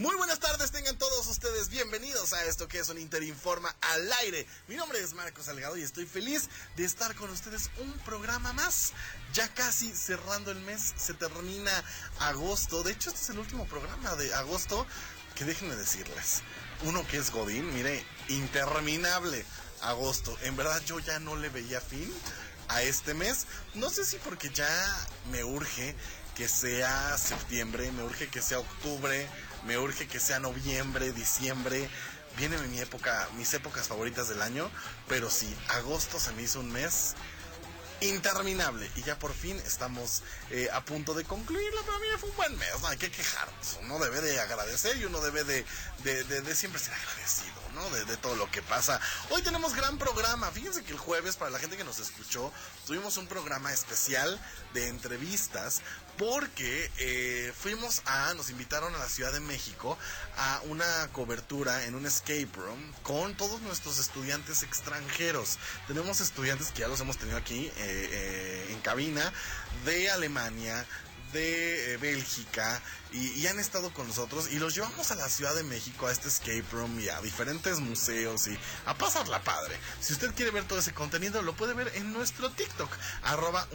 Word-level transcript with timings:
Muy 0.00 0.16
buenas 0.16 0.38
tardes, 0.38 0.70
tengan 0.70 0.96
todos 0.96 1.26
ustedes 1.26 1.68
bienvenidos 1.68 2.32
a 2.32 2.42
esto 2.46 2.66
que 2.66 2.78
es 2.78 2.88
un 2.88 2.96
Interinforma 2.96 3.76
al 3.82 4.10
aire. 4.22 4.46
Mi 4.66 4.74
nombre 4.74 4.98
es 4.98 5.12
Marcos 5.12 5.44
Salgado 5.44 5.76
y 5.76 5.82
estoy 5.82 6.06
feliz 6.06 6.48
de 6.74 6.86
estar 6.86 7.14
con 7.14 7.28
ustedes 7.28 7.68
un 7.76 7.92
programa 7.98 8.54
más. 8.54 8.94
Ya 9.34 9.46
casi 9.52 9.94
cerrando 9.94 10.52
el 10.52 10.60
mes, 10.60 10.94
se 10.96 11.12
termina 11.12 11.70
agosto. 12.18 12.82
De 12.82 12.92
hecho, 12.92 13.10
este 13.10 13.20
es 13.20 13.28
el 13.28 13.40
último 13.40 13.66
programa 13.66 14.14
de 14.16 14.32
agosto 14.32 14.86
que 15.34 15.44
déjenme 15.44 15.76
decirles. 15.76 16.40
Uno 16.84 17.06
que 17.06 17.18
es 17.18 17.30
Godín, 17.30 17.70
mire, 17.74 18.02
interminable 18.28 19.44
agosto. 19.82 20.34
En 20.44 20.56
verdad 20.56 20.80
yo 20.86 20.98
ya 21.00 21.18
no 21.18 21.36
le 21.36 21.50
veía 21.50 21.82
fin 21.82 22.10
a 22.68 22.80
este 22.80 23.12
mes. 23.12 23.46
No 23.74 23.90
sé 23.90 24.06
si 24.06 24.16
porque 24.16 24.48
ya 24.48 24.66
me 25.30 25.44
urge 25.44 25.94
que 26.34 26.48
sea 26.48 27.18
septiembre, 27.18 27.92
me 27.92 28.02
urge 28.02 28.28
que 28.28 28.40
sea 28.40 28.60
octubre, 28.60 29.28
me 29.66 29.78
urge 29.78 30.08
que 30.08 30.20
sea 30.20 30.38
noviembre, 30.38 31.12
diciembre. 31.12 31.88
Viene 32.36 32.56
mi 32.58 32.78
época, 32.78 33.28
mis 33.36 33.52
épocas 33.54 33.88
favoritas 33.88 34.28
del 34.28 34.40
año, 34.40 34.70
pero 35.08 35.28
sí, 35.28 35.54
agosto 35.68 36.18
se 36.20 36.32
me 36.32 36.42
hizo 36.42 36.60
un 36.60 36.70
mes 36.70 37.14
interminable 38.00 38.90
y 38.96 39.02
ya 39.02 39.18
por 39.18 39.34
fin 39.34 39.60
estamos 39.66 40.22
eh, 40.50 40.68
a 40.72 40.84
punto 40.84 41.12
de 41.14 41.24
concluirlo. 41.24 41.82
Para 41.84 41.98
mí 41.98 42.06
fue 42.18 42.30
un 42.30 42.36
buen 42.36 42.56
mes, 42.58 42.80
no 42.80 42.88
hay 42.88 42.96
que 42.96 43.10
quejarnos. 43.10 43.78
Uno 43.82 43.98
debe 43.98 44.20
de 44.20 44.40
agradecer 44.40 44.96
y 44.96 45.04
uno 45.04 45.20
debe 45.20 45.44
de, 45.44 45.64
de, 46.04 46.24
de, 46.24 46.40
de 46.40 46.54
siempre 46.56 46.80
ser 46.80 46.94
agradecido, 46.94 47.59
¿no? 47.74 47.88
De, 47.90 48.16
todo 48.16 48.36
lo 48.36 48.50
que 48.50 48.62
pasa. 48.62 49.00
Hoy 49.30 49.42
tenemos 49.42 49.74
gran 49.74 49.98
programa. 49.98 50.50
Fíjense 50.50 50.82
que 50.82 50.92
el 50.92 50.98
jueves, 50.98 51.36
para 51.36 51.50
la 51.50 51.58
gente 51.58 51.76
que 51.76 51.84
nos 51.84 51.98
escuchó, 51.98 52.52
tuvimos 52.86 53.16
un 53.16 53.26
programa 53.26 53.72
especial 53.72 54.40
de 54.74 54.88
entrevistas 54.88 55.82
porque 56.18 56.90
eh, 56.98 57.52
fuimos 57.56 58.02
a, 58.04 58.34
nos 58.34 58.50
invitaron 58.50 58.94
a 58.94 58.98
la 58.98 59.08
Ciudad 59.08 59.32
de 59.32 59.40
México 59.40 59.96
a 60.36 60.60
una 60.64 61.08
cobertura 61.12 61.84
en 61.86 61.94
un 61.94 62.04
escape 62.04 62.48
room 62.54 62.92
con 63.02 63.34
todos 63.36 63.60
nuestros 63.62 63.98
estudiantes 63.98 64.62
extranjeros. 64.62 65.58
Tenemos 65.86 66.20
estudiantes 66.20 66.72
que 66.72 66.80
ya 66.80 66.88
los 66.88 67.00
hemos 67.00 67.16
tenido 67.16 67.38
aquí 67.38 67.66
eh, 67.66 67.72
eh, 67.78 68.66
en 68.70 68.80
cabina 68.80 69.32
de 69.84 70.10
Alemania, 70.10 70.84
de 71.32 71.94
eh, 71.94 71.96
Bélgica 71.96 72.80
y, 73.12 73.46
han 73.46 73.58
estado 73.58 73.92
con 73.92 74.06
nosotros 74.06 74.48
y 74.52 74.58
los 74.58 74.74
llevamos 74.74 75.10
a 75.10 75.16
la 75.16 75.28
Ciudad 75.28 75.54
de 75.54 75.64
México 75.64 76.06
a 76.06 76.12
este 76.12 76.28
escape 76.28 76.64
room 76.70 77.00
y 77.00 77.08
a 77.08 77.20
diferentes 77.20 77.80
museos 77.80 78.46
y 78.46 78.56
a 78.86 78.94
pasarla 78.94 79.42
padre. 79.42 79.76
Si 80.00 80.12
usted 80.12 80.32
quiere 80.34 80.52
ver 80.52 80.64
todo 80.64 80.78
ese 80.78 80.92
contenido 80.92 81.42
lo 81.42 81.54
puede 81.54 81.74
ver 81.74 81.90
en 81.96 82.12
nuestro 82.12 82.50
TikTok, 82.50 82.90
arroba 83.24 83.66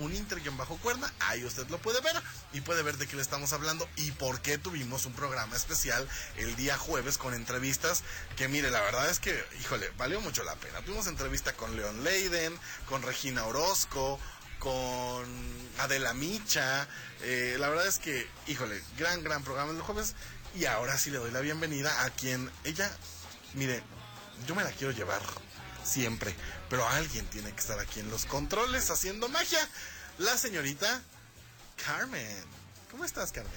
bajo 0.57 0.77
cuerda, 0.77 1.11
ahí 1.19 1.43
usted 1.43 1.67
lo 1.69 1.79
puede 1.79 1.99
ver 2.01 2.15
y 2.53 2.61
puede 2.61 2.81
ver 2.81 2.97
de 2.97 3.07
qué 3.07 3.17
le 3.17 3.21
estamos 3.21 3.51
hablando 3.51 3.87
y 3.97 4.11
por 4.11 4.41
qué 4.41 4.57
tuvimos 4.57 5.05
un 5.05 5.13
programa 5.13 5.55
especial 5.55 6.07
el 6.37 6.55
día 6.55 6.77
jueves 6.77 7.17
con 7.17 7.33
entrevistas 7.33 8.03
que 8.37 8.47
mire, 8.47 8.71
la 8.71 8.81
verdad 8.81 9.09
es 9.09 9.19
que, 9.19 9.43
híjole, 9.59 9.89
valió 9.97 10.21
mucho 10.21 10.43
la 10.43 10.55
pena. 10.55 10.81
Tuvimos 10.81 11.07
entrevista 11.07 11.53
con 11.53 11.75
Leon 11.75 12.03
Leiden, 12.03 12.57
con 12.87 13.01
Regina 13.01 13.45
Orozco, 13.45 14.19
con 14.59 15.25
Adela 15.79 16.13
Micha. 16.13 16.87
Eh, 17.21 17.55
la 17.59 17.69
verdad 17.69 17.87
es 17.87 17.99
que, 17.99 18.27
híjole, 18.47 18.81
gran, 18.97 19.23
gran 19.23 19.43
programa 19.43 19.71
el 19.71 19.81
jueves. 19.81 20.15
Y 20.55 20.65
ahora 20.65 20.97
sí 20.97 21.11
le 21.11 21.17
doy 21.17 21.31
la 21.31 21.41
bienvenida 21.41 22.03
a 22.05 22.09
quien 22.11 22.49
ella, 22.63 22.89
mire, 23.55 23.83
yo 24.47 24.55
me 24.55 24.63
la 24.63 24.71
quiero 24.71 24.93
llevar 24.93 25.21
siempre, 25.83 26.33
pero 26.69 26.87
alguien 26.87 27.25
tiene 27.27 27.51
que 27.51 27.59
estar 27.59 27.79
aquí 27.79 27.99
en 27.99 28.09
los 28.09 28.25
controles 28.25 28.89
haciendo 28.89 29.27
magia. 29.27 29.59
La 30.17 30.37
señorita 30.37 31.01
Carmen. 31.85 32.45
¿Cómo 32.89 33.03
estás, 33.03 33.31
Carmen? 33.31 33.51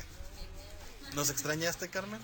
¿Nos 1.15 1.31
extrañaste, 1.31 1.89
Carmen? 1.89 2.21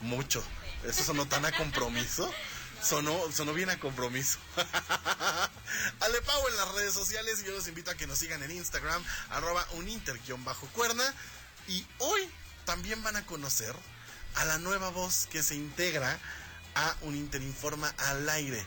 Mucho. 0.00 0.42
Mucho. 0.42 0.44
Eso 0.84 1.04
sonó 1.04 1.26
tan 1.26 1.44
a 1.44 1.52
compromiso. 1.52 2.32
Sonó, 2.82 3.16
sonó 3.32 3.52
bien 3.54 3.70
a 3.70 3.78
compromiso. 3.78 4.38
Alepau 6.00 6.48
en 6.48 6.56
las 6.56 6.72
redes 6.72 6.92
sociales 6.92 7.40
y 7.40 7.46
yo 7.46 7.52
los 7.52 7.68
invito 7.68 7.90
a 7.90 7.94
que 7.94 8.06
nos 8.06 8.18
sigan 8.18 8.42
en 8.42 8.50
Instagram, 8.50 9.02
arroba 9.30 9.66
uninter-cuerna. 9.74 11.04
Y 11.68 11.86
hoy 11.98 12.28
también 12.64 13.02
van 13.02 13.16
a 13.16 13.24
conocer 13.26 13.74
a 14.36 14.44
la 14.44 14.58
nueva 14.58 14.90
voz 14.90 15.28
que 15.30 15.42
se 15.42 15.54
integra 15.54 16.18
a 16.74 16.96
un 17.02 17.14
Interinforma 17.14 17.94
al 17.98 18.28
aire. 18.28 18.64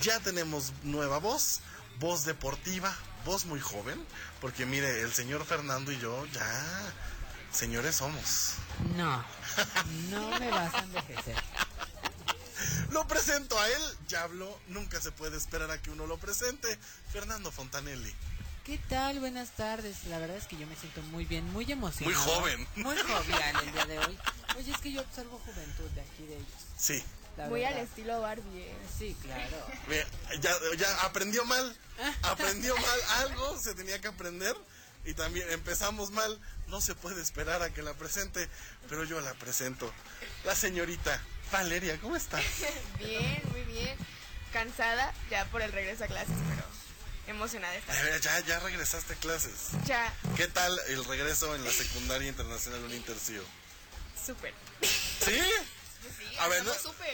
Ya 0.00 0.20
tenemos 0.20 0.72
nueva 0.82 1.18
voz, 1.18 1.60
voz 1.98 2.24
deportiva, 2.24 2.94
voz 3.24 3.44
muy 3.46 3.60
joven, 3.60 4.04
porque 4.40 4.66
mire, 4.66 5.00
el 5.00 5.12
señor 5.12 5.44
Fernando 5.44 5.92
y 5.92 5.98
yo 5.98 6.26
ya 6.26 6.92
señores 7.52 7.96
somos. 7.96 8.54
No, 8.96 9.24
no 10.10 10.38
me 10.38 10.50
vas 10.50 10.74
a 10.74 10.80
envejecer. 10.80 11.36
Lo 12.90 13.06
presento 13.06 13.58
a 13.58 13.68
él, 13.68 13.82
ya 14.08 14.22
habló, 14.22 14.58
nunca 14.68 15.00
se 15.00 15.12
puede 15.12 15.36
esperar 15.36 15.70
a 15.70 15.80
que 15.80 15.90
uno 15.90 16.06
lo 16.06 16.18
presente. 16.18 16.78
Fernando 17.12 17.50
Fontanelli. 17.50 18.14
¿Qué 18.66 18.78
tal? 18.88 19.20
Buenas 19.20 19.50
tardes. 19.50 20.04
La 20.06 20.18
verdad 20.18 20.36
es 20.36 20.46
que 20.46 20.56
yo 20.56 20.66
me 20.66 20.74
siento 20.74 21.00
muy 21.02 21.24
bien, 21.24 21.44
muy 21.52 21.70
emocionado. 21.70 22.16
Muy 22.16 22.34
joven. 22.34 22.68
Muy 22.74 22.96
jovial 22.96 23.64
el 23.64 23.72
día 23.72 23.86
de 23.86 23.98
hoy. 24.00 24.18
Oye, 24.58 24.72
es 24.72 24.78
que 24.78 24.90
yo 24.90 25.02
observo 25.02 25.40
juventud 25.44 25.88
de 25.90 26.00
aquí 26.00 26.26
de 26.26 26.34
ellos. 26.34 26.48
Sí. 26.76 27.00
La 27.36 27.46
muy 27.46 27.60
verdad. 27.60 27.78
al 27.78 27.84
estilo 27.84 28.20
Barbie. 28.20 28.62
¿eh? 28.62 28.76
Sí, 28.98 29.16
claro. 29.22 29.56
Ya, 30.40 30.52
ya 30.76 31.02
aprendió 31.02 31.44
mal. 31.44 31.76
Aprendió 32.22 32.74
mal 32.76 33.00
algo, 33.18 33.56
se 33.56 33.74
tenía 33.74 34.00
que 34.00 34.08
aprender. 34.08 34.56
Y 35.04 35.14
también 35.14 35.48
empezamos 35.50 36.10
mal. 36.10 36.40
No 36.66 36.80
se 36.80 36.96
puede 36.96 37.22
esperar 37.22 37.62
a 37.62 37.72
que 37.72 37.82
la 37.82 37.94
presente, 37.94 38.48
pero 38.88 39.04
yo 39.04 39.20
la 39.20 39.34
presento. 39.34 39.92
La 40.44 40.56
señorita 40.56 41.20
Valeria, 41.52 41.98
¿cómo 42.00 42.16
estás? 42.16 42.42
bien, 42.98 43.42
muy 43.52 43.62
bien. 43.62 43.96
Cansada 44.52 45.12
ya 45.30 45.44
por 45.46 45.62
el 45.62 45.72
regreso 45.72 46.04
a 46.04 46.06
clases, 46.06 46.34
pero 46.48 46.66
emocionada 47.26 47.72
de 47.72 47.78
estar. 47.80 48.20
Ya, 48.20 48.40
ya 48.40 48.58
regresaste 48.60 49.14
a 49.14 49.16
clases. 49.16 49.70
Ya. 49.84 50.12
¿Qué 50.36 50.46
tal 50.48 50.78
el 50.88 51.04
regreso 51.04 51.54
en 51.54 51.64
la 51.64 51.70
secundaria 51.70 52.28
internacional 52.28 52.82
Unintercio? 52.84 53.42
Súper. 54.24 54.54
¿Sí? 54.82 55.40
Sí, 56.18 56.36
a 56.38 56.48
ver. 56.48 56.64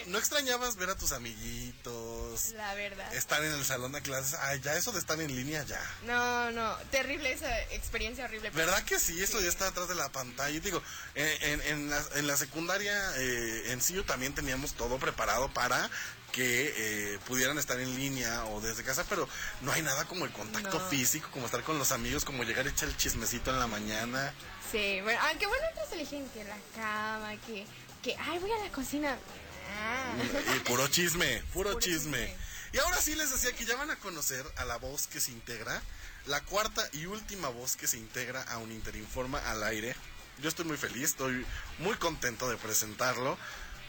¿no 0.07 0.17
extrañabas 0.17 0.75
ver 0.75 0.89
a 0.91 0.95
tus 0.95 1.11
amiguitos? 1.11 2.12
La 2.55 2.73
verdad. 2.75 3.13
Estar 3.13 3.43
en 3.43 3.53
el 3.53 3.65
salón 3.65 3.91
de 3.91 4.01
clases. 4.01 4.37
Ay, 4.41 4.59
ya 4.61 4.75
eso 4.75 4.91
de 4.91 4.99
estar 4.99 5.19
en 5.19 5.35
línea, 5.35 5.63
ya. 5.63 5.81
No, 6.05 6.51
no, 6.51 6.75
terrible 6.91 7.31
esa 7.31 7.61
experiencia 7.71 8.25
horrible. 8.25 8.49
¿Verdad 8.51 8.83
que 8.83 8.99
sí? 8.99 9.21
Eso 9.21 9.37
sí. 9.37 9.45
ya 9.45 9.49
está 9.49 9.67
atrás 9.67 9.87
de 9.87 9.95
la 9.95 10.09
pantalla. 10.11 10.55
Y 10.55 10.59
digo, 10.59 10.81
en, 11.15 11.43
en, 11.43 11.61
en, 11.61 11.89
la, 11.89 12.03
en 12.15 12.27
la, 12.27 12.37
secundaria 12.37 12.93
eh, 13.17 13.71
en 13.71 13.81
sí 13.81 14.01
también 14.03 14.33
teníamos 14.33 14.73
todo 14.73 14.97
preparado 14.97 15.53
para 15.53 15.89
que 16.31 16.73
eh, 16.75 17.19
pudieran 17.27 17.59
estar 17.59 17.79
en 17.79 17.95
línea 17.95 18.45
o 18.45 18.59
desde 18.59 18.83
casa, 18.83 19.05
pero 19.07 19.29
no 19.61 19.71
hay 19.71 19.83
nada 19.83 20.05
como 20.05 20.25
el 20.25 20.31
contacto 20.31 20.79
no. 20.79 20.89
físico, 20.89 21.29
como 21.31 21.45
estar 21.45 21.61
con 21.61 21.77
los 21.77 21.91
amigos, 21.91 22.25
como 22.25 22.43
llegar 22.43 22.65
a 22.65 22.69
echar 22.69 22.89
el 22.89 22.97
chismecito 22.97 23.51
en 23.51 23.59
la 23.59 23.67
mañana. 23.67 24.33
Sí, 24.71 24.99
bueno, 25.01 25.19
aunque 25.29 25.45
bueno, 25.45 25.63
otros 25.73 25.91
eligen 25.91 26.27
que 26.29 26.43
la 26.43 26.57
cama, 26.75 27.35
que 27.45 27.67
que, 28.03 28.15
ay, 28.19 28.37
voy 28.39 28.51
a 28.51 28.57
la 28.57 28.69
cocina. 28.69 29.17
Y 30.55 30.59
puro 30.59 30.87
chisme, 30.87 31.43
puro, 31.53 31.71
puro 31.71 31.79
chisme. 31.79 32.27
chisme. 32.27 32.37
Y 32.73 32.79
ahora 32.79 32.99
sí 32.99 33.13
les 33.13 33.31
decía 33.31 33.51
que 33.53 33.65
ya 33.65 33.75
van 33.75 33.91
a 33.91 33.97
conocer 33.97 34.43
a 34.57 34.65
la 34.65 34.77
voz 34.77 35.05
que 35.05 35.21
se 35.21 35.31
integra, 35.31 35.81
la 36.25 36.41
cuarta 36.41 36.87
y 36.91 37.05
última 37.05 37.49
voz 37.49 37.75
que 37.75 37.87
se 37.87 37.97
integra 37.97 38.41
a 38.43 38.57
un 38.57 38.71
Interinforma 38.71 39.39
al 39.51 39.63
aire. 39.63 39.95
Yo 40.41 40.49
estoy 40.49 40.65
muy 40.65 40.77
feliz, 40.77 41.03
estoy 41.03 41.45
muy 41.77 41.95
contento 41.97 42.49
de 42.49 42.57
presentarlo. 42.57 43.37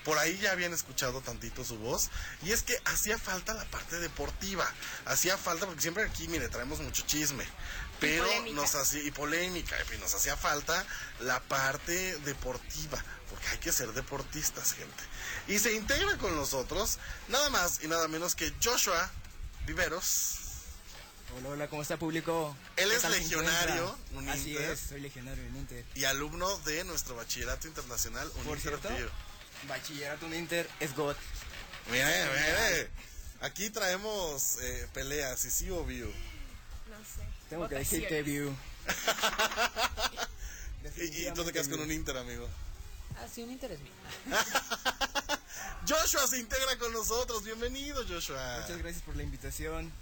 Por 0.05 0.19
ahí 0.19 0.37
ya 0.37 0.53
habían 0.53 0.75
escuchado 0.75 1.23
tantito 1.23 1.65
su 1.65 1.79
voz. 1.79 2.11
Y 2.43 2.53
es 2.53 2.63
que 2.63 2.79
hacía 2.85 3.19
falta 3.19 3.55
la 3.55 3.65
parte 3.65 3.99
deportiva. 4.01 4.71
Hacía 5.07 5.39
falta, 5.39 5.65
porque 5.65 5.81
siempre 5.81 6.05
aquí, 6.05 6.29
mire, 6.29 6.51
traemos 6.51 6.81
mucho 6.81 7.05
chisme. 7.07 7.47
Pero 8.01 8.27
y 8.47 8.53
nos 8.53 8.75
hacía, 8.75 9.03
y 9.03 9.11
polémica, 9.11 9.77
y 9.95 9.99
nos 9.99 10.15
hacía 10.15 10.37
falta 10.37 10.85
la 11.21 11.41
parte 11.41 12.19
deportiva. 12.19 13.03
Porque 13.35 13.49
hay 13.49 13.59
que 13.59 13.73
ser 13.73 13.93
deportistas, 13.93 14.75
gente. 14.75 15.03
Y 15.49 15.59
se 15.59 15.75
integra 15.75 16.17
con 16.19 16.37
nosotros, 16.37 16.99
nada 17.27 17.51
más 17.51 17.83
y 17.83 17.89
nada 17.89 18.07
menos 18.07 18.37
que 18.37 18.55
Joshua 18.63 19.11
Viveros. 19.67 20.39
Hola, 21.37 21.49
hola, 21.49 21.69
¿cómo 21.69 21.83
está 21.83 21.97
público? 21.97 22.57
Él 22.77 22.93
es 22.93 23.03
legionario, 23.11 23.99
un 24.13 24.29
Así 24.29 24.53
Inter, 24.53 24.71
es, 24.71 24.81
soy 24.89 25.01
legionario 25.01 25.43
en 25.43 25.57
Inter. 25.57 25.85
Y 25.97 26.05
alumno 26.05 26.57
de 26.59 26.85
nuestro 26.85 27.17
bachillerato 27.17 27.67
internacional, 27.67 28.31
un 28.37 28.45
Por 28.45 28.61
cierto, 28.61 28.89
bachillerato 29.67 30.27
en 30.27 30.35
Inter 30.35 30.71
es 30.79 30.95
God. 30.95 31.17
Mire, 31.91 32.07
mire. 32.07 32.91
Aquí 33.41 33.69
traemos 33.71 34.59
eh, 34.61 34.89
peleas, 34.95 35.45
y 35.45 35.51
sí 35.51 35.71
o 35.71 35.85
view. 35.85 36.07
No 36.07 36.99
sé. 36.99 37.27
Tengo 37.51 37.69
que 37.69 37.75
decir 37.75 38.07
que 38.07 38.23
Votaciones. 38.23 38.25
View. 38.25 38.57
Y, 40.97 41.27
y 41.27 41.33
tú 41.33 41.45
te 41.45 41.53
quedas 41.53 41.67
con 41.67 41.81
un 41.81 41.91
Inter, 41.91 42.17
amigo. 42.17 42.49
Ah, 43.17 43.27
sí, 43.33 43.43
un 43.43 43.51
interés 43.51 43.79
mío. 43.81 43.93
Joshua 45.89 46.27
se 46.27 46.39
integra 46.39 46.77
con 46.79 46.93
nosotros. 46.93 47.45
Bienvenido, 47.45 48.05
Joshua. 48.09 48.59
Muchas 48.63 48.79
gracias 48.79 49.03
por 49.03 49.17
la 49.17 49.23
invitación. 49.23 49.93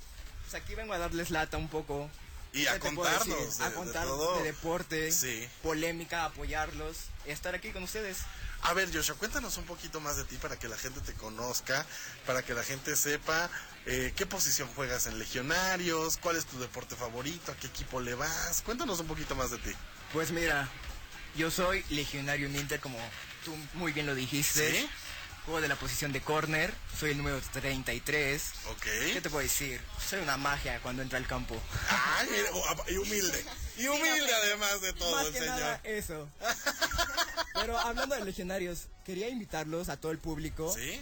Pues 0.42 0.54
aquí 0.62 0.74
vengo 0.74 0.92
a 0.92 0.98
darles 0.98 1.30
lata 1.30 1.56
un 1.56 1.68
poco. 1.68 2.08
Y 2.52 2.66
a 2.66 2.74
¿Qué 2.74 2.88
te 2.90 2.94
puedo 2.94 3.10
contarnos 3.10 3.58
de, 3.58 3.64
a 3.64 3.68
de 3.70 3.74
contar 3.74 4.06
todo. 4.06 4.38
de 4.38 4.44
deporte, 4.44 5.10
Sí. 5.12 5.48
polémica, 5.62 6.26
apoyarlos, 6.26 6.96
estar 7.24 7.54
aquí 7.54 7.70
con 7.72 7.82
ustedes. 7.82 8.18
A 8.62 8.74
ver, 8.74 8.94
Joshua, 8.94 9.16
cuéntanos 9.16 9.56
un 9.56 9.64
poquito 9.64 10.00
más 10.00 10.16
de 10.18 10.24
ti 10.24 10.36
para 10.36 10.58
que 10.58 10.68
la 10.68 10.76
gente 10.76 11.00
te 11.00 11.14
conozca, 11.14 11.84
para 12.26 12.42
que 12.42 12.52
la 12.54 12.62
gente 12.62 12.94
sepa 12.94 13.50
eh, 13.86 14.12
qué 14.14 14.26
posición 14.26 14.68
juegas 14.76 15.06
en 15.06 15.18
Legionarios, 15.18 16.18
cuál 16.18 16.36
es 16.36 16.44
tu 16.44 16.58
deporte 16.60 16.94
favorito, 16.94 17.50
a 17.52 17.56
qué 17.56 17.66
equipo 17.68 18.00
le 18.00 18.14
vas. 18.14 18.62
Cuéntanos 18.62 19.00
un 19.00 19.06
poquito 19.08 19.34
más 19.34 19.50
de 19.50 19.58
ti. 19.58 19.72
Pues 20.12 20.30
mira, 20.30 20.68
yo 21.36 21.50
soy 21.50 21.84
legionario 21.90 22.46
en 22.46 22.56
Inter, 22.56 22.80
como 22.80 22.98
tú 23.44 23.54
muy 23.74 23.92
bien 23.92 24.06
lo 24.06 24.14
dijiste. 24.14 24.70
¿Sí? 24.72 24.88
Juego 25.44 25.60
de 25.60 25.66
la 25.66 25.74
posición 25.74 26.12
de 26.12 26.20
corner, 26.20 26.72
soy 26.98 27.10
el 27.10 27.18
número 27.18 27.40
33. 27.40 28.42
Ok. 28.70 28.82
¿Qué 29.12 29.20
te 29.20 29.28
puedo 29.28 29.42
decir? 29.42 29.80
Soy 30.08 30.20
una 30.20 30.36
magia 30.36 30.78
cuando 30.82 31.02
entra 31.02 31.18
al 31.18 31.26
campo. 31.26 31.60
Mira, 32.30 32.48
oh, 32.52 32.84
y 32.88 32.96
humilde. 32.96 33.44
Y 33.76 33.88
humilde 33.88 34.32
además 34.34 34.80
de 34.80 34.92
todo 34.92 35.16
Más 35.16 35.26
el 35.26 35.32
que 35.32 35.38
señor. 35.40 35.58
nada 35.58 35.80
eso. 35.82 36.28
Pero 37.54 37.76
hablando 37.78 38.14
de 38.14 38.24
legionarios, 38.24 38.86
quería 39.04 39.28
invitarlos 39.28 39.88
a 39.88 39.96
todo 39.96 40.12
el 40.12 40.18
público 40.18 40.72
¿Sí? 40.72 41.00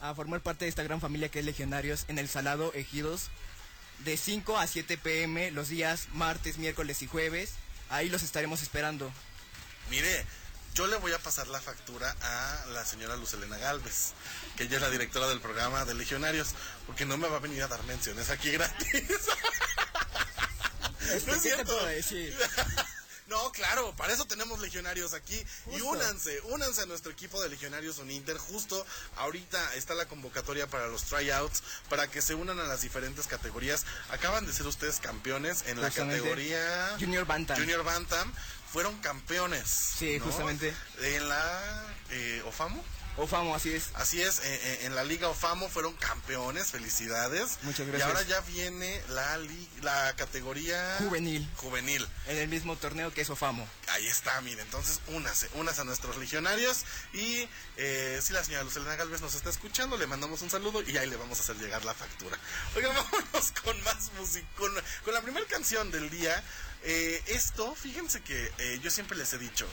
a 0.00 0.14
formar 0.14 0.40
parte 0.40 0.64
de 0.64 0.70
esta 0.70 0.82
gran 0.82 1.00
familia 1.00 1.28
que 1.28 1.40
es 1.40 1.44
Legionarios 1.44 2.04
en 2.08 2.18
el 2.18 2.28
Salado 2.28 2.72
Ejidos 2.74 3.28
de 4.00 4.16
5 4.16 4.58
a 4.58 4.66
7 4.66 4.98
pm 4.98 5.50
los 5.50 5.68
días 5.68 6.08
martes, 6.12 6.56
miércoles 6.58 7.02
y 7.02 7.06
jueves. 7.06 7.52
Ahí 7.90 8.08
los 8.08 8.22
estaremos 8.22 8.62
esperando. 8.62 9.12
Mire, 9.90 10.26
yo 10.74 10.86
le 10.86 10.96
voy 10.96 11.12
a 11.12 11.18
pasar 11.18 11.46
la 11.48 11.60
factura 11.60 12.14
a 12.20 12.64
la 12.72 12.84
señora 12.84 13.16
Luz 13.16 13.34
Elena 13.34 13.56
Galvez, 13.58 14.12
que 14.56 14.64
ella 14.64 14.76
es 14.76 14.82
la 14.82 14.90
directora 14.90 15.28
del 15.28 15.40
programa 15.40 15.84
de 15.84 15.94
Legionarios, 15.94 16.48
porque 16.86 17.04
no 17.06 17.16
me 17.16 17.28
va 17.28 17.36
a 17.36 17.40
venir 17.40 17.62
a 17.62 17.68
dar 17.68 17.82
menciones 17.84 18.30
aquí 18.30 18.50
gratis. 18.50 18.88
Este, 18.94 19.10
No 21.04 21.12
es 21.14 21.22
¿Qué 21.24 21.32
te 21.32 21.40
cierto. 21.40 21.64
puedo 21.72 21.86
decir? 21.86 22.36
No, 23.26 23.50
claro, 23.52 23.94
para 23.96 24.12
eso 24.12 24.26
tenemos 24.26 24.60
legionarios 24.60 25.14
aquí. 25.14 25.34
Y 25.68 25.78
Justo. 25.78 25.88
únanse, 25.88 26.40
únanse 26.42 26.82
a 26.82 26.86
nuestro 26.86 27.10
equipo 27.10 27.42
de 27.42 27.48
legionarios 27.48 27.96
Uninter. 27.96 28.36
Justo 28.36 28.86
ahorita 29.16 29.74
está 29.76 29.94
la 29.94 30.04
convocatoria 30.06 30.66
para 30.66 30.88
los 30.88 31.04
tryouts, 31.04 31.62
para 31.88 32.06
que 32.06 32.20
se 32.20 32.34
unan 32.34 32.60
a 32.60 32.64
las 32.64 32.82
diferentes 32.82 33.26
categorías. 33.26 33.86
Acaban 34.10 34.44
de 34.44 34.52
ser 34.52 34.66
ustedes 34.66 35.00
campeones 35.00 35.64
en 35.66 35.80
la 35.80 35.90
categoría 35.90 36.96
Junior 37.00 37.24
Bantam. 37.24 37.56
Junior 37.58 37.82
Bantam. 37.82 38.30
Fueron 38.74 38.94
campeones. 38.98 39.68
Sí, 39.98 40.18
¿no? 40.18 40.24
justamente. 40.26 40.74
En 41.00 41.28
la 41.28 41.84
eh, 42.10 42.42
OFAMO. 42.46 42.84
Ofamo, 43.16 43.54
así 43.54 43.72
es. 43.72 43.90
Así 43.94 44.20
es, 44.20 44.40
eh, 44.42 44.78
en 44.86 44.96
la 44.96 45.04
Liga 45.04 45.28
OFAMO 45.28 45.68
fueron 45.68 45.94
campeones, 45.94 46.72
felicidades. 46.72 47.58
Muchas 47.62 47.86
Y 47.86 47.90
gracias. 47.92 48.08
ahora 48.08 48.22
ya 48.22 48.40
viene 48.40 49.00
la, 49.10 49.38
li- 49.38 49.68
la 49.82 50.12
categoría 50.16 50.96
Juvenil. 50.98 51.48
Juvenil. 51.58 52.04
En 52.26 52.38
el 52.38 52.48
mismo 52.48 52.74
torneo 52.74 53.14
que 53.14 53.20
es 53.20 53.30
Ofamo. 53.30 53.68
Ahí 53.90 54.08
está, 54.08 54.40
mire, 54.40 54.62
entonces 54.62 54.98
únase, 55.06 55.48
únase 55.54 55.82
a 55.82 55.84
nuestros 55.84 56.16
legionarios 56.16 56.84
y 57.12 57.48
eh, 57.76 58.18
si 58.20 58.32
la 58.32 58.42
señora 58.42 58.64
Lucelena 58.64 58.96
Galvez 58.96 59.20
nos 59.20 59.36
está 59.36 59.48
escuchando, 59.48 59.96
le 59.96 60.08
mandamos 60.08 60.42
un 60.42 60.50
saludo 60.50 60.82
y 60.82 60.96
ahí 60.96 61.08
le 61.08 61.14
vamos 61.14 61.38
a 61.38 61.42
hacer 61.44 61.54
llegar 61.58 61.84
la 61.84 61.94
factura. 61.94 62.36
Oiga, 62.74 62.88
vámonos 62.92 63.52
con 63.62 63.80
más 63.84 64.10
música, 64.18 64.44
con, 64.56 64.72
con 65.04 65.14
la 65.14 65.22
primera 65.22 65.46
canción 65.46 65.92
del 65.92 66.10
día. 66.10 66.42
Eh, 66.86 67.22
esto, 67.28 67.74
fíjense 67.74 68.20
que 68.20 68.52
eh, 68.58 68.78
yo 68.82 68.90
siempre 68.90 69.16
les 69.16 69.32
he 69.32 69.38
dicho 69.38 69.66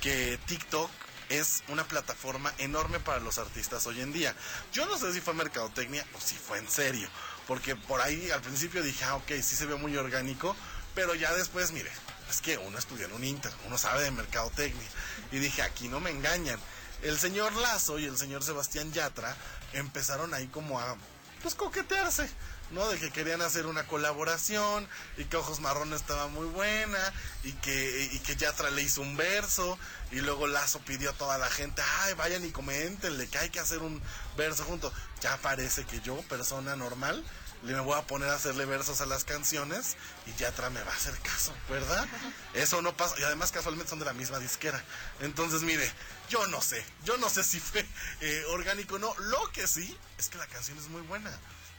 que 0.00 0.38
TikTok 0.46 0.88
es 1.28 1.64
una 1.68 1.82
plataforma 1.88 2.54
enorme 2.58 3.00
para 3.00 3.18
los 3.18 3.38
artistas 3.38 3.84
hoy 3.88 4.00
en 4.00 4.12
día. 4.12 4.34
Yo 4.72 4.86
no 4.86 4.96
sé 4.96 5.12
si 5.12 5.20
fue 5.20 5.34
mercadotecnia 5.34 6.06
o 6.14 6.20
si 6.20 6.36
fue 6.36 6.58
en 6.58 6.70
serio, 6.70 7.08
porque 7.48 7.74
por 7.74 8.00
ahí 8.00 8.30
al 8.30 8.42
principio 8.42 8.84
dije, 8.84 9.04
ah, 9.04 9.16
ok, 9.16 9.32
sí 9.42 9.56
se 9.56 9.66
ve 9.66 9.74
muy 9.74 9.96
orgánico, 9.96 10.54
pero 10.94 11.16
ya 11.16 11.34
después, 11.34 11.72
mire, 11.72 11.90
es 12.30 12.40
que 12.40 12.58
uno 12.58 12.78
estudia 12.78 13.06
en 13.06 13.12
un 13.12 13.24
Inter, 13.24 13.52
uno 13.66 13.76
sabe 13.76 14.04
de 14.04 14.12
mercadotecnia, 14.12 14.88
y 15.32 15.38
dije, 15.38 15.62
aquí 15.62 15.88
no 15.88 15.98
me 15.98 16.10
engañan. 16.10 16.60
El 17.02 17.18
señor 17.18 17.52
Lazo 17.54 17.98
y 17.98 18.04
el 18.04 18.16
señor 18.16 18.44
Sebastián 18.44 18.92
Yatra 18.92 19.36
empezaron 19.72 20.32
ahí 20.32 20.46
como 20.46 20.78
a, 20.78 20.96
pues, 21.42 21.56
coquetearse. 21.56 22.30
¿No? 22.70 22.88
De 22.88 22.98
que 22.98 23.10
querían 23.10 23.42
hacer 23.42 23.66
una 23.66 23.86
colaboración 23.86 24.88
y 25.16 25.24
que 25.24 25.36
Ojos 25.36 25.60
Marrones 25.60 26.00
estaba 26.00 26.28
muy 26.28 26.46
buena 26.46 26.98
y 27.44 27.52
que, 27.52 28.08
y 28.12 28.18
que 28.20 28.36
Yatra 28.36 28.70
le 28.70 28.82
hizo 28.82 29.00
un 29.02 29.16
verso 29.16 29.78
y 30.10 30.20
luego 30.20 30.46
Lazo 30.46 30.80
pidió 30.80 31.10
a 31.10 31.14
toda 31.14 31.38
la 31.38 31.48
gente, 31.50 31.82
ay, 32.02 32.14
vayan 32.14 32.44
y 32.44 32.50
coméntenle 32.50 33.28
que 33.28 33.38
hay 33.38 33.50
que 33.50 33.60
hacer 33.60 33.78
un 33.78 34.00
verso 34.36 34.64
juntos. 34.64 34.92
Ya 35.20 35.36
parece 35.38 35.84
que 35.84 36.00
yo, 36.00 36.16
persona 36.22 36.76
normal, 36.76 37.24
le 37.62 37.74
me 37.74 37.80
voy 37.80 37.98
a 37.98 38.06
poner 38.06 38.28
a 38.28 38.34
hacerle 38.34 38.64
versos 38.64 39.00
a 39.00 39.06
las 39.06 39.24
canciones 39.24 39.96
y 40.26 40.34
Yatra 40.38 40.70
me 40.70 40.82
va 40.82 40.92
a 40.92 40.94
hacer 40.94 41.18
caso, 41.18 41.52
¿verdad? 41.68 42.06
Eso 42.54 42.82
no 42.82 42.96
pasa, 42.96 43.18
y 43.18 43.22
además 43.24 43.50
casualmente 43.50 43.90
son 43.90 43.98
de 43.98 44.04
la 44.04 44.12
misma 44.12 44.38
disquera. 44.38 44.82
Entonces, 45.20 45.62
mire, 45.62 45.90
yo 46.28 46.46
no 46.48 46.60
sé, 46.60 46.84
yo 47.04 47.16
no 47.16 47.28
sé 47.28 47.42
si 47.42 47.58
fue 47.58 47.84
eh, 48.20 48.44
orgánico 48.50 48.96
o 48.96 48.98
no. 48.98 49.14
Lo 49.18 49.50
que 49.52 49.66
sí 49.66 49.96
es 50.18 50.28
que 50.28 50.38
la 50.38 50.46
canción 50.46 50.78
es 50.78 50.88
muy 50.88 51.02
buena. 51.02 51.30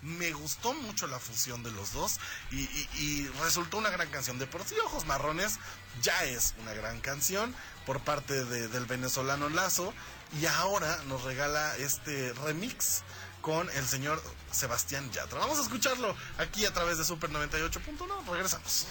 Me 0.01 0.31
gustó 0.31 0.73
mucho 0.73 1.07
la 1.07 1.19
fusión 1.19 1.63
de 1.63 1.71
los 1.71 1.93
dos 1.93 2.19
y, 2.51 3.27
resultó 3.41 3.77
una 3.77 3.89
gran 3.89 4.09
canción. 4.09 4.37
De 4.39 4.47
por 4.47 4.63
sí, 4.63 4.75
Ojos 4.85 5.05
Marrones 5.05 5.57
ya 6.01 6.23
es 6.25 6.53
una 6.61 6.73
gran 6.73 6.99
canción 7.01 7.55
por 7.85 7.99
parte 8.01 8.45
de- 8.45 8.67
del 8.67 8.85
venezolano 8.85 9.49
Lazo 9.49 9.93
y 10.39 10.45
ahora 10.45 10.97
nos 11.07 11.23
regala 11.23 11.75
este 11.77 12.33
remix 12.33 13.01
con 13.41 13.69
el 13.71 13.87
señor 13.87 14.21
Sebastián 14.51 15.09
Yatra. 15.11 15.39
Vamos 15.39 15.57
a 15.59 15.61
escucharlo 15.61 16.15
aquí 16.37 16.65
a 16.65 16.73
través 16.73 16.97
de 16.97 17.05
Super 17.05 17.29
98.1. 17.31 18.25
Regresamos. 18.29 18.87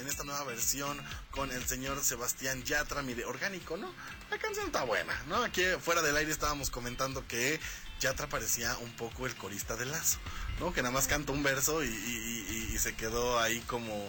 En 0.00 0.08
esta 0.08 0.24
nueva 0.24 0.42
versión 0.44 1.00
con 1.30 1.50
el 1.52 1.66
señor 1.66 2.02
Sebastián 2.02 2.62
Yatra, 2.64 3.02
mire, 3.02 3.24
orgánico, 3.24 3.76
¿no? 3.76 3.92
La 4.30 4.38
canción 4.38 4.66
está 4.66 4.82
buena, 4.84 5.14
¿no? 5.28 5.42
Aquí 5.44 5.62
fuera 5.80 6.02
del 6.02 6.16
aire 6.16 6.32
estábamos 6.32 6.70
comentando 6.70 7.26
que 7.28 7.60
Yatra 8.00 8.28
parecía 8.28 8.76
un 8.78 8.90
poco 8.96 9.26
el 9.26 9.34
corista 9.36 9.76
de 9.76 9.86
Lazo, 9.86 10.18
¿no? 10.58 10.72
Que 10.72 10.82
nada 10.82 10.92
más 10.92 11.06
canta 11.06 11.32
un 11.32 11.42
verso 11.42 11.84
y, 11.84 11.88
y- 11.88 12.46
y- 12.70 12.74
y 12.74 12.78
se 12.78 12.94
quedó 12.96 13.38
ahí 13.38 13.60
como, 13.66 14.08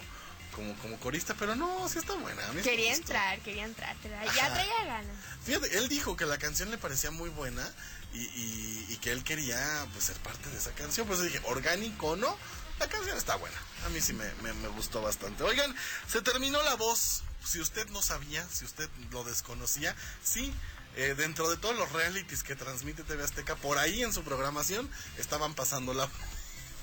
como, 0.56 0.74
como 0.78 0.98
corista, 1.00 1.36
pero 1.38 1.56
no, 1.56 1.88
sí 1.90 2.00
está 2.00 2.14
buena. 2.16 2.48
a 2.48 2.54
mí 2.54 2.62
Quería 2.62 2.94
entrar, 2.94 3.40
quería 3.42 3.66
entrar. 3.66 3.96
tra- 3.98 4.26
Ya 4.36 4.54
traía 4.54 4.86
ganas. 4.86 5.16
Fíjate, 5.46 5.78
él 5.78 5.88
dijo 5.90 6.16
que 6.16 6.26
la 6.26 6.38
canción 6.38 6.72
le 6.72 6.78
parecía 6.78 7.12
muy 7.12 7.30
buena 7.30 7.70
y, 8.14 8.20
y- 8.20 8.86
y 8.90 8.98
que 8.98 9.12
él 9.12 9.24
quería 9.24 9.86
pues, 9.94 10.06
ser 10.06 10.16
parte 10.18 10.50
de 10.50 10.58
esa 10.58 10.72
canción. 10.72 11.06
Pues 11.08 11.22
dije, 11.22 11.40
orgánico, 11.46 12.16
¿no? 12.16 12.36
La 12.82 12.88
canción 12.88 13.16
está 13.16 13.36
buena. 13.36 13.56
A 13.86 13.90
mí 13.90 14.02
sí 14.02 14.12
me, 14.14 14.26
me- 14.42 14.54
me 14.54 14.68
gustó 14.70 15.02
bastante. 15.04 15.44
Oigan, 15.44 15.74
se 16.08 16.22
terminó 16.22 16.62
la 16.64 16.74
voz. 16.76 17.22
Si 17.46 17.60
usted 17.62 17.88
no 17.90 18.02
sabía, 18.02 18.44
si 18.52 18.66
usted 18.66 18.90
lo 19.12 19.24
desconocía, 19.24 19.96
sí. 20.24 20.52
eh, 20.96 21.14
dentro 21.16 21.50
de 21.50 21.58
todos 21.58 21.76
los 21.76 21.92
realities 21.92 22.42
que 22.44 22.56
transmite 22.56 23.04
TV 23.04 23.24
Azteca, 23.24 23.56
por 23.56 23.78
ahí 23.78 24.02
en 24.04 24.12
su 24.14 24.24
programación 24.24 24.90
estaban 25.18 25.54
pasando 25.54 25.94
la 25.94 26.10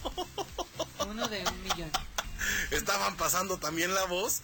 Uno 1.06 1.28
de 1.28 1.44
un 1.46 1.62
millón. 1.62 1.90
estaban 2.70 3.16
pasando 3.16 3.58
también 3.58 3.92
la 3.94 4.04
voz 4.04 4.40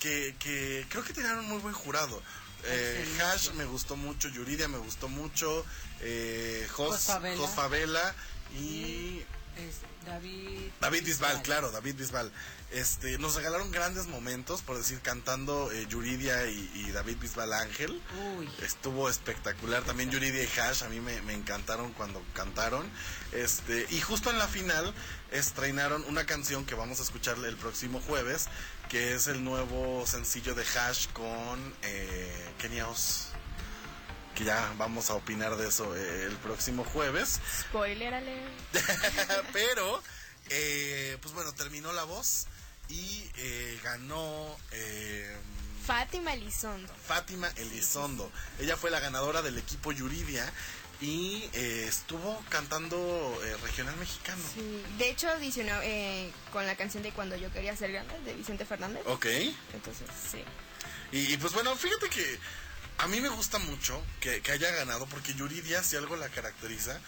que, 0.00 0.36
que 0.38 0.86
creo 0.90 1.02
que 1.04 1.12
tenían 1.14 1.38
un 1.38 1.46
muy 1.48 1.58
buen 1.58 1.74
jurado. 1.74 2.22
Eh. 2.64 3.18
Hash 3.22 3.50
me 3.52 3.64
gustó 3.64 3.96
mucho, 3.96 4.28
Yuridia 4.28 4.68
me 4.68 4.78
gustó 4.78 5.08
mucho, 5.08 5.64
eh, 6.00 6.68
Jos, 6.72 6.90
Jos 6.96 7.02
Favela. 7.04 7.36
Jos 7.38 7.50
Favela 7.54 8.14
y 8.58 9.22
Es 9.58 9.80
David. 10.06 10.70
David 10.80 11.04
Bisbal, 11.04 11.42
claro, 11.42 11.70
David 11.70 11.96
Bisbal. 11.96 12.32
Este, 12.70 13.18
nos 13.18 13.34
regalaron 13.34 13.70
grandes 13.70 14.06
momentos, 14.06 14.62
por 14.62 14.76
decir, 14.76 15.00
cantando 15.00 15.72
eh, 15.72 15.86
Yuridia 15.88 16.46
y, 16.46 16.70
y 16.74 16.92
David 16.92 17.16
Bisbal 17.18 17.52
Ángel. 17.52 18.00
Uy. 18.38 18.48
Estuvo 18.62 19.08
espectacular. 19.08 19.82
También 19.82 20.10
Yuridia 20.10 20.42
y 20.42 20.60
Hash, 20.60 20.84
a 20.84 20.88
mí 20.88 21.00
me, 21.00 21.20
me 21.22 21.34
encantaron 21.34 21.92
cuando 21.94 22.22
cantaron. 22.34 22.88
Este, 23.32 23.86
y 23.90 24.00
justo 24.00 24.30
en 24.30 24.38
la 24.38 24.48
final 24.48 24.94
estrenaron 25.32 26.04
una 26.04 26.24
canción 26.24 26.64
que 26.64 26.74
vamos 26.74 27.00
a 27.00 27.02
escuchar 27.02 27.36
el 27.44 27.56
próximo 27.56 28.00
jueves, 28.00 28.46
que 28.88 29.14
es 29.14 29.26
el 29.26 29.42
nuevo 29.44 30.06
sencillo 30.06 30.54
de 30.54 30.64
Hash 30.64 31.08
con 31.08 31.74
eh, 31.82 32.54
Kenia 32.58 32.88
Oz. 32.88 33.27
Que 34.38 34.44
ya 34.44 34.72
vamos 34.78 35.10
a 35.10 35.14
opinar 35.14 35.56
de 35.56 35.66
eso 35.66 35.96
eh, 35.96 36.22
el 36.26 36.36
próximo 36.36 36.84
jueves. 36.84 37.40
Spoiler 37.62 38.14
alert. 38.14 38.46
Pero, 39.52 40.00
eh, 40.48 41.18
pues 41.20 41.34
bueno, 41.34 41.52
terminó 41.54 41.92
la 41.92 42.04
voz 42.04 42.46
y 42.88 43.28
eh, 43.36 43.80
ganó 43.82 44.56
eh, 44.70 45.36
Fátima 45.84 46.34
Elizondo. 46.34 46.92
Fátima 47.04 47.50
Elizondo. 47.56 48.30
Ella 48.60 48.76
fue 48.76 48.92
la 48.92 49.00
ganadora 49.00 49.42
del 49.42 49.58
equipo 49.58 49.90
Yuridia 49.90 50.48
y 51.00 51.48
eh, 51.52 51.86
estuvo 51.88 52.40
cantando 52.48 52.96
eh, 53.44 53.56
regional 53.64 53.96
mexicano. 53.96 54.42
Sí. 54.54 54.84
De 54.98 55.10
hecho, 55.10 55.28
adicionó 55.28 55.72
eh, 55.82 56.30
con 56.52 56.64
la 56.64 56.76
canción 56.76 57.02
de 57.02 57.10
Cuando 57.10 57.34
yo 57.34 57.50
quería 57.52 57.76
ser 57.76 57.90
grande 57.90 58.14
de 58.24 58.34
Vicente 58.34 58.64
Fernández. 58.64 59.02
Ok. 59.06 59.26
Entonces, 59.74 60.08
sí. 60.30 60.44
Y, 61.10 61.32
y, 61.32 61.36
pues 61.38 61.52
bueno, 61.54 61.74
fíjate 61.74 62.08
que 62.08 62.38
a 62.98 63.06
mí 63.06 63.20
me 63.20 63.28
gusta 63.28 63.58
mucho 63.58 64.02
que, 64.20 64.42
haya 64.50 64.70
ganado 64.72 65.06
porque 65.06 65.34
Yuridia, 65.34 65.82
si 65.82 65.96
algo 65.96 66.16
la 66.16 66.28
caracteriza, 66.28 67.00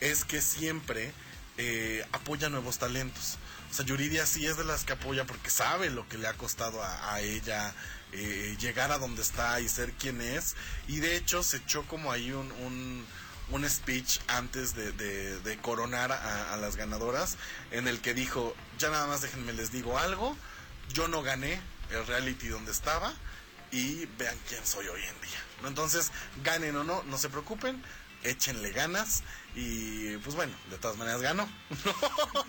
es 0.00 0.24
que 0.24 0.42
siempre 0.42 1.12
eh, 1.56 2.06
apoya 2.12 2.50
nuevos 2.50 2.78
talentos. 2.78 3.38
O 3.70 3.74
sea, 3.74 3.84
Yuridia 3.84 4.26
sí 4.26 4.46
es 4.46 4.58
de 4.58 4.64
las 4.64 4.84
que 4.84 4.92
apoya 4.92 5.26
porque 5.26 5.50
sabe 5.50 5.90
lo 5.90 6.06
que 6.08 6.18
le 6.18 6.28
ha 6.28 6.34
costado 6.34 6.82
a, 6.82 7.20
ella 7.20 7.74
eh, 8.12 8.56
llegar 8.60 8.92
a 8.92 8.98
donde 8.98 9.22
está 9.22 9.60
y 9.60 9.68
ser 9.68 9.92
quien 9.92 10.20
es. 10.20 10.54
Y 10.86 11.00
de 11.00 11.16
hecho 11.16 11.42
se 11.42 11.56
echó 11.58 11.82
como 11.86 12.12
ahí 12.12 12.30
un, 12.30 12.52
un, 12.52 13.06
un 13.50 13.68
speech 13.68 14.20
antes 14.28 14.74
de 14.74 15.58
coronar 15.62 16.12
a, 16.12 16.52
a 16.52 16.56
las 16.58 16.76
ganadoras 16.76 17.38
en 17.70 17.88
el 17.88 18.00
que 18.00 18.12
dijo, 18.12 18.54
ya 18.78 18.90
nada 18.90 19.06
más 19.06 19.22
déjenme 19.22 19.54
les 19.54 19.72
digo 19.72 19.98
algo, 19.98 20.36
yo 20.92 21.08
no 21.08 21.22
gané 21.22 21.60
el 21.90 22.06
reality 22.06 22.48
donde 22.48 22.70
estaba 22.70 23.14
y 23.70 24.06
vean 24.18 24.36
quién 24.48 24.64
soy 24.66 24.86
hoy 24.88 25.02
en 25.02 25.20
día. 25.20 25.42
¿no? 25.62 25.68
Entonces, 25.68 26.10
ganen 26.42 26.76
o 26.76 26.84
no, 26.84 27.02
no 27.04 27.18
se 27.18 27.28
preocupen, 27.28 27.82
échenle 28.22 28.72
ganas 28.72 29.22
y 29.54 30.16
pues 30.18 30.36
bueno, 30.36 30.52
de 30.70 30.78
todas 30.78 30.96
maneras 30.96 31.20
ganó. 31.20 31.48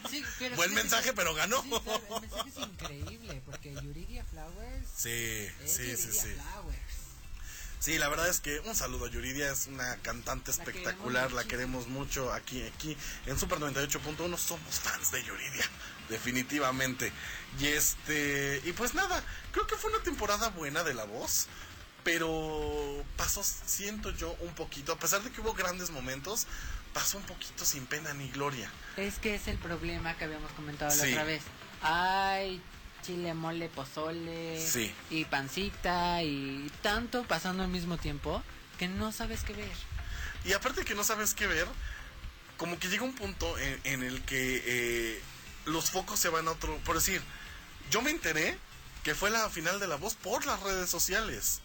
Sí, 0.10 0.24
Buen 0.56 0.74
mensaje, 0.74 1.14
pero 1.14 1.34
ganó. 1.34 1.64
El 1.64 2.22
mensaje 2.22 2.50
es 2.50 2.58
increíble 2.58 3.42
porque 3.46 3.74
Yuridia 3.74 4.26
Flowers. 4.26 4.88
Sí, 4.96 5.48
sí, 5.66 5.68
sí, 5.68 5.90
Yuridia 5.92 6.22
sí. 6.22 6.30
Flowers. 6.34 7.00
Sí, 7.80 7.98
la 7.98 8.10
verdad 8.10 8.28
es 8.28 8.42
que 8.42 8.60
un 8.60 8.76
saludo 8.76 9.06
a 9.06 9.10
Yuridia, 9.10 9.52
es 9.52 9.68
una 9.68 9.96
cantante 9.98 10.52
La 10.52 10.58
espectacular, 10.58 11.32
la 11.32 11.46
queremos 11.46 11.88
mucho 11.88 12.34
aquí, 12.34 12.62
aquí 12.64 12.98
en 13.26 13.40
Super 13.40 13.58
98.1 13.60 14.38
somos 14.38 14.80
fans 14.82 15.12
de 15.12 15.24
Yuridia, 15.24 15.64
definitivamente. 16.10 17.12
Y 17.60 17.68
este, 17.68 18.62
y 18.66 18.72
pues 18.74 18.94
nada, 18.94 19.24
creo 19.52 19.66
que 19.68 19.76
fue 19.76 19.92
una 19.92 20.04
temporada 20.04 20.50
buena 20.50 20.84
de 20.84 20.94
La 20.94 21.06
Voz, 21.06 21.48
pero 22.04 23.04
pasó, 23.18 23.44
siento 23.44 24.12
yo, 24.12 24.36
un 24.42 24.54
poquito, 24.54 24.94
a 24.94 25.00
pesar 25.00 25.22
de 25.24 25.32
que 25.32 25.42
hubo 25.42 25.54
grandes 25.54 25.90
momentos, 25.90 26.48
pasó 26.94 27.18
un 27.18 27.24
poquito 27.24 27.66
sin 27.66 27.86
pena 27.86 28.14
ni 28.14 28.30
gloria. 28.30 28.70
Es 28.98 29.16
que 29.20 29.36
es 29.36 29.48
el 29.48 29.58
problema 29.58 30.16
que 30.18 30.26
habíamos 30.26 30.52
comentado 30.54 30.96
la 30.96 31.04
Sí. 31.04 31.12
otra 31.12 31.24
vez. 31.24 31.44
Ay, 31.82 32.62
chile, 33.06 33.34
mole, 33.34 33.70
pozole. 33.70 34.60
Sí. 34.66 34.94
Y 35.10 35.26
pancita 35.26 36.22
y 36.24 36.72
tanto 36.82 37.24
pasando 37.24 37.64
al 37.64 37.70
mismo 37.70 37.98
tiempo 37.98 38.44
que 38.78 38.88
no 38.88 39.12
sabes 39.12 39.44
qué 39.44 39.54
ver. 39.54 39.72
Y 40.46 40.54
aparte 40.54 40.86
que 40.86 40.96
no 40.96 41.04
sabes 41.04 41.34
qué 41.34 41.48
ver, 41.48 41.68
como 42.58 42.80
que 42.80 42.88
llega 42.88 43.04
un 43.04 43.14
punto 43.14 43.58
en, 43.60 43.80
en 43.84 44.04
el 44.04 44.22
que 44.24 44.64
eh, 44.66 45.22
los 45.70 45.92
focos 45.92 46.20
se 46.20 46.30
van 46.30 46.48
a 46.48 46.52
otro. 46.52 46.78
Por 46.86 46.96
decir, 46.96 47.22
yo 47.90 48.02
me 48.02 48.12
enteré 48.12 48.58
que 49.04 49.16
fue 49.16 49.30
la 49.30 49.50
final 49.50 49.80
de 49.80 49.88
la 49.88 49.96
voz 49.96 50.16
por 50.16 50.46
las 50.46 50.60
redes 50.62 50.90
sociales. 50.90 51.62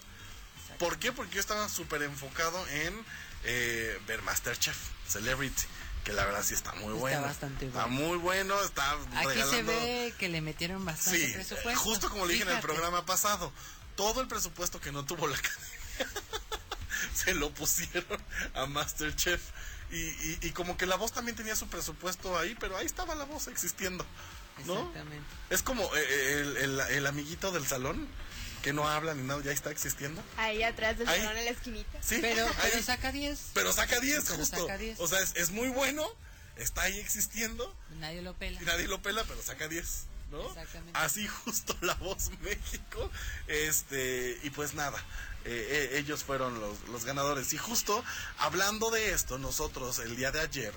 ¿Por 0.79 0.99
qué? 0.99 1.13
Porque 1.13 1.35
yo 1.35 1.41
estaba 1.41 1.69
súper 1.69 2.03
enfocado 2.03 2.67
en 2.69 3.05
eh, 3.45 4.01
ver 4.07 4.23
Masterchef, 4.23 4.77
Celebrity, 5.09 5.63
que 6.05 6.13
la 6.13 6.25
verdad 6.25 6.43
sí 6.45 6.55
está 6.55 6.73
muy 6.75 6.89
Está 6.95 6.99
bueno. 7.01 7.23
bastante 7.23 7.67
Está 7.67 7.85
bueno. 7.87 7.97
muy 8.09 8.19
bueno, 8.19 8.61
está 8.63 8.91
Aquí 8.93 9.01
se 9.13 9.27
regalando... 9.35 9.73
ve 9.73 10.15
que 10.19 10.29
le 10.29 10.41
metieron 10.41 10.85
bastante 10.85 11.27
Sí, 11.27 11.33
presupuesto. 11.33 11.81
justo 11.81 12.11
como 12.11 12.27
le 12.27 12.33
dije 12.35 12.45
en 12.45 12.57
el 12.57 12.61
programa 12.61 13.05
pasado, 13.07 13.53
todo 13.97 14.21
el 14.21 14.27
presupuesto 14.29 14.81
que 14.81 14.91
no 14.93 15.05
tuvo 15.05 15.27
la 15.29 15.37
academia 15.39 16.11
se 17.15 17.35
lo 17.35 17.51
pusieron 17.53 18.21
a 18.55 18.67
Masterchef. 18.67 19.41
Y, 19.91 19.97
y, 19.97 20.39
y 20.43 20.51
como 20.51 20.77
que 20.77 20.87
la 20.87 20.97
voz 20.97 21.13
también 21.13 21.37
tenía 21.37 21.55
su 21.57 21.69
presupuesto 21.69 22.37
ahí, 22.39 22.57
pero 22.59 22.77
ahí 22.77 22.87
estaba 22.87 23.15
la 23.15 23.25
voz 23.25 23.49
existiendo. 23.49 24.05
¿No? 24.67 24.79
Exactamente. 24.79 25.27
Es 25.51 25.63
como 25.63 25.83
eh, 25.97 26.33
el, 26.41 26.57
el- 26.59 26.81
el 26.81 27.07
amiguito 27.07 27.51
del 27.53 27.67
salón 27.67 28.07
que 28.63 28.73
no 28.73 28.89
habla 28.89 29.13
ni 29.15 29.23
nada, 29.23 29.43
ya 29.43 29.53
está 29.53 29.71
existiendo. 29.71 30.23
Ahí 30.39 30.63
atrás 30.63 30.97
del 30.97 31.07
Ahí. 31.09 31.21
salón 31.21 31.37
en 31.37 31.45
la 31.45 31.51
esquinita. 31.51 31.99
Sí, 32.03 32.19
Pero, 32.21 32.47
pero 32.63 32.83
saca 32.83 33.13
10. 33.13 33.39
pero 33.53 33.73
saca 33.73 34.01
10 34.01 34.25
pero 34.25 34.37
justo. 34.39 34.57
saca 34.61 34.79
10. 34.79 35.01
O 35.01 35.07
sea, 35.09 35.21
es, 35.21 35.33
es 35.37 35.51
muy 35.51 35.69
bueno, 35.69 36.07
está 36.57 36.83
ahí 36.83 36.99
existiendo. 36.99 37.77
Nadie 37.99 38.23
lo 38.23 38.33
pela. 38.35 38.63
Y 38.63 38.65
nadie 38.65 38.87
lo 38.89 39.03
pela, 39.03 39.23
pero 39.25 39.43
saca 39.43 39.69
10, 39.69 40.05
¿no? 40.35 40.49
Exactamente. 40.49 40.99
Así 40.99 41.27
justo 41.45 41.77
la 41.81 41.95
voz 41.95 42.31
México. 42.43 43.11
Este, 43.47 44.39
y 44.43 44.51
pues 44.51 44.75
nada, 44.75 44.99
eh, 45.45 45.91
eh, 45.93 45.99
ellos 45.99 46.25
fueron 46.25 46.61
los, 46.61 46.89
los 46.89 47.05
ganadores. 47.05 47.53
Y 47.53 47.59
justo 47.59 48.05
hablando 48.39 48.91
de 48.91 49.13
esto, 49.13 49.39
nosotros 49.39 49.99
el 50.01 50.17
día 50.17 50.31
de 50.33 50.41
ayer 50.41 50.75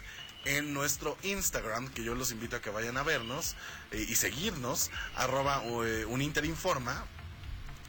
en 0.48 0.74
nuestro 0.74 1.18
Instagram, 1.24 1.90
que 1.90 2.04
yo 2.04 2.16
los 2.16 2.32
invito 2.32 2.56
a 2.56 2.62
que 2.62 2.70
vayan 2.70 2.98
a 2.98 3.04
vernos 3.04 3.56
eh, 3.92 4.06
y 4.08 4.16
seguirnos, 4.16 4.90
arroba 5.16 5.62
eh, 5.86 6.06
uninterinforma. 6.06 7.06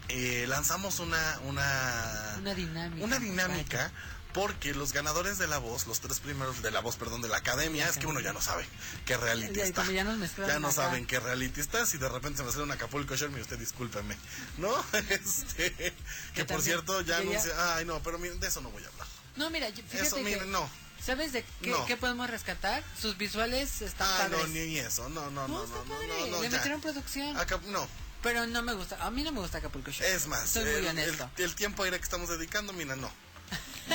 Eh, 0.09 0.47
lanzamos 0.49 1.01
una, 1.01 1.39
una, 1.45 2.37
Una 2.39 2.55
dinámica. 2.55 3.05
una 3.05 3.19
dinámica 3.19 3.93
porque 4.33 4.75
los 4.75 4.93
ganadores 4.93 5.39
de 5.39 5.47
la 5.47 5.59
voz, 5.59 5.87
los 5.87 6.01
tres 6.01 6.21
primeros 6.21 6.63
de 6.63 6.71
la 6.71 6.81
voz, 6.81 6.97
perdón, 6.97 7.23
de 7.23 7.29
la 7.29 7.39
academia, 7.39 7.89
es 7.89 7.97
que 7.99 8.07
uno 8.07 8.21
ya 8.21 8.33
no 8.33 8.41
sabe 8.41 8.67
qué 9.07 9.17
reality 9.17 9.55
Ya, 9.55 9.65
está. 9.65 9.85
ya 9.91 10.05
nos 10.05 10.19
mezclaron 10.19 10.53
Ya 10.55 10.59
no 10.61 10.69
acá. 10.69 10.77
saben 10.77 11.07
qué 11.07 11.19
reality 11.21 11.61
está. 11.61 11.87
Si 11.87 11.99
de 11.99 12.09
repente 12.09 12.39
se 12.39 12.45
me 12.45 12.51
sale 12.53 12.65
un 12.65 12.71
Acapulco 12.73 13.15
mire 13.31 13.43
usted 13.43 13.59
discúlpeme. 13.59 14.17
¿No? 14.59 14.73
Este, 15.09 15.73
que 15.75 15.93
Que 16.35 16.45
por 16.45 16.57
también- 16.59 16.63
cierto 16.63 17.01
ya 17.03 17.19
anuncia. 17.19 17.77
Ay, 17.77 17.85
no, 17.85 18.03
pero 18.03 18.19
miren, 18.19 18.39
de 18.41 18.49
eso 18.49 18.61
no 18.61 18.71
voy 18.71 18.85
a 18.85 18.89
hablar. 18.89 19.07
No, 19.37 19.51
mira, 19.51 19.67
fíjate 19.73 20.01
Eso, 20.07 20.17
que... 20.17 20.23
miren, 20.23 20.51
no. 20.51 20.69
¿Sabes 21.05 21.33
de 21.33 21.45
qué, 21.63 21.71
No. 21.71 21.87
qué 21.87 21.97
podemos 21.97 22.29
rescatar? 22.29 22.83
Sus 23.01 23.17
visuales 23.17 23.83
están 23.83 24.09
Ah, 24.11 24.19
padres. 24.29 24.41
no, 24.41 24.47
ni 24.49 24.79
eso. 24.79 25.09
No, 25.09 25.31
no, 25.31 25.47
no, 25.47 25.49
No, 25.49 25.59
no, 25.59 25.65
está 25.65 25.77
no, 25.79 25.85
padre. 25.95 26.09
no, 26.09 26.27
no, 26.27 26.43
Le 26.43 26.51
metieron 26.51 26.81
producción. 26.81 27.37
No, 27.67 27.89
Pero 28.23 28.47
no 28.49 28.63
me 28.63 28.73
gusta. 28.75 28.97
A 29.05 29.11
mí 29.13 29.23
no 29.23 29.31
me 29.31 29.39
gusta 29.41 29.59
Acapulco 29.59 29.93
Shore. 29.93 30.13
es 30.13 30.27
más, 30.27 30.51
Soy 30.51 30.65
muy 30.65 30.87
honesto. 30.87 31.31
el- 31.37 31.45
el 31.45 31.55
tiempo 31.55 31.85
aire 31.85 31.99
que 31.99 32.03
estamos 32.05 32.29
dedicando, 32.29 32.73
mira, 32.73 32.97
no. 32.97 33.11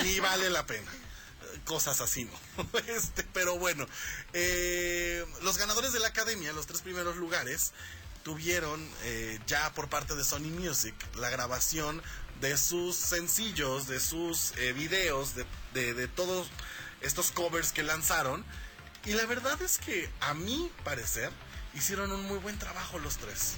Ni 0.04 0.20
vale 0.20 0.50
la 0.50 0.66
pena. 0.66 0.92
Cosas 1.66 2.02
así, 2.02 2.26
¿no? 2.26 2.68
Este, 2.88 3.24
pero 3.34 3.58
bueno, 3.58 3.86
eh, 4.34 5.26
los 5.42 5.58
ganadores 5.58 5.94
de 5.94 6.00
la 6.00 6.08
academia, 6.08 6.52
los 6.54 6.66
tres 6.68 6.82
primeros 6.82 7.16
lugares, 7.18 7.72
tuvieron 8.24 8.86
eh, 9.04 9.40
ya 9.48 9.72
por 9.74 9.90
parte 9.90 10.16
de 10.16 10.24
Sony 10.24 10.50
Music 10.50 10.96
la 11.16 11.30
grabación 11.30 12.02
de 12.42 12.58
sus 12.58 12.96
sencillos, 12.96 13.88
de 13.88 14.00
sus 14.00 14.54
eh, 14.58 14.74
videos, 14.74 15.36
de, 15.36 15.46
de- 15.74 15.94
de 15.94 16.08
todos 16.08 16.48
estos 17.02 17.32
covers 17.32 17.72
que 17.72 17.84
lanzaron. 17.84 18.44
Y 19.06 19.14
la 19.14 19.26
verdad 19.26 19.62
es 19.62 19.78
que 19.78 20.10
a 20.22 20.34
mi 20.34 20.72
parecer 20.84 21.32
hicieron 21.76 22.12
un 22.12 22.24
muy 22.24 22.40
buen 22.40 22.58
trabajo 22.58 22.98
los 23.00 23.18
tres. 23.18 23.54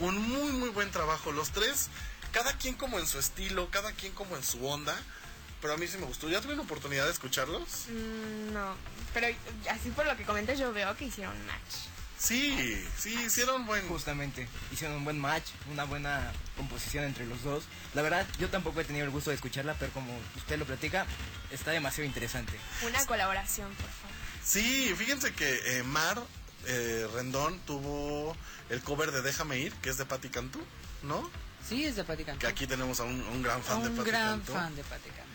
Un 0.00 0.16
muy 0.28 0.52
muy 0.52 0.70
buen 0.70 0.90
trabajo 0.90 1.32
los 1.32 1.50
tres. 1.50 1.88
Cada 2.32 2.56
quien 2.56 2.74
como 2.74 2.98
en 2.98 3.06
su 3.06 3.18
estilo, 3.18 3.70
cada 3.70 3.92
quien 3.92 4.12
como 4.12 4.36
en 4.36 4.44
su 4.44 4.66
onda. 4.66 4.96
Pero 5.60 5.74
a 5.74 5.76
mí 5.76 5.86
sí 5.88 5.98
me 5.98 6.06
gustó. 6.06 6.28
¿Ya 6.28 6.40
tuvieron 6.40 6.64
oportunidad 6.64 7.04
de 7.06 7.12
escucharlos? 7.12 7.86
Mm, 7.88 8.52
no, 8.52 8.74
pero 9.12 9.26
así 9.70 9.90
por 9.90 10.06
lo 10.06 10.16
que 10.16 10.24
comentas 10.24 10.58
yo 10.58 10.72
veo 10.72 10.96
que 10.96 11.06
hicieron 11.06 11.34
match. 11.46 11.74
Sí, 12.18 12.84
sí, 12.98 13.14
hicieron 13.26 13.64
buen... 13.64 13.86
Justamente, 13.88 14.48
hicieron 14.72 14.96
un 14.96 15.04
buen 15.04 15.20
match, 15.20 15.44
una 15.70 15.84
buena 15.84 16.32
composición 16.56 17.04
entre 17.04 17.26
los 17.26 17.42
dos. 17.44 17.62
La 17.94 18.02
verdad, 18.02 18.26
yo 18.40 18.48
tampoco 18.50 18.80
he 18.80 18.84
tenido 18.84 19.04
el 19.04 19.10
gusto 19.12 19.30
de 19.30 19.36
escucharla, 19.36 19.74
pero 19.78 19.92
como 19.92 20.12
usted 20.36 20.58
lo 20.58 20.64
platica, 20.64 21.06
está 21.52 21.70
demasiado 21.70 22.06
interesante. 22.08 22.52
Una 22.84 23.04
colaboración, 23.06 23.68
por 23.74 23.88
favor. 23.90 24.16
Sí, 24.44 24.92
fíjense 24.98 25.32
que 25.32 25.78
eh, 25.78 25.82
Mar 25.84 26.20
eh, 26.66 27.06
Rendón 27.14 27.60
tuvo 27.60 28.36
el 28.68 28.82
cover 28.82 29.12
de 29.12 29.22
Déjame 29.22 29.58
Ir, 29.58 29.72
que 29.74 29.90
es 29.90 29.96
de 29.96 30.04
Patti 30.04 30.28
Cantú, 30.28 30.60
¿no? 31.02 31.30
Sí, 31.68 31.84
es 31.84 31.94
de 31.96 32.02
Pati 32.04 32.24
Cantú. 32.24 32.40
Que 32.40 32.46
aquí 32.48 32.66
tenemos 32.66 32.98
a 32.98 33.04
un, 33.04 33.20
un 33.20 33.42
gran 33.44 33.62
fan 33.62 33.82
de 33.82 33.90
Un 33.90 33.96
Patti 33.96 34.10
gran 34.10 34.28
Cantú. 34.38 34.52
fan 34.54 34.74
de 34.74 34.82
Pati 34.82 35.10
Cantú. 35.10 35.27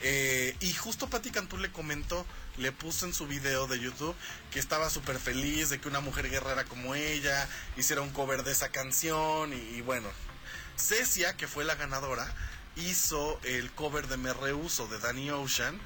Eh, 0.00 0.56
y 0.60 0.72
justo 0.74 1.10
Patti 1.10 1.30
Cantú 1.30 1.56
le 1.58 1.72
comentó, 1.72 2.24
le 2.56 2.70
puso 2.70 3.04
en 3.06 3.12
su 3.12 3.26
video 3.26 3.66
de 3.66 3.80
YouTube 3.80 4.14
que 4.50 4.60
estaba 4.60 4.90
súper 4.90 5.18
feliz 5.18 5.70
de 5.70 5.80
que 5.80 5.88
una 5.88 6.00
mujer 6.00 6.30
guerrera 6.30 6.64
como 6.64 6.94
ella 6.94 7.48
hiciera 7.76 8.02
un 8.02 8.10
cover 8.10 8.44
de 8.44 8.52
esa 8.52 8.68
canción. 8.68 9.52
Y, 9.52 9.76
y 9.76 9.80
bueno, 9.80 10.08
Cecia, 10.76 11.36
que 11.36 11.48
fue 11.48 11.64
la 11.64 11.74
ganadora, 11.74 12.32
hizo 12.76 13.40
el 13.42 13.72
cover 13.72 14.06
de 14.08 14.16
Me 14.16 14.32
Rehuso 14.32 14.86
de 14.86 14.98
Danny 14.98 15.30
Ocean, 15.30 15.78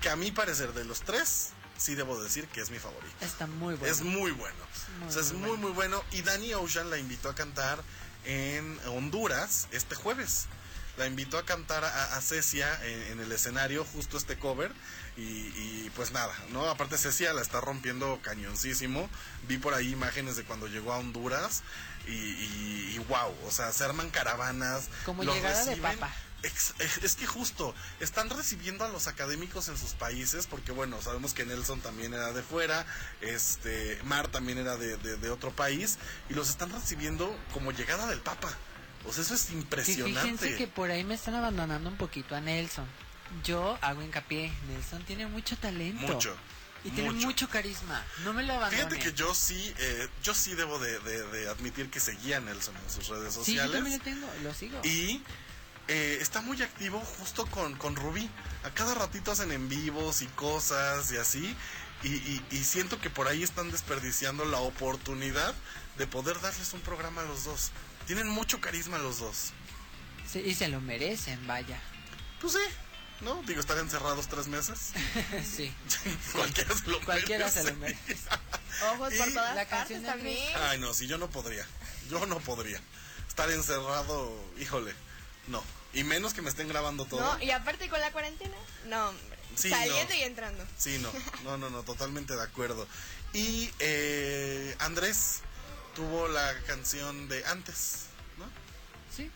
que 0.00 0.08
a 0.08 0.16
mi 0.16 0.32
parecer 0.32 0.72
de 0.72 0.84
los 0.84 1.02
tres, 1.02 1.50
sí 1.76 1.94
debo 1.94 2.20
decir 2.22 2.46
que 2.48 2.60
es 2.60 2.70
mi 2.70 2.78
favorito. 2.78 3.14
Está 3.20 3.46
muy 3.46 3.74
bueno. 3.74 3.92
Es 3.92 4.02
muy 4.02 4.32
bueno. 4.32 4.56
muy, 4.98 5.08
o 5.08 5.12
sea, 5.12 5.22
es 5.22 5.32
muy 5.32 5.48
muy, 5.50 5.58
muy 5.58 5.70
bueno. 5.72 6.02
Y 6.12 6.22
Danny 6.22 6.54
Ocean 6.54 6.90
la 6.90 6.98
invitó 6.98 7.28
a 7.28 7.34
cantar 7.34 7.78
en 8.24 8.78
Honduras 8.86 9.68
este 9.70 9.94
jueves. 9.94 10.46
La 11.00 11.06
invitó 11.06 11.38
a 11.38 11.46
cantar 11.46 11.82
a, 11.82 12.14
a 12.14 12.20
Cecia 12.20 12.68
en, 12.84 13.12
en 13.12 13.20
el 13.20 13.32
escenario, 13.32 13.86
justo 13.86 14.18
este 14.18 14.38
cover. 14.38 14.70
Y, 15.16 15.22
y, 15.22 15.92
pues 15.96 16.12
nada, 16.12 16.34
¿no? 16.50 16.68
Aparte 16.68 16.98
Cecia 16.98 17.32
la 17.32 17.40
está 17.40 17.58
rompiendo 17.62 18.20
cañoncísimo. 18.22 19.08
Vi 19.48 19.56
por 19.56 19.72
ahí 19.72 19.92
imágenes 19.92 20.36
de 20.36 20.44
cuando 20.44 20.66
llegó 20.68 20.92
a 20.92 20.98
Honduras. 20.98 21.62
Y, 22.06 22.12
y, 22.12 22.92
y 22.96 22.98
wow, 23.08 23.34
o 23.46 23.50
sea, 23.50 23.72
se 23.72 23.82
arman 23.84 24.10
caravanas. 24.10 24.88
Como 25.06 25.24
los 25.24 25.34
llegada 25.34 25.64
de 25.64 25.70
reciben. 25.70 25.98
papa. 25.98 26.14
Ex- 26.42 26.74
Es, 26.78 26.98
es 26.98 27.16
que 27.16 27.26
justo, 27.26 27.74
están 28.00 28.28
recibiendo 28.28 28.84
a 28.84 28.88
los 28.88 29.06
académicos 29.06 29.68
en 29.68 29.76
sus 29.78 29.92
países, 29.92 30.46
porque 30.46 30.70
bueno, 30.72 31.00
sabemos 31.02 31.32
que 31.34 31.44
Nelson 31.46 31.80
también 31.80 32.12
era 32.14 32.32
de 32.32 32.42
fuera, 32.42 32.84
este, 33.22 33.98
Mar 34.04 34.28
también 34.28 34.58
era 34.58 34.76
de, 34.76 34.96
de- 34.98 35.16
de 35.16 35.30
otro 35.30 35.50
país, 35.50 35.98
y 36.30 36.34
los 36.34 36.48
están 36.50 36.70
recibiendo 36.72 37.34
como 37.52 37.72
llegada 37.72 38.06
del 38.06 38.20
Papa. 38.20 38.50
O 39.06 39.12
sea, 39.12 39.22
eso 39.24 39.34
es 39.34 39.40
Sí, 39.42 39.54
impresionante. 39.54 40.20
fíjense 40.20 40.56
que 40.56 40.66
por 40.66 40.90
ahí 40.90 41.04
me 41.04 41.14
están 41.14 41.34
abandonando 41.34 41.88
un 41.88 41.96
poquito 41.96 42.34
a 42.36 42.40
Nelson. 42.40 42.86
Yo 43.44 43.78
hago 43.80 44.02
hincapié, 44.02 44.52
Nelson 44.68 45.02
tiene 45.04 45.26
mucho 45.26 45.56
talento. 45.56 46.06
Mucho. 46.06 46.36
Y 46.84 46.90
tiene 46.90 47.10
mucho. 47.12 47.26
mucho 47.26 47.48
carisma. 47.48 48.02
No 48.24 48.32
me 48.32 48.42
lo 48.42 48.54
abandone. 48.54 48.76
Fíjate 48.88 48.98
que 48.98 49.12
yo 49.12 49.34
sí, 49.34 49.72
eh, 49.78 50.08
yo 50.22 50.34
sí 50.34 50.54
debo 50.54 50.78
de, 50.78 50.98
de- 51.00 51.26
de 51.28 51.48
admitir 51.48 51.90
que 51.90 52.00
seguía 52.00 52.38
a 52.38 52.40
Nelson 52.40 52.74
en 52.76 52.90
sus 52.90 53.08
redes 53.08 53.34
Sí, 53.34 53.38
yo 53.38 53.44
sociales. 53.64 53.72
también 53.72 53.98
lo 53.98 54.04
tengo, 54.04 54.26
lo 54.42 54.54
sigo. 54.54 54.80
Y 54.84 55.22
eh, 55.88 56.18
está 56.20 56.40
muy 56.40 56.60
activo 56.62 56.98
justo 57.00 57.46
con, 57.46 57.74
con 57.76 57.96
Rubí. 57.96 58.30
A 58.64 58.70
cada 58.70 58.94
ratito 58.94 59.30
hacen 59.32 59.52
en 59.52 59.68
vivos 59.68 60.22
y 60.22 60.26
cosas 60.28 61.10
y 61.12 61.16
así. 61.18 61.54
Y, 62.02 62.08
y- 62.08 62.42
y 62.50 62.64
siento 62.64 62.98
que 62.98 63.10
por 63.10 63.28
ahí 63.28 63.42
están 63.42 63.70
desperdiciando 63.70 64.44
la 64.46 64.58
oportunidad 64.60 65.54
de 65.98 66.06
poder 66.06 66.40
darles 66.40 66.72
un 66.72 66.80
programa 66.80 67.20
a 67.20 67.24
los 67.26 67.44
dos. 67.44 67.70
Tienen 68.06 68.28
mucho 68.28 68.60
carisma 68.60 68.98
los 68.98 69.18
dos. 69.20 69.52
Sí, 70.30 70.40
y 70.40 70.54
se 70.54 70.68
lo 70.68 70.80
merecen, 70.80 71.44
vaya. 71.46 71.80
Pues 72.40 72.54
sí, 72.54 72.58
¿no? 73.20 73.42
Digo, 73.42 73.60
estar 73.60 73.78
encerrados 73.78 74.28
tres 74.28 74.46
meses. 74.48 74.92
sí. 75.56 75.72
Cualquiera 76.32 76.74
se 76.76 76.86
lo 76.88 77.00
Cualquiera 77.04 77.50
se 77.50 77.64
lo 77.64 77.74
merece. 77.76 78.00
merece. 78.06 78.28
Ojos 78.94 79.14
por 79.14 79.32
todas 79.32 79.54
la 79.54 79.66
canción 79.66 80.02
también. 80.02 80.56
Ay, 80.56 80.78
no, 80.78 80.94
si 80.94 81.06
yo 81.06 81.18
no 81.18 81.28
podría. 81.30 81.66
Yo 82.08 82.24
no 82.26 82.38
podría. 82.40 82.80
Estar 83.28 83.50
encerrado, 83.50 84.34
híjole, 84.58 84.92
no. 85.48 85.62
Y 85.92 86.04
menos 86.04 86.34
que 86.34 86.42
me 86.42 86.50
estén 86.50 86.68
grabando 86.68 87.04
todo. 87.04 87.20
No, 87.20 87.42
y 87.42 87.50
aparte 87.50 87.88
con 87.88 88.00
la 88.00 88.10
cuarentena, 88.12 88.56
no, 88.86 89.08
hombre. 89.10 89.38
Sí, 89.56 89.68
Saliendo 89.68 90.14
no. 90.14 90.20
y 90.20 90.22
entrando. 90.22 90.66
Sí, 90.78 90.98
no, 90.98 91.12
no, 91.44 91.56
no, 91.58 91.70
no, 91.70 91.82
totalmente 91.82 92.34
de 92.36 92.42
acuerdo. 92.42 92.86
Y 93.32 93.70
eh, 93.80 94.76
Andrés 94.78 95.40
tuvo 96.00 96.28
la 96.28 96.54
canción 96.66 97.28
de 97.28 97.44
antes, 97.44 98.06
¿no? 98.38 98.46
Sí. 99.14 99.30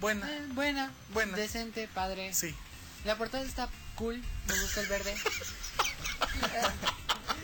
Buena, 0.00 0.28
Eh, 0.28 0.44
buena, 0.48 0.90
Buena. 1.10 1.36
decente, 1.36 1.86
padre. 1.86 2.34
sí. 2.34 2.52
La 3.04 3.16
portada 3.16 3.44
está 3.44 3.68
cool, 3.94 4.20
me 4.48 4.60
gusta 4.60 4.80
el 4.80 4.86
verde. 4.88 5.14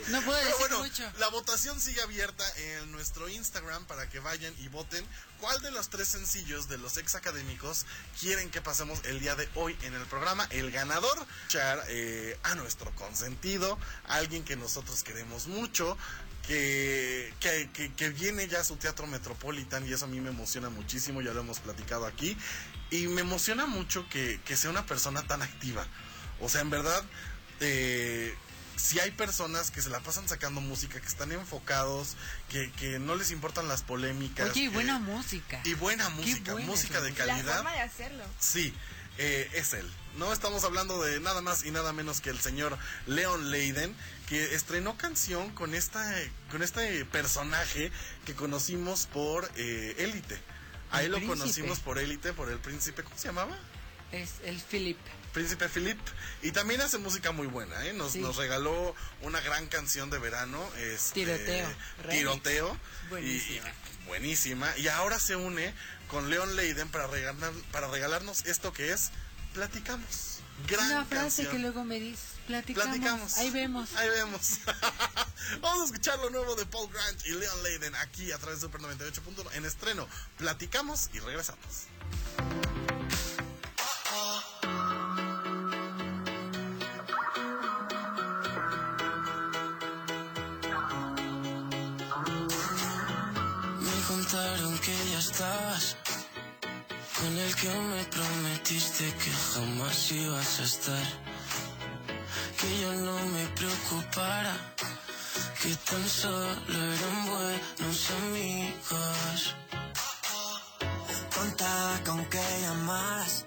no 0.09 0.23
puedo 0.23 0.39
decir 0.39 0.55
bueno, 0.59 0.79
mucho. 0.81 1.09
la 1.19 1.29
votación 1.29 1.81
sigue 1.81 2.01
abierta 2.03 2.45
en 2.57 2.91
nuestro 2.91 3.29
Instagram 3.29 3.85
para 3.85 4.09
que 4.09 4.19
vayan 4.19 4.53
y 4.59 4.67
voten 4.69 5.07
cuál 5.39 5.61
de 5.63 5.71
los 5.71 5.89
tres 5.91 6.09
sencillos 6.09 6.69
de 6.69 6.79
los 6.79 6.97
ex 6.97 7.15
académicos 7.15 7.87
quieren 8.19 8.51
que 8.51 8.61
pasemos 8.63 8.99
el 9.05 9.21
día 9.21 9.37
de 9.37 9.49
hoy 9.55 9.77
en 9.83 9.95
el 9.95 10.03
programa. 10.07 10.47
El 10.51 10.71
ganador, 10.73 11.25
char 11.49 11.85
eh, 11.89 12.37
a 12.43 12.55
nuestro 12.57 12.91
consentido, 12.97 13.79
alguien 14.09 14.43
que 14.45 14.57
nosotros 14.57 15.03
queremos 15.05 15.47
mucho. 15.47 15.97
Que, 16.61 17.33
que, 17.39 17.71
que- 17.73 17.93
que 17.95 18.09
viene 18.11 18.49
ya 18.49 18.59
a 18.59 18.65
su 18.65 18.75
teatro 18.75 19.07
Metropolitan 19.07 19.87
y 19.89 19.93
eso 19.93 20.07
a 20.07 20.09
mí 20.09 20.21
me 20.21 20.31
emociona 20.31 20.69
muchísimo, 20.69 21.23
ya 21.23 21.33
lo 21.33 21.43
hemos 21.43 21.61
platicado 21.61 22.07
aquí. 22.07 22.37
Y 22.91 23.07
me 23.07 23.21
emociona 23.21 23.67
mucho 23.67 24.05
que, 24.09 24.41
que 24.45 24.57
sea 24.57 24.69
una 24.69 24.85
persona 24.85 25.23
tan 25.29 25.43
activa. 25.43 25.87
O 26.41 26.49
sea, 26.49 26.63
en 26.63 26.71
verdad, 26.71 27.05
eh, 27.61 28.35
si 28.75 28.99
hay 28.99 29.13
personas 29.13 29.71
que 29.71 29.81
se 29.81 29.91
la 29.91 30.01
pasan 30.01 30.29
sacando 30.29 30.61
música, 30.61 31.01
que 31.01 31.07
están 31.07 31.31
enfocados, 31.31 32.17
que, 32.49 32.73
que 32.73 32.99
no 32.99 33.15
les 33.15 33.31
importan 33.31 33.69
las 33.69 33.83
polémicas. 33.83 34.51
Oye, 34.51 34.63
y 34.63 34.69
que- 34.69 34.75
buena 34.75 34.99
música. 34.99 35.61
Y 35.63 35.75
buena 35.75 36.09
música, 36.09 36.51
buena 36.53 36.67
música 36.67 37.01
de 37.01 37.11
música. 37.11 37.25
La 37.27 37.35
calidad. 37.37 37.55
forma 37.59 37.73
de 37.75 37.81
hacerlo. 37.83 38.25
Sí, 38.41 38.75
eh, 39.19 39.49
es 39.55 39.73
él. 39.75 39.89
No 40.17 40.33
estamos 40.33 40.65
hablando 40.65 41.03
de 41.03 41.21
nada 41.21 41.41
más 41.41 41.65
y 41.65 41.71
nada 41.71 41.93
menos 41.93 42.21
que 42.21 42.31
el 42.31 42.41
señor 42.41 42.77
Leon 43.07 43.51
Leiden, 43.51 43.95
que 44.29 44.55
estrenó 44.55 44.97
canción 44.99 45.51
con 45.53 45.75
esta, 45.75 46.05
con 46.51 46.63
este 46.63 47.05
personaje 47.07 47.91
que 48.27 48.35
conocimos 48.35 49.07
por 49.07 49.51
eh, 49.57 49.95
Élite. 49.99 50.39
A 50.91 51.01
El 51.01 51.07
él 51.07 51.13
lo 51.13 51.17
príncipe. 51.19 51.39
conocimos 51.41 51.81
por 51.81 51.99
Élite, 51.99 52.33
por 52.33 52.51
el 52.51 52.59
príncipe, 52.59 53.03
¿cómo 53.05 53.17
se 53.17 53.29
llamaba? 53.29 53.57
Es 54.11 54.31
el 54.45 54.61
Philip. 54.61 54.99
Príncipe 55.33 55.69
Philip. 55.69 55.99
Y 56.43 56.51
también 56.51 56.81
hace 56.81 56.99
música 56.99 57.31
muy 57.31 57.47
buena, 57.47 57.87
¿eh? 57.87 57.93
Nos, 57.93 58.13
Sí. 58.13 58.19
nos 58.19 58.35
regaló 58.37 58.97
una 59.23 59.41
gran 59.41 59.69
canción 59.69 60.11
de 60.11 60.19
verano. 60.19 60.61
Este, 60.79 61.15
Tiroteo. 61.25 61.69
Tiroteo. 62.11 62.77
Buenísima. 63.09 63.69
Y, 63.69 63.71
y- 63.71 64.07
buenísima. 64.07 64.77
Y 64.79 64.89
ahora 64.89 65.21
se 65.21 65.37
une 65.37 65.73
con 66.09 66.29
Leon 66.29 66.57
Leiden 66.57 66.89
para, 66.89 67.07
regalar, 67.07 67.53
para 67.71 67.87
regalarnos 67.87 68.45
esto 68.47 68.73
que 68.73 68.93
es 68.93 69.13
Platicamos. 69.55 70.39
Gran 70.69 70.91
Una 70.91 71.05
frase 71.05 71.23
canción. 71.43 71.53
que 71.53 71.59
luego 71.59 71.85
me 71.85 71.99
dices, 72.01 72.21
Platicamos. 72.47 72.89
Platicamos. 72.89 73.37
Ahí 73.39 73.51
vemos. 73.51 73.89
Ahí 73.97 74.09
vemos. 74.11 74.59
Vamos 75.61 75.83
a 75.83 75.85
escuchar 75.87 76.19
lo 76.19 76.31
nuevo 76.31 76.55
de 76.55 76.67
Paul 76.67 76.91
Grant 76.93 77.27
y 77.27 77.31
Leon 77.31 77.63
Leiden 77.63 77.95
aquí 77.97 78.31
a 78.33 78.39
través 78.39 78.61
de 78.61 78.67
Super 78.67 78.81
98.1 78.83 79.55
en 79.55 79.65
estreno. 79.65 80.07
Platicamos 80.37 81.11
y 81.13 81.21
regresamos. 81.21 81.87
Me 93.81 94.03
contaron 94.07 94.79
que 94.79 94.95
ya 95.11 95.19
estabas 95.19 95.97
con 97.21 97.37
el 97.37 97.55
que 97.55 97.69
me 97.69 98.05
prometiste 98.05 99.05
que 99.23 99.31
jamás 99.53 100.13
ibas 100.13 100.61
a 100.61 100.63
estar. 100.63 101.07
Que 102.59 102.81
yo 102.81 102.93
no 102.95 103.17
me 103.35 103.45
preocupara, 103.59 104.55
que 105.61 105.75
tan 105.89 106.09
solo 106.09 106.77
eran 106.97 107.19
buenos 107.33 108.01
amigos. 108.23 109.55
Contaba 111.37 111.95
con 112.07 112.25
que 112.27 112.45
llamaras, 112.63 113.45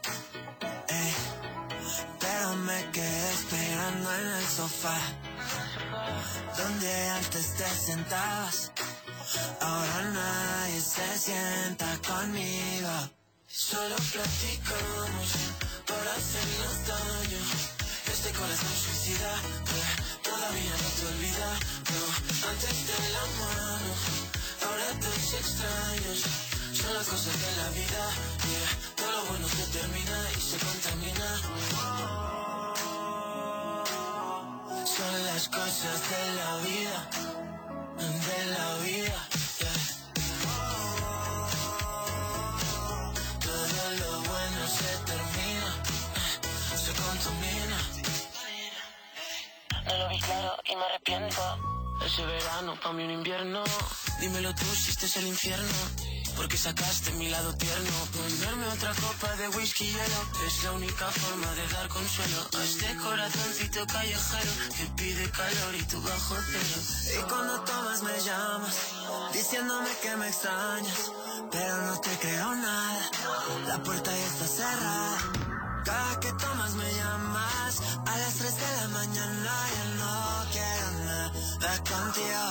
eh, 0.90 1.14
pero 2.20 2.56
me 2.68 2.80
quedé 2.92 3.32
esperando 3.34 4.14
en 4.20 4.28
el 4.40 4.46
sofá, 4.46 5.00
donde 6.58 7.10
antes 7.10 7.56
te 7.56 7.70
sentabas. 7.88 8.72
Ahora 9.62 10.02
nadie 10.14 10.82
se 10.82 11.18
sienta 11.18 11.88
conmigo. 12.08 13.23
Solo 13.56 13.96
platicamos 13.96 15.30
para 15.86 16.16
hacernos 16.16 16.88
daño. 16.88 17.38
Este 18.12 18.32
corazón 18.32 18.74
suicida 18.82 19.32
todavía 20.24 20.74
no 20.82 20.90
te 20.98 21.06
olvida. 21.06 21.50
Pero 21.86 22.50
antes 22.50 22.88
de 22.90 22.98
la 23.14 23.26
mano, 23.38 23.94
ahora 24.66 24.88
dos 25.06 25.34
extraños. 25.38 26.20
Son 26.74 26.94
las 26.96 27.06
cosas 27.06 27.36
de 27.46 27.52
la 27.62 27.70
vida. 27.78 28.04
yeah. 28.50 28.70
Todo 28.96 29.12
lo 29.12 29.22
bueno 29.26 29.48
se 29.48 29.66
termina 29.78 30.18
y 30.36 30.42
se 30.42 30.58
contamina. 30.58 31.30
Son 34.84 35.26
las 35.28 35.48
cosas 35.50 36.02
de 36.10 36.34
la 36.42 36.58
vida 36.58 37.34
de 38.00 38.46
la 38.46 38.78
vida. 38.84 39.33
Me 50.84 50.90
arrepiento. 50.90 51.42
Ese 52.06 52.26
verano 52.26 52.76
pa' 52.82 52.92
mí 52.94 53.04
un 53.04 53.12
invierno. 53.12 53.64
Dímelo 54.20 54.54
tú 54.56 54.66
si 54.76 54.92
este 54.92 55.06
es 55.06 55.18
el 55.18 55.28
infierno. 55.28 55.74
Porque 56.36 56.58
sacaste 56.58 57.12
mi 57.14 57.30
lado 57.30 57.54
tierno. 57.56 57.92
Ponerme 58.12 58.68
otra 58.68 58.92
copa 58.96 59.36
de 59.36 59.48
whisky 59.50 59.86
y 59.86 59.94
hielo. 59.94 60.20
Es 60.48 60.64
la 60.64 60.72
única 60.74 61.08
forma 61.08 61.50
de 61.54 61.68
dar 61.68 61.88
consuelo 61.88 62.40
a 62.58 62.64
este 62.64 62.96
corazoncito 62.98 63.86
callejero 63.88 64.52
que 64.76 64.86
pide 64.98 65.30
calor 65.30 65.76
y 65.76 65.84
tú 65.84 66.02
bajo 66.02 66.36
cero. 66.52 67.20
Y 67.20 67.30
cuando 67.30 67.60
tomas 67.62 68.02
me 68.04 68.20
llamas, 68.20 68.76
diciéndome 69.32 69.90
que 70.02 70.16
me 70.18 70.28
extrañas. 70.28 71.12
Pero 71.52 71.78
no 71.84 72.02
te 72.02 72.10
creo 72.18 72.56
nada, 72.56 73.12
la 73.68 73.84
puerta 73.84 74.12
ya 74.12 74.26
está 74.26 74.48
cerrada. 74.48 75.18
Cada 75.86 76.20
que 76.20 76.32
tomas 76.34 76.74
me 76.74 76.94
llamas, 76.94 77.82
a 78.08 78.18
las 78.18 78.34
3 78.36 78.56
de 78.56 78.82
la 78.82 78.88
mañana 78.88 79.54
ya 79.76 79.86
no 80.00 80.33
nada 81.64 81.78
contigo. 81.78 82.46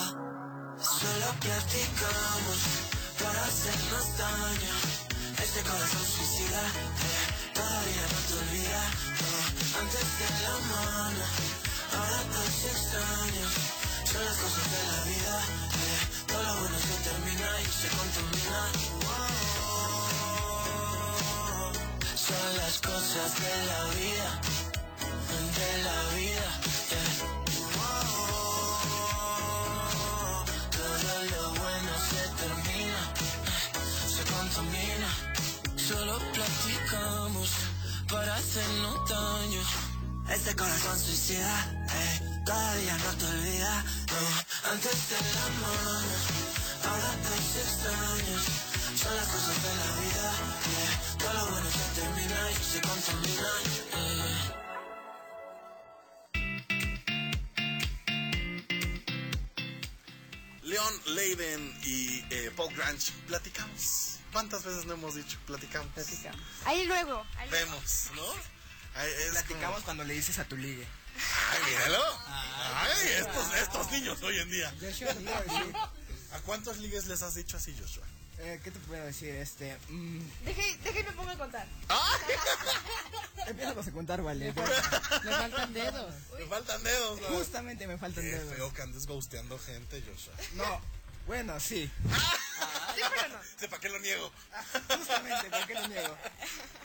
Solo 0.81 1.29
platicamos 1.41 2.61
para 3.21 3.41
hacernos 3.45 4.07
daño. 4.19 4.75
Este 5.45 5.61
corazón 5.63 6.05
suicida, 6.15 6.63
todavía 7.55 8.05
no 8.13 8.19
te 8.27 8.35
olvida. 8.43 8.83
antes 9.81 10.07
de 10.19 10.29
la 10.45 10.57
mano, 10.73 11.25
ahora 11.95 12.19
dos 12.35 12.57
extraños. 12.73 13.53
Son 14.11 14.25
las 14.25 14.37
cosas 14.45 14.67
de 14.75 14.83
la 14.91 14.99
vida, 15.11 15.37
eh, 15.83 16.01
todo 16.29 16.43
lo 16.43 16.55
bueno 16.61 16.79
se 16.79 16.97
termina 17.09 17.49
y 17.61 17.69
se 17.81 17.89
contamina. 17.97 18.61
Son 22.27 22.49
las 22.61 22.75
cosas 22.79 23.31
de 23.43 23.55
la 23.71 23.83
vida, 24.01 24.31
de 25.59 25.83
la 25.87 25.99
vida. 26.17 26.72
Solo 35.93 36.19
platicamos 36.33 37.51
para 38.11 38.35
hacernos 38.35 39.09
daño. 39.11 39.61
Este 40.31 40.57
corazón 40.57 40.99
suicida, 40.99 41.87
eh, 41.93 42.21
todavía 42.47 42.97
no 42.97 43.11
te 43.19 43.27
olvida. 43.27 43.85
eh, 44.09 44.71
antes 44.73 45.11
de 45.11 45.17
la 45.37 45.49
mano, 45.61 46.01
ahora 46.89 47.11
dos 47.29 47.57
extraños. 47.65 48.43
Son 49.03 49.15
las 49.17 49.29
cosas 49.29 49.57
de 49.63 49.73
la 49.81 49.91
vida, 50.01 50.29
yeah. 50.73 50.95
todo 51.19 51.33
lo 51.35 51.45
bueno 51.51 51.69
se 51.71 51.87
termina 52.01 52.41
y 52.51 52.55
se 52.65 52.81
contamina. 52.81 53.51
eh. 53.93 54.53
Leon 60.63 60.95
Leiden 61.15 61.63
y 61.85 62.25
eh, 62.31 62.51
Paul 62.57 62.75
Grant, 62.75 63.03
platicamos. 63.27 64.22
¿Cuántas 64.33 64.65
veces 64.65 64.87
no 64.87 64.95
hemos 64.95 65.15
dicho 65.15 65.39
platicamos? 65.47 65.93
Platicamos. 65.95 66.41
Ahí 66.65 66.87
luego. 66.87 67.25
ahí 67.37 67.51
luego. 67.51 67.67
Vemos, 67.71 68.07
¿no? 68.17 69.03
Es 69.03 69.31
Platicamos 69.31 69.75
como- 69.77 69.85
cuando 69.85 70.05
le 70.05 70.15
dices 70.15 70.39
a 70.39 70.45
tu 70.45 70.57
ligue. 70.57 70.87
Ay, 71.51 71.59
míralo. 71.71 72.03
Ay, 72.27 73.09
estos, 73.19 73.55
estos 73.57 73.91
niños 73.91 74.23
hoy 74.23 74.39
en 74.39 74.51
día. 74.51 74.75
Joshua, 74.81 75.15
iba 75.21 75.39
a 75.39 75.43
decir, 75.43 75.75
¿A 76.33 76.39
cuántos 76.41 76.79
ligues 76.79 77.07
les 77.07 77.21
has 77.23 77.35
dicho 77.35 77.57
así, 77.59 77.77
Joshua? 77.79 78.05
eh, 78.39 78.59
¿qué 78.65 78.71
te 78.71 78.79
puedo 78.81 79.05
decir? 79.05 79.29
Este, 79.35 79.77
mm, 79.89 80.21
Deje, 80.45 80.77
déjenme 80.83 81.13
pongo 81.13 81.31
a 81.31 81.37
contar. 81.37 81.67
empiezas 83.47 83.87
a 83.87 83.93
contar, 83.93 84.23
vale. 84.23 84.47
Le 84.47 84.53
faltan 84.55 85.73
dedos. 85.75 86.15
Me 86.39 86.47
faltan 86.47 86.83
dedos, 86.83 87.21
¿no? 87.21 87.27
Justamente 87.29 87.87
me 87.87 87.99
faltan 87.99 88.25
Qué 88.25 88.31
dedos. 88.31 88.55
feo 88.57 88.73
que 88.73 88.83
andes 88.83 89.07
ghosteando 89.07 89.59
gente, 89.59 90.03
Joshua. 90.03 90.33
No, 90.55 90.81
bueno, 91.27 91.61
sí. 91.61 91.91
Sí, 91.91 91.91
Sé 93.63 93.69
para 93.69 93.81
qué 93.81 93.89
lo 93.91 94.01
niego. 94.01 94.29
Justamente, 94.89 95.49
¿por 95.51 95.67
qué 95.69 95.75
lo 95.75 95.87
niego? 95.87 96.17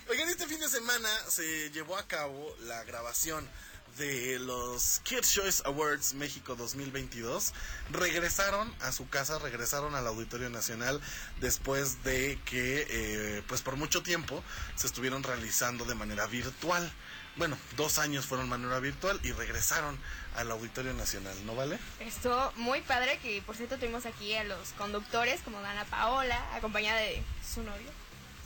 Oigan, 0.10 0.30
este 0.30 0.46
fin 0.46 0.60
de 0.60 0.70
semana 0.70 1.10
se 1.28 1.72
llevó 1.72 1.98
a 1.98 2.08
cabo 2.08 2.56
la 2.68 2.84
grabación 2.84 3.50
de 3.98 4.38
los 4.38 5.02
Kids 5.04 5.34
Choice 5.34 5.64
Awards 5.66 6.14
México 6.14 6.56
2022. 6.56 7.54
Regresaron 7.90 8.72
a 8.82 8.92
su 8.92 9.10
casa, 9.10 9.40
regresaron 9.40 9.96
al 9.96 10.06
Auditorio 10.06 10.52
Nacional 10.52 11.02
después 11.42 12.04
de 12.04 12.40
que, 12.46 12.86
eh, 12.88 13.44
pues 13.48 13.64
por 13.64 13.76
mucho 13.76 14.04
tiempo, 14.04 14.44
se 14.76 14.86
estuvieron 14.86 15.24
realizando 15.24 15.84
de 15.84 15.96
manera 15.96 16.28
virtual. 16.28 16.94
Bueno, 17.38 17.58
dos 17.76 18.00
años 18.00 18.26
fueron 18.26 18.50
manera 18.50 18.80
virtual 18.80 19.20
y 19.24 19.32
regresaron 19.32 19.98
al 20.36 20.50
Auditorio 20.52 20.94
Nacional, 20.94 21.36
¿no 21.46 21.56
vale? 21.56 21.78
Estuvo 22.00 22.52
muy 22.56 22.82
padre 22.82 23.20
que 23.22 23.42
por 23.44 23.56
cierto 23.56 23.78
tuvimos 23.78 24.06
aquí 24.06 24.34
a 24.36 24.44
los 24.44 24.70
conductores 24.78 25.42
como 25.42 25.62
Dana 25.62 25.86
Paola, 25.86 26.56
acompañada 26.56 27.00
de 27.00 27.24
su 27.54 27.62
novio. 27.64 27.92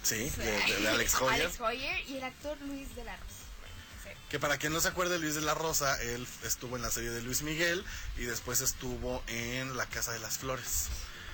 Sí, 0.04 0.30
de, 0.32 0.46
de- 0.46 0.76
de 0.82 0.90
Alex 0.90 1.16
Hoyer. 1.22 1.46
Alex 1.46 1.62
Hoyer 1.62 2.10
y 2.10 2.18
el 2.18 2.24
actor 2.24 2.58
Luis 2.62 2.94
de 2.96 3.04
la 3.06 3.16
Rosa. 3.16 3.36
Que 4.30 4.40
para 4.40 4.58
quien 4.58 4.72
no 4.72 4.80
se 4.80 4.88
acuerde, 4.88 5.20
Luis 5.20 5.36
de 5.36 5.42
la 5.42 5.54
Rosa, 5.54 6.02
él 6.02 6.26
estuvo 6.44 6.78
en 6.78 6.82
la 6.82 6.90
serie 6.90 7.10
de 7.12 7.22
Luis 7.22 7.42
Miguel 7.42 7.84
y 8.18 8.22
después 8.24 8.62
estuvo 8.62 9.22
en 9.28 9.76
La 9.76 9.86
Casa 9.88 10.14
de 10.14 10.20
las 10.20 10.38
Flores. 10.38 10.88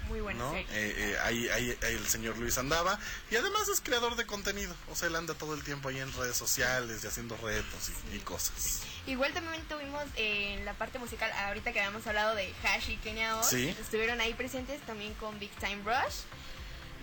Muy 0.07 0.21
buena 0.21 0.39
¿no? 0.39 0.51
serie. 0.51 0.65
Eh, 0.71 0.93
eh, 0.97 1.17
ahí, 1.23 1.49
ahí- 1.49 1.77
ahí 1.83 1.93
el 1.95 2.07
señor 2.07 2.37
Luis 2.37 2.57
andaba 2.57 2.99
y 3.31 3.35
además 3.35 3.67
es 3.69 3.81
creador 3.81 4.15
de 4.15 4.25
contenido, 4.25 4.73
o 4.89 4.95
sea, 4.95 5.07
él 5.07 5.15
anda 5.15 5.33
todo 5.33 5.53
el 5.53 5.63
tiempo 5.63 5.89
ahí 5.89 5.99
en 5.99 6.11
redes 6.13 6.37
sociales 6.37 7.03
y 7.03 7.07
haciendo 7.07 7.35
retos 7.37 7.89
y, 8.11 8.15
y 8.15 8.19
cosas. 8.19 8.81
Igual 9.05 9.33
también 9.33 9.61
tuvimos 9.69 10.03
eh, 10.15 10.55
en 10.55 10.65
la 10.65 10.73
parte 10.73 10.99
musical, 10.99 11.31
ahorita 11.31 11.71
que 11.73 11.79
habíamos 11.79 12.05
hablado 12.07 12.35
de 12.35 12.53
Hash 12.63 12.89
y 12.89 12.97
Kenya 12.97 13.37
Oz, 13.37 13.47
Sí. 13.49 13.69
estuvieron 13.81 14.19
ahí 14.21 14.33
presentes 14.33 14.81
también 14.81 15.13
con 15.15 15.37
Big 15.39 15.51
Time 15.59 15.81
Rush. 15.85 16.15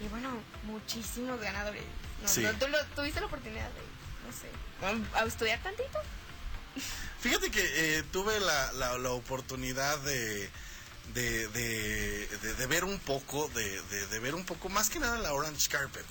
Y 0.05 0.09
bueno, 0.09 0.29
muchísimos 0.64 1.40
ganadores. 1.40 1.83
No, 2.23 2.29
Sí. 2.29 2.43
no, 2.43 2.53
¿Tú 2.55 2.67
lo- 2.69 2.85
tuviste 2.97 3.21
la 3.21 3.27
oportunidad 3.27 3.69
de, 3.71 3.81
no 4.27 4.33
sé, 4.33 5.14
a 5.14 5.25
estudiar 5.25 5.62
tantito? 5.62 5.99
Fíjate 7.21 7.51
que 7.51 7.62
eh, 7.99 8.03
tuve 8.12 8.38
la, 8.40 8.73
la- 8.73 8.99
la 8.99 9.11
oportunidad 9.11 9.99
de, 10.01 10.51
de, 11.12 11.49
de- 11.49 12.27
de- 12.27 12.55
de 12.55 12.67
ver 12.67 12.85
un 12.85 12.99
poco, 12.99 13.49
de, 13.55 13.83
de- 13.83 14.07
de 14.07 14.19
ver 14.21 14.35
un 14.35 14.45
poco, 14.45 14.69
más 14.69 14.88
que 14.88 14.99
nada 14.99 15.19
la 15.19 15.33
Orange 15.33 15.69
Carpet. 15.69 16.05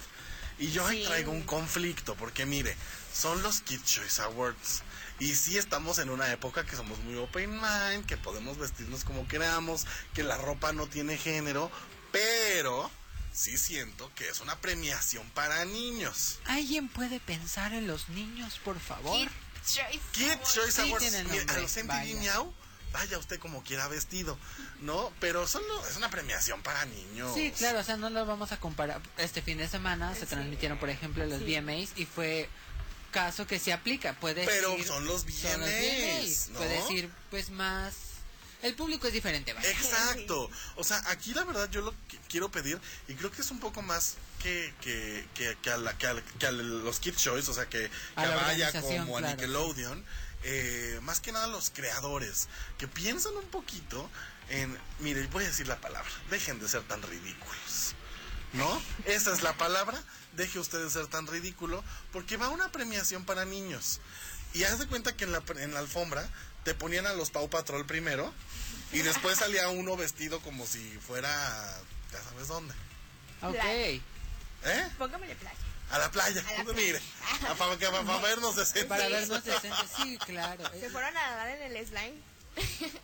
Y 0.60 0.72
yo 0.72 0.86
ahí 0.86 1.00
Sí. 1.02 1.08
traigo 1.08 1.32
un 1.32 1.44
conflicto, 1.44 2.16
porque 2.16 2.46
mire, 2.46 2.76
son 3.14 3.42
los 3.42 3.62
Kid 3.62 3.82
Choice 3.84 4.22
Awards. 4.22 4.84
Y 5.20 5.36
sí 5.36 5.58
estamos 5.58 5.98
en 6.00 6.10
una 6.10 6.32
época 6.32 6.66
que 6.66 6.76
somos 6.76 7.00
muy 7.00 7.16
open 7.18 7.52
mind, 7.60 8.06
que 8.06 8.18
podemos 8.18 8.58
vestirnos 8.58 9.04
como 9.04 9.28
queramos, 9.28 9.86
que 10.14 10.24
la 10.24 10.38
ropa 10.38 10.74
no 10.74 10.88
tiene 10.88 11.18
género, 11.18 11.72
pero 12.12 12.90
sí 13.34 13.58
siento 13.58 14.12
que 14.16 14.30
es 14.30 14.42
una 14.42 14.60
premiación 14.60 15.28
para 15.32 15.66
niños. 15.66 16.40
¿Alguien 16.46 16.88
puede 16.88 17.20
pensar 17.20 17.74
en 17.74 17.88
los 17.88 18.10
niños, 18.10 18.60
por 18.64 18.80
favor? 18.80 19.18
Kid 19.18 19.30
Choice. 19.66 20.00
Kid 20.12 20.30
Awards. 20.32 20.54
Choice 20.54 20.72
Sí, 20.72 20.82
Awards, 20.90 21.00
tiene 21.10 21.24
mire, 21.26 21.38
nombre, 21.46 21.56
a 21.56 21.60
los 21.62 21.78
MTV. 21.78 22.20
Miau, 22.20 22.54
vaya 22.94 23.18
usted 23.18 23.40
como 23.40 23.62
quiera 23.64 23.88
vestido, 23.90 24.38
¿no? 24.80 25.12
Pero 25.20 25.46
solo 25.48 25.86
es 25.90 25.98
una 25.98 26.10
premiación 26.10 26.62
para 26.62 26.86
niños. 26.86 27.34
Sí, 27.34 27.52
claro, 27.58 27.80
o 27.80 27.84
sea, 27.84 27.98
no 27.98 28.10
lo 28.10 28.26
vamos 28.26 28.52
a 28.54 28.60
comparar. 28.60 29.02
Este 29.18 29.42
fin 29.42 29.58
de 29.58 29.68
semana 29.68 30.16
se 30.16 30.26
transmitieron, 30.26 30.78
por 30.78 30.90
ejemplo, 30.90 31.26
los 31.26 31.40
Sí. 31.40 31.46
VMAs 31.46 31.90
y 31.98 32.06
fue 32.06 32.48
caso 33.12 33.46
que 33.46 33.60
se 33.60 33.74
aplica. 33.74 34.14
Puede 34.20 34.46
Pero 34.46 34.78
ir- 34.78 34.86
son 34.86 35.06
los 35.06 35.22
son 35.24 35.60
los 35.60 35.66
VMAs, 35.68 36.50
¿no? 36.50 36.60
Puedes 36.60 36.90
ir, 36.92 37.10
pues, 37.30 37.50
más... 37.50 37.94
El 38.62 38.76
público 38.76 39.08
es 39.08 39.14
diferente, 39.14 39.52
vaya. 39.52 39.70
Exacto. 39.70 40.50
O 40.78 40.86
sea, 40.86 41.04
aquí 41.08 41.34
la 41.34 41.44
verdad 41.44 41.70
yo 41.70 41.82
lo 41.82 41.94
que 42.08 42.18
quiero 42.30 42.50
pedir, 42.50 42.80
y 43.10 43.14
creo 43.16 43.30
que 43.30 43.42
es 43.42 43.52
un 43.52 43.60
poco 43.60 43.82
más 43.82 44.16
que, 44.42 44.74
que, 44.80 45.26
que, 45.36 45.58
que 45.62 45.70
a, 45.70 45.76
la- 45.78 45.98
que 45.98 46.08
a- 46.08 46.24
que 46.40 46.46
a 46.48 46.52
los 46.54 47.00
Kid 47.02 47.16
Choice, 47.16 47.52
o 47.52 47.54
sea, 47.54 47.66
que, 47.66 47.90
que 47.90 47.92
A 48.16 48.26
la 48.26 48.36
vaya 48.38 48.68
organización, 48.68 49.06
como 49.06 49.18
a 49.18 49.20
claro. 49.20 49.36
Nickelodeon, 49.36 50.06
eh, 50.44 51.00
más 51.04 51.20
que 51.20 51.32
nada 51.32 51.48
los 51.48 51.70
creadores, 51.70 52.48
que 52.78 52.88
piensan 52.88 53.36
un 53.36 53.48
poquito 53.48 54.10
en, 54.50 54.78
mire, 55.00 55.26
voy 55.28 55.44
a 55.44 55.48
decir 55.48 55.68
la 55.68 55.80
palabra, 55.80 56.12
dejen 56.30 56.60
de 56.60 56.68
ser 56.68 56.84
tan 56.84 57.02
ridículos. 57.02 57.96
¿No? 58.54 58.82
Esa 59.06 59.34
es 59.34 59.42
la 59.42 59.54
palabra. 59.58 60.00
Deje 60.34 60.60
usted 60.60 60.84
de 60.84 60.90
ser 60.92 61.08
tan 61.08 61.26
ridículo. 61.26 61.84
Porque 62.12 62.38
va 62.38 62.50
una 62.50 62.72
premiación 62.72 63.26
para 63.26 63.46
niños. 63.46 64.00
Y 64.54 64.64
haz 64.64 64.78
de 64.78 64.86
cuenta 64.86 65.18
que 65.18 65.24
en 65.24 65.32
la, 65.32 65.42
en 65.58 65.74
la 65.74 65.80
alfombra 65.80 66.30
te 66.64 66.76
ponían 66.76 67.08
a 67.08 67.14
los 67.14 67.32
Pau 67.32 67.50
Patrol 67.50 67.86
primero. 67.88 68.32
Y 68.92 69.00
después 69.00 69.40
salía 69.40 69.70
uno 69.70 69.98
vestido 69.98 70.40
como 70.42 70.68
si 70.68 70.88
fuera. 71.00 71.30
Ya 72.12 72.22
sabes 72.22 72.48
dónde. 72.48 72.76
Ok. 73.42 73.56
¿Eh? 73.56 74.02
Póngamele 75.00 75.36
playa. 75.36 75.58
A 75.94 76.00
la 76.00 76.12
playa. 76.12 76.44
A 76.60 76.64
la 76.64 76.74
Mire. 76.74 77.00
a- 77.50 77.54
Para, 77.56 77.78
que- 77.78 77.86
para 77.88 78.18
vernos 78.20 78.56
decentes. 78.56 78.86
Para 78.86 79.08
vernos 79.08 79.44
decentes, 79.44 79.90
sí, 79.96 80.18
claro. 80.26 80.64
Se 80.80 80.90
fueron 80.90 81.16
a 81.16 81.22
nadar 81.22 81.50
en 81.50 81.62
el 81.76 81.88
slime. 81.88 82.16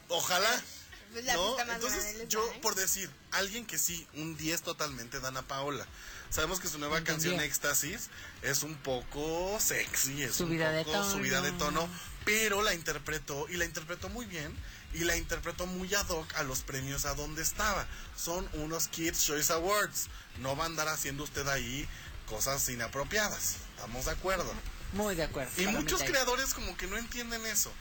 Ojalá. 0.10 0.49
Pues 1.12 1.25
la 1.25 1.34
¿no? 1.34 1.60
Entonces, 1.60 2.28
yo, 2.28 2.45
slime. 2.45 2.60
por 2.62 2.75
decir, 2.75 3.10
alguien 3.32 3.65
que 3.65 3.80
sí, 3.80 4.06
un 4.13 4.38
10 4.38 4.62
totalmente, 4.62 5.19
Dana 5.19 5.41
Paola. 5.41 5.88
Sabemos 6.30 6.60
que 6.60 6.67
su 6.67 6.78
nueva 6.78 7.04
canción 7.04 7.39
Éxtasis 7.39 8.12
es 8.43 8.62
un 8.62 8.75
poco 8.75 9.58
sexy, 9.60 10.21
es 10.21 10.36
Subida 10.36 10.69
un 10.69 10.75
de 10.75 10.84
poco 10.86 10.99
tono. 10.99 11.12
subida 11.12 11.41
de 11.41 11.52
tono, 11.54 11.89
pero 12.25 12.62
la 12.62 12.75
interpretó 12.75 13.47
y 13.49 13.58
la 13.58 13.65
interpretó 13.65 14.10
muy 14.10 14.28
bien 14.28 14.56
y 14.93 14.99
la 14.99 15.15
interpretó 15.17 15.65
muy 15.65 15.91
ad 15.95 16.08
hoc 16.10 16.32
a 16.36 16.43
los 16.43 16.60
premios 16.60 17.06
a 17.06 17.15
donde 17.15 17.41
estaba. 17.41 17.88
Son 18.15 18.47
unos 18.54 18.88
Kids 18.89 19.25
Choice 19.25 19.52
Awards. 19.52 20.10
No 20.38 20.56
va 20.56 20.65
a 20.65 20.67
andar 20.67 20.89
haciendo 20.89 21.23
usted 21.23 21.47
ahí 21.47 21.89
cosas 22.29 22.69
inapropiadas. 22.69 23.55
¿Estamos 23.75 24.05
de 24.05 24.11
acuerdo? 24.11 24.53
Muy 24.93 25.15
de 25.15 25.23
acuerdo. 25.23 25.51
Y 25.57 25.67
muchos 25.67 26.03
creadores 26.03 26.53
como 26.53 26.77
que 26.77 26.87
no 26.87 26.97
entienden 26.97 27.45
eso. 27.45 27.71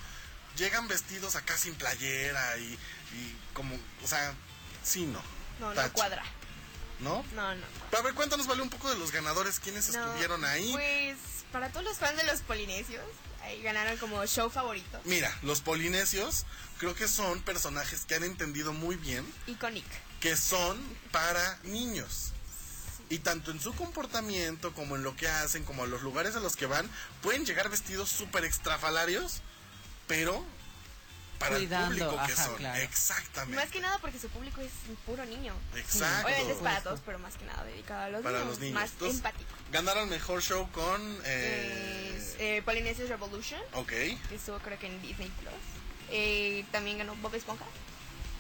Llegan 0.57 0.89
vestidos 0.89 1.37
acá 1.37 1.57
sin 1.57 1.75
playera 1.75 2.57
y, 2.59 2.63
y 3.13 3.37
como, 3.55 3.75
o 4.03 4.07
sea, 4.09 4.35
sí, 4.83 5.07
no. 5.07 5.23
No, 5.61 5.75
no 5.75 5.93
cuadra. 5.93 6.25
¿No? 7.01 7.25
No, 7.35 7.55
no. 7.55 7.67
Pero 7.91 8.03
a 8.03 8.05
ver, 8.05 8.15
cuéntanos, 8.15 8.47
vale, 8.49 8.63
un 8.63 8.71
poco 8.71 8.91
de 8.91 8.99
los 8.99 9.13
ganadores, 9.13 9.61
quiénes 9.61 9.89
No, 9.91 10.05
estuvieron 10.05 10.45
ahí. 10.45 10.73
Pues 10.73 11.17
para 11.53 11.71
todos 11.71 11.85
los 11.85 11.97
fans 11.99 12.17
de 12.17 12.25
los 12.25 12.41
polinesios, 12.41 13.05
ahí 13.43 13.63
ganaron 13.63 13.97
como 13.99 14.25
show 14.27 14.51
favorito. 14.51 15.01
Mira, 15.05 15.33
los 15.43 15.61
polinesios 15.61 16.45
creo 16.79 16.95
que 16.95 17.07
son 17.07 17.41
personajes 17.43 18.05
que 18.05 18.17
han 18.17 18.25
entendido 18.25 18.73
muy 18.73 18.97
bien 18.97 19.25
Iconic. 19.47 19.85
que 20.21 20.37
son 20.37 20.79
para 21.13 21.59
niños. 21.63 22.33
Y 23.11 23.21
tanto 23.21 23.51
en 23.51 23.61
su 23.61 23.75
comportamiento 23.75 24.73
como 24.75 24.97
en 24.97 25.03
lo 25.03 25.17
que 25.17 25.29
hacen, 25.29 25.65
como 25.65 25.85
en 25.85 25.91
los 25.91 26.03
lugares 26.03 26.37
a 26.37 26.41
los 26.41 26.57
que 26.57 26.67
van, 26.67 26.89
pueden 27.23 27.47
llegar 27.47 27.69
vestidos 27.71 28.11
súper 28.11 28.45
extrafalarios, 28.45 29.41
pero 30.07 30.45
para 31.39 31.57
Cuidando, 31.57 31.95
el 31.95 32.01
público 32.11 32.27
que 32.27 32.33
ajá, 32.33 32.45
son. 32.45 32.57
claro. 32.57 32.83
Exactamente. 32.83 33.57
Más 33.63 33.71
que 33.71 33.81
nada 33.81 33.99
porque 34.01 34.19
su 34.19 34.29
público 34.29 34.61
es 34.61 34.73
puro 35.07 35.25
niño. 35.25 35.55
Exacto. 35.77 36.27
Obviamente 36.27 36.53
es 36.53 36.59
para 36.59 36.83
todos, 36.83 37.01
pero 37.07 37.19
más 37.21 37.35
que 37.37 37.45
nada 37.47 37.65
dedicado 37.65 38.03
a 38.03 38.09
los 38.11 38.23
Para 38.23 38.39
niños. 38.41 38.51
los 38.51 38.59
niños. 38.61 38.75
Más 38.75 38.91
Entonces, 38.91 39.17
empático. 39.19 39.51
Ganaron 39.73 40.09
mejor 40.11 40.43
show 40.43 40.69
con. 40.73 41.19
eh, 41.25 42.15
Es, 42.19 42.35
eh, 42.41 42.63
Revolution, 43.09 43.61
ok. 43.75 43.87
que 43.89 44.19
estuvo 44.35 44.59
creo 44.59 44.79
que 44.79 44.87
en 44.89 45.01
Disney 45.01 45.31
Plus. 45.41 45.53
Eh, 46.11 46.65
también 46.73 46.99
ganó 46.99 47.15
Bob 47.17 47.35
Esponja, 47.35 47.65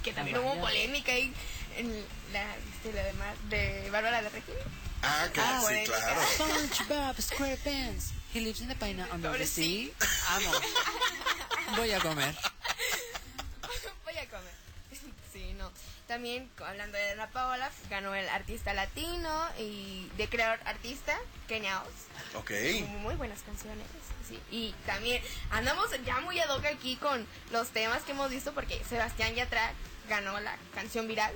que 0.02 0.12
también 0.12 0.36
Ah, 0.38 0.40
hubo 0.40 0.48
vaya. 0.50 0.60
polémica 0.62 1.12
ahí 1.12 1.32
en 1.78 2.04
la, 2.32 2.44
¿viste 2.66 2.92
la 2.92 3.02
de, 3.04 3.12
Mar- 3.14 3.36
de 3.48 3.88
Bárbara 3.90 4.22
de 4.22 4.28
Regil. 4.30 4.54
Ah, 5.02 5.28
que 5.32 5.40
Ah, 5.40 5.62
sí, 5.66 5.84
claro. 5.84 6.20
SpongeBob 6.34 7.20
SquarePants. 7.20 8.12
He 8.34 8.40
lives 8.40 8.60
in 8.60 8.68
the 8.68 8.74
pineapple 8.74 9.14
under 9.14 9.38
the 9.38 9.46
sea. 9.46 9.90
Amo. 10.30 10.50
Voy 11.76 11.92
a 11.92 12.00
comer. 12.00 12.34
Voy 14.04 14.18
a 14.18 14.26
comer. 14.28 14.52
Sí, 15.32 15.52
no. 15.54 15.70
También, 16.06 16.50
hablando 16.66 16.96
de 16.96 17.10
Ana 17.12 17.28
Paola, 17.30 17.70
ganó 17.90 18.14
el 18.14 18.28
artista 18.30 18.72
latino 18.72 19.46
y 19.58 20.08
de 20.16 20.28
creador 20.28 20.58
artista, 20.64 21.18
Kenya 21.46 21.82
Oz. 21.82 22.36
Ok. 22.36 22.50
Muy 23.00 23.14
buenas 23.16 23.42
canciones. 23.42 23.86
Sí. 24.26 24.38
Y 24.50 24.74
también 24.86 25.22
andamos 25.50 25.88
ya 26.06 26.20
muy 26.20 26.38
ad 26.40 26.48
hoc 26.50 26.64
aquí 26.64 26.96
con 26.96 27.26
los 27.50 27.68
temas 27.68 28.02
que 28.02 28.12
hemos 28.12 28.30
visto 28.30 28.52
porque 28.54 28.82
Sebastián 28.88 29.34
Yatra 29.34 29.72
ganó 30.08 30.40
la 30.40 30.56
canción 30.74 31.06
viral. 31.08 31.32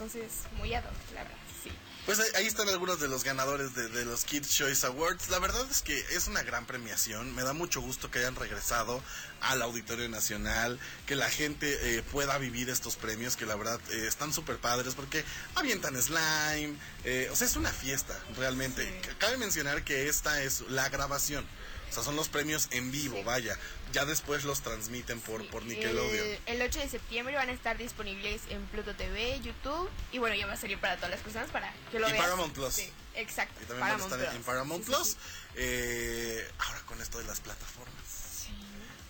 Entonces, 0.00 0.32
muy 0.56 0.72
ad 0.74 0.84
hoc, 0.84 0.92
la 1.14 1.24
verdad. 1.24 1.38
Sí. 1.62 1.72
Pues 2.06 2.20
ahí, 2.20 2.28
ahí 2.36 2.46
están 2.46 2.68
algunos 2.68 3.00
de 3.00 3.08
los 3.08 3.24
ganadores 3.24 3.74
de, 3.74 3.88
de 3.88 4.04
los 4.04 4.24
Kids 4.24 4.48
Choice 4.48 4.86
Awards. 4.86 5.28
La 5.28 5.40
verdad 5.40 5.66
es 5.70 5.82
que 5.82 5.98
es 6.12 6.28
una 6.28 6.42
gran 6.42 6.66
premiación. 6.66 7.34
Me 7.34 7.42
da 7.42 7.52
mucho 7.52 7.80
gusto 7.80 8.10
que 8.10 8.20
hayan 8.20 8.36
regresado 8.36 9.02
al 9.40 9.60
Auditorio 9.60 10.08
Nacional, 10.08 10.78
que 11.06 11.16
la 11.16 11.28
gente 11.28 11.98
eh, 11.98 12.02
pueda 12.02 12.38
vivir 12.38 12.70
estos 12.70 12.96
premios, 12.96 13.36
que 13.36 13.44
la 13.44 13.56
verdad 13.56 13.80
eh, 13.90 14.06
están 14.06 14.32
súper 14.32 14.58
padres 14.58 14.94
porque 14.94 15.24
avientan 15.56 16.00
slime. 16.00 16.76
eh, 17.04 17.28
o 17.30 17.36
sea, 17.36 17.46
es 17.46 17.56
una 17.56 17.70
fiesta, 17.72 18.18
realmente. 18.36 18.84
Sí. 18.84 19.10
Cabe 19.18 19.36
mencionar 19.36 19.84
que 19.84 20.08
esta 20.08 20.42
es 20.42 20.62
la 20.68 20.88
grabación. 20.88 21.44
O 21.90 21.92
sea, 21.92 22.02
son 22.02 22.16
los 22.16 22.28
premios 22.28 22.68
en 22.70 22.90
vivo, 22.90 23.22
vaya. 23.24 23.56
Ya 23.92 24.04
después 24.04 24.44
los 24.44 24.60
transmiten 24.60 25.20
por, 25.20 25.46
por 25.48 25.64
Nickelodeon. 25.64 26.26
El, 26.46 26.60
el 26.60 26.62
8 26.62 26.80
de 26.80 26.88
septiembre 26.88 27.34
van 27.34 27.48
a 27.48 27.52
estar 27.52 27.78
disponibles 27.78 28.42
en 28.50 28.62
Pluto 28.66 28.94
TV, 28.94 29.40
YouTube 29.40 29.88
y 30.12 30.18
bueno, 30.18 30.36
ya 30.36 30.46
va 30.46 30.52
a 30.52 30.56
salir 30.56 30.78
para 30.78 30.96
todas 30.96 31.10
las 31.10 31.20
personas 31.20 31.50
para 31.50 31.72
que 31.90 31.98
lo 31.98 32.08
Y 32.08 32.12
vean. 32.12 32.22
Paramount 32.24 32.52
Plus. 32.54 32.74
Sí, 32.74 32.90
exacto. 33.14 33.54
Y 33.62 33.66
también 33.66 33.88
van 33.88 34.00
a 34.00 34.04
estar 34.04 34.34
en. 34.34 34.42
Paramount 34.42 34.84
Sí, 34.84 34.90
sí, 34.90 34.96
Plus. 34.96 35.08
sí. 35.08 35.16
Eh, 35.56 36.50
ahora 36.58 36.80
con 36.86 37.00
esto 37.00 37.18
de 37.18 37.24
las 37.24 37.40
plataformas. 37.40 38.46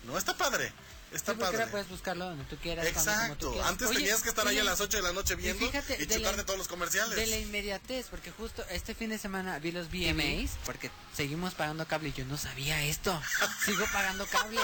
No, 0.05 0.17
está 0.17 0.35
padre. 0.35 0.71
Está 1.11 1.33
Sí, 1.33 1.39
padre. 1.39 1.65
puedes 1.67 1.89
buscarlo 1.89 2.25
donde 2.25 2.43
tú 2.45 2.55
quieras. 2.57 2.85
tú 2.85 2.91
Exacto. 2.91 3.51
quieras. 3.51 3.67
Antes 3.69 3.87
Oye, 3.87 3.97
tenías 3.99 4.21
que 4.21 4.29
estar 4.29 4.47
ahí 4.47 4.59
a 4.59 4.63
las 4.63 4.79
8 4.79 4.97
de 4.97 5.03
la 5.03 5.11
noche 5.11 5.33
viendo 5.35 5.63
y, 5.63 5.67
fíjate, 5.67 6.05
de 6.05 6.19
la- 6.19 6.45
todos 6.45 6.59
los 6.59 6.67
comerciales. 6.67 7.15
De 7.15 7.25
la 7.25 7.37
inmediatez, 7.37 8.07
porque 8.11 8.31
justo 8.31 8.63
este 8.69 8.93
fin 8.93 9.09
de 9.09 9.17
semana 9.17 9.57
vi 9.57 9.71
los 9.71 9.89
VMAs, 9.89 10.51
porque 10.65 10.91
seguimos 11.15 11.55
pagando 11.55 11.87
cable 11.87 12.09
y 12.09 12.13
yo 12.13 12.25
no 12.25 12.37
sabía 12.37 12.83
esto. 12.83 13.19
Sigo 13.65 13.85
pagando 13.91 14.27
cable. 14.27 14.61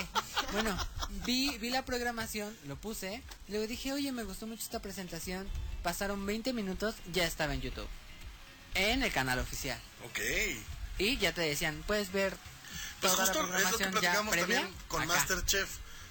Bueno, 0.51 0.77
vi, 1.25 1.57
vi 1.57 1.69
la 1.71 1.83
programación, 1.83 2.55
lo 2.67 2.75
puse, 2.75 3.23
luego 3.47 3.65
dije, 3.65 3.91
oye, 3.93 4.11
me 4.11 4.23
gustó 4.23 4.45
mucho 4.45 4.61
esta 4.63 4.79
presentación. 4.81 5.49
Pasaron 5.81 6.25
20 6.25 6.53
minutos, 6.53 6.95
ya 7.11 7.25
estaba 7.25 7.53
en 7.55 7.61
YouTube. 7.61 7.87
En 8.75 9.01
el 9.03 9.11
canal 9.11 9.39
oficial. 9.39 9.79
Ok. 10.05 10.19
Y 10.99 11.17
ya 11.17 11.33
te 11.33 11.41
decían, 11.41 11.83
puedes 11.87 12.11
ver 12.11 12.35
Pues 13.01 13.11
toda 13.13 13.25
la 13.25 13.33
justo 13.33 13.39
es 13.39 13.45
lo 13.45 13.45
que 13.45 13.51
programación 13.51 13.91
platicamos 13.91 14.35
también 14.35 14.69
con. 14.87 15.07
Masterchef. 15.07 15.69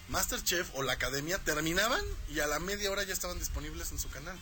Masterchef 0.08 0.68
o 0.74 0.82
la 0.82 0.92
academia 0.92 1.38
terminaban 1.38 2.04
y 2.28 2.40
a 2.40 2.46
la 2.46 2.58
media 2.58 2.90
hora 2.90 3.02
ya 3.04 3.12
estaban 3.12 3.38
disponibles 3.38 3.90
en 3.92 3.98
su 3.98 4.08
canal. 4.10 4.38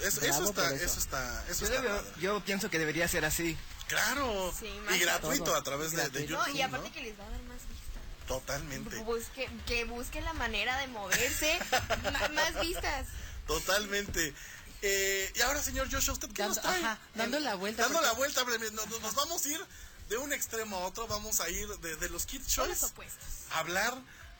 Es- 0.00 0.18
eso, 0.18 0.44
está, 0.48 0.74
eso. 0.74 0.84
eso. 0.84 0.98
está, 0.98 1.44
eso 1.48 1.66
Yo, 1.66 1.74
está 1.74 2.20
yo 2.20 2.44
pienso 2.44 2.70
que 2.70 2.78
debería 2.78 3.06
ser 3.08 3.24
así. 3.24 3.56
Claro. 3.86 4.52
Sí, 4.58 4.66
y 4.94 4.98
gratuito 4.98 5.44
todo. 5.44 5.56
a 5.56 5.62
través 5.62 5.92
de. 5.92 6.02
YouTube. 6.26 6.30
No, 6.30 6.48
y 6.48 6.62
aparte 6.62 6.88
¿no? 6.88 6.94
que 6.94 7.02
les 7.02 7.18
va 7.20 7.24
a 7.26 7.30
dar 7.30 7.42
más 7.42 7.58
vistas. 7.68 8.02
Totalmente. 8.26 8.96
Busque, 9.00 9.48
que 9.66 9.84
busque 9.84 10.20
la 10.22 10.32
manera 10.32 10.78
de 10.78 10.86
moverse, 10.88 11.58
más 12.34 12.60
vistas. 12.60 13.06
Totalmente. 13.46 14.34
Eh, 14.82 15.32
y 15.36 15.40
ahora, 15.42 15.62
señor 15.62 15.88
Joshua, 15.92 16.14
¿usted 16.14 16.28
qué 16.32 16.42
Dando- 16.42 16.54
nos 16.56 16.62
trae? 16.62 16.80
ajá, 16.82 16.98
dando 17.14 17.38
la 17.40 17.54
vuelta, 17.54 17.82
Dando 17.82 17.98
porque- 17.98 18.06
la 18.08 18.14
vuelta, 18.14 18.44
nos, 18.72 19.00
nos 19.00 19.14
vamos 19.14 19.44
a 19.44 19.48
ir 19.48 19.60
de 20.08 20.16
un 20.16 20.32
extremo 20.32 20.76
a 20.76 20.80
otro. 20.86 21.06
Vamos 21.06 21.40
a 21.40 21.48
ir 21.50 21.68
de, 21.78 21.96
de 21.96 22.08
los 22.08 22.24
Kids 22.26 22.48
Choice 22.48 22.84
opuestos. 22.86 23.24
a 23.52 23.58
hablar 23.60 23.94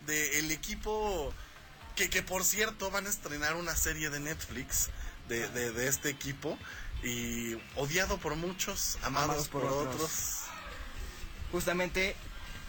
del 0.06 0.50
equipo 0.50 1.32
que, 1.96 2.10
que, 2.10 2.22
por 2.22 2.44
cierto, 2.44 2.90
van 2.90 3.06
a 3.06 3.10
estrenar 3.10 3.54
una 3.56 3.76
serie 3.76 4.10
de 4.10 4.20
Netflix 4.20 4.88
de, 5.28 5.48
de, 5.48 5.72
de 5.72 5.88
este 5.88 6.08
equipo. 6.10 6.58
y 7.02 7.54
odiado 7.76 8.18
por 8.18 8.34
muchos, 8.36 8.96
amados, 9.02 9.24
Amados 9.30 9.48
por, 9.48 9.62
por 9.62 9.72
otros. 9.72 9.94
otros. 9.94 10.12
Justamente 11.52 12.16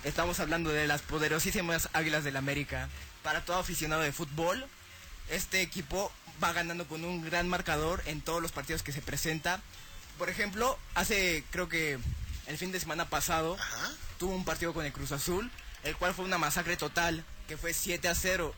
estamos 0.04 0.39
hablando 0.39 0.69
de 0.69 0.88
las 0.88 1.02
poderosísimas 1.02 1.89
Águilas 1.93 2.24
del 2.24 2.36
América. 2.38 2.89
Para 3.24 3.43
todo 3.43 3.58
aficionado 3.58 4.02
de 4.02 4.12
fútbol, 4.12 4.65
este 5.30 5.62
equipo 5.62 6.12
va 6.43 6.54
ganando 6.54 6.88
con 6.88 7.04
un 7.06 7.24
gran 7.24 7.48
marcador 7.50 8.04
en 8.06 8.21
todos 8.21 8.41
los 8.41 8.52
partidos 8.52 8.84
que 8.84 8.91
se 8.91 9.02
presenta. 9.02 9.62
Por 10.17 10.30
ejemplo, 10.30 10.78
hace 10.93 11.43
creo 11.52 11.67
que 11.69 11.98
el 12.48 12.58
fin 12.58 12.71
de 12.71 12.80
semana 12.80 13.10
pasado 13.10 13.56
Ajá. 13.60 13.91
tuvo 14.19 14.36
un 14.36 14.45
partido 14.45 14.74
con 14.74 14.86
el 14.86 14.93
Cruz 14.93 15.12
Azul, 15.12 15.50
el 15.86 15.95
cual 15.95 16.13
fue 16.13 16.26
una 16.26 16.38
masacre 16.38 16.76
total, 16.76 17.24
que 17.48 17.56
fue 17.58 17.74
7 17.74 18.08
a 18.10 18.15
0, 18.15 18.54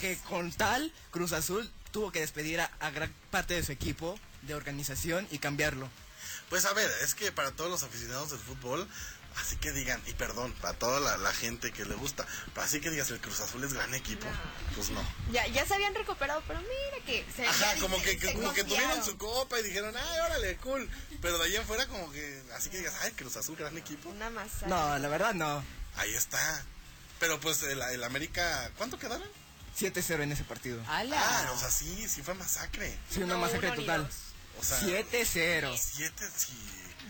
que 0.00 0.16
con 0.28 0.50
tal 0.50 0.92
Cruz 1.12 1.32
Azul 1.32 1.70
tuvo 1.92 2.10
que 2.10 2.20
despedir 2.20 2.60
a, 2.60 2.70
a 2.80 2.90
gran 2.90 3.12
parte 3.30 3.54
de 3.54 3.62
su 3.62 3.70
equipo 3.72 4.18
de 4.42 4.54
organización 4.54 5.28
y 5.30 5.38
cambiarlo. 5.38 5.88
Pues 6.48 6.64
a 6.64 6.72
ver, 6.72 6.90
es 7.04 7.14
que 7.14 7.30
para 7.32 7.52
todos 7.52 7.70
los 7.70 7.82
aficionados 7.82 8.30
del 8.30 8.40
fútbol, 8.40 8.88
así 9.36 9.56
que 9.56 9.70
digan, 9.72 10.02
y 10.06 10.12
perdón, 10.14 10.52
para 10.60 10.74
toda 10.78 10.98
la, 11.00 11.16
la 11.18 11.32
gente 11.32 11.70
que 11.72 11.84
le 11.84 11.94
gusta, 11.94 12.26
pero 12.54 12.64
así 12.66 12.80
que 12.80 12.90
digas 12.90 13.10
el 13.10 13.20
Cruz 13.20 13.40
Azul 13.40 13.62
es 13.62 13.72
gran 13.74 13.94
equipo, 13.94 14.26
pues 14.74 14.90
no. 14.90 15.02
Ya, 15.32 15.46
ya 15.48 15.64
se 15.66 15.74
habían 15.74 15.94
recuperado, 15.94 16.42
pero 16.48 16.60
mira 16.60 17.04
que 17.06 17.24
se 17.36 17.46
Ajá, 17.46 17.74
como 17.80 18.00
que, 18.02 18.18
que- 18.18 18.28
se 18.28 18.34
como 18.34 18.52
que 18.54 18.64
tuvieron 18.64 19.04
su 19.04 19.16
copa 19.18 19.60
y 19.60 19.62
dijeron, 19.64 19.94
ay, 19.96 20.18
órale, 20.26 20.56
cool. 20.56 20.88
Pero 21.20 21.38
de 21.38 21.44
ahí 21.44 21.56
en 21.56 21.66
fuera 21.66 21.86
como 21.86 22.10
que, 22.10 22.42
así 22.56 22.70
que 22.70 22.78
digas, 22.78 22.94
ay, 23.02 23.12
Cruz 23.12 23.36
Azul, 23.36 23.56
gran 23.56 23.76
equipo. 23.76 24.08
Una 24.08 24.30
masa. 24.30 24.66
No, 24.66 24.98
la 24.98 25.08
verdad 25.08 25.34
no. 25.34 25.62
Ahí 25.96 26.14
está. 26.14 26.64
Pero 27.18 27.38
pues 27.40 27.62
el, 27.64 27.80
el 27.82 28.04
América, 28.04 28.70
¿cuánto 28.78 28.98
quedaron? 28.98 29.28
7-0 29.78 30.22
en 30.22 30.32
ese 30.32 30.44
partido. 30.44 30.82
¡Hala! 30.88 31.16
Ah, 31.20 31.52
o 31.52 31.58
sea, 31.58 31.70
sí, 31.70 32.08
sí 32.08 32.22
fue 32.22 32.34
masacre. 32.34 32.96
Sí, 33.10 33.22
una 33.22 33.34
No, 33.34 33.40
masacre 33.40 33.70
total. 33.72 34.08
O 34.58 34.64
sea, 34.64 34.80
7-0. 34.80 35.78
siete, 35.78 36.28
sí. 36.36 36.52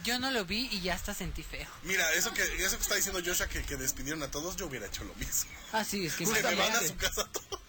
Yo 0.05 0.19
no 0.19 0.31
lo 0.31 0.45
vi 0.45 0.67
y 0.71 0.81
ya 0.81 0.95
hasta 0.95 1.15
sentí 1.15 1.43
feo. 1.43 1.69
Mira, 1.83 2.13
eso 2.15 2.33
que, 2.33 2.43
eso 2.65 2.77
que 2.77 2.83
está 2.83 2.95
diciendo 2.95 3.21
Joshua 3.25 3.49
que, 3.49 3.63
que 3.65 3.77
despidieron 3.77 4.23
a 4.23 4.31
todos, 4.31 4.57
yo 4.57 4.67
hubiera 4.67 4.87
hecho 4.87 5.05
lo 5.05 5.15
mismo. 5.15 5.51
Ah, 5.73 5.85
sí, 5.85 6.07
es 6.07 6.15
que 6.15 6.27
Se 6.27 6.33
me 6.43 6.55
van 6.55 6.73
a 6.73 6.81
su 6.81 6.97
casa 6.97 7.27
todos. 7.31 7.61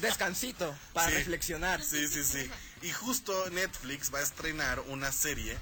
Descansito 0.00 0.76
para 0.92 1.08
Sí. 1.10 1.14
reflexionar. 1.16 1.82
Sí, 1.82 2.06
sí, 2.08 2.22
sí. 2.24 2.50
Y 2.82 2.90
justo 2.90 3.48
Netflix 3.50 4.12
va 4.12 4.18
a 4.18 4.22
estrenar 4.22 4.80
una 4.80 5.10
serie 5.12 5.56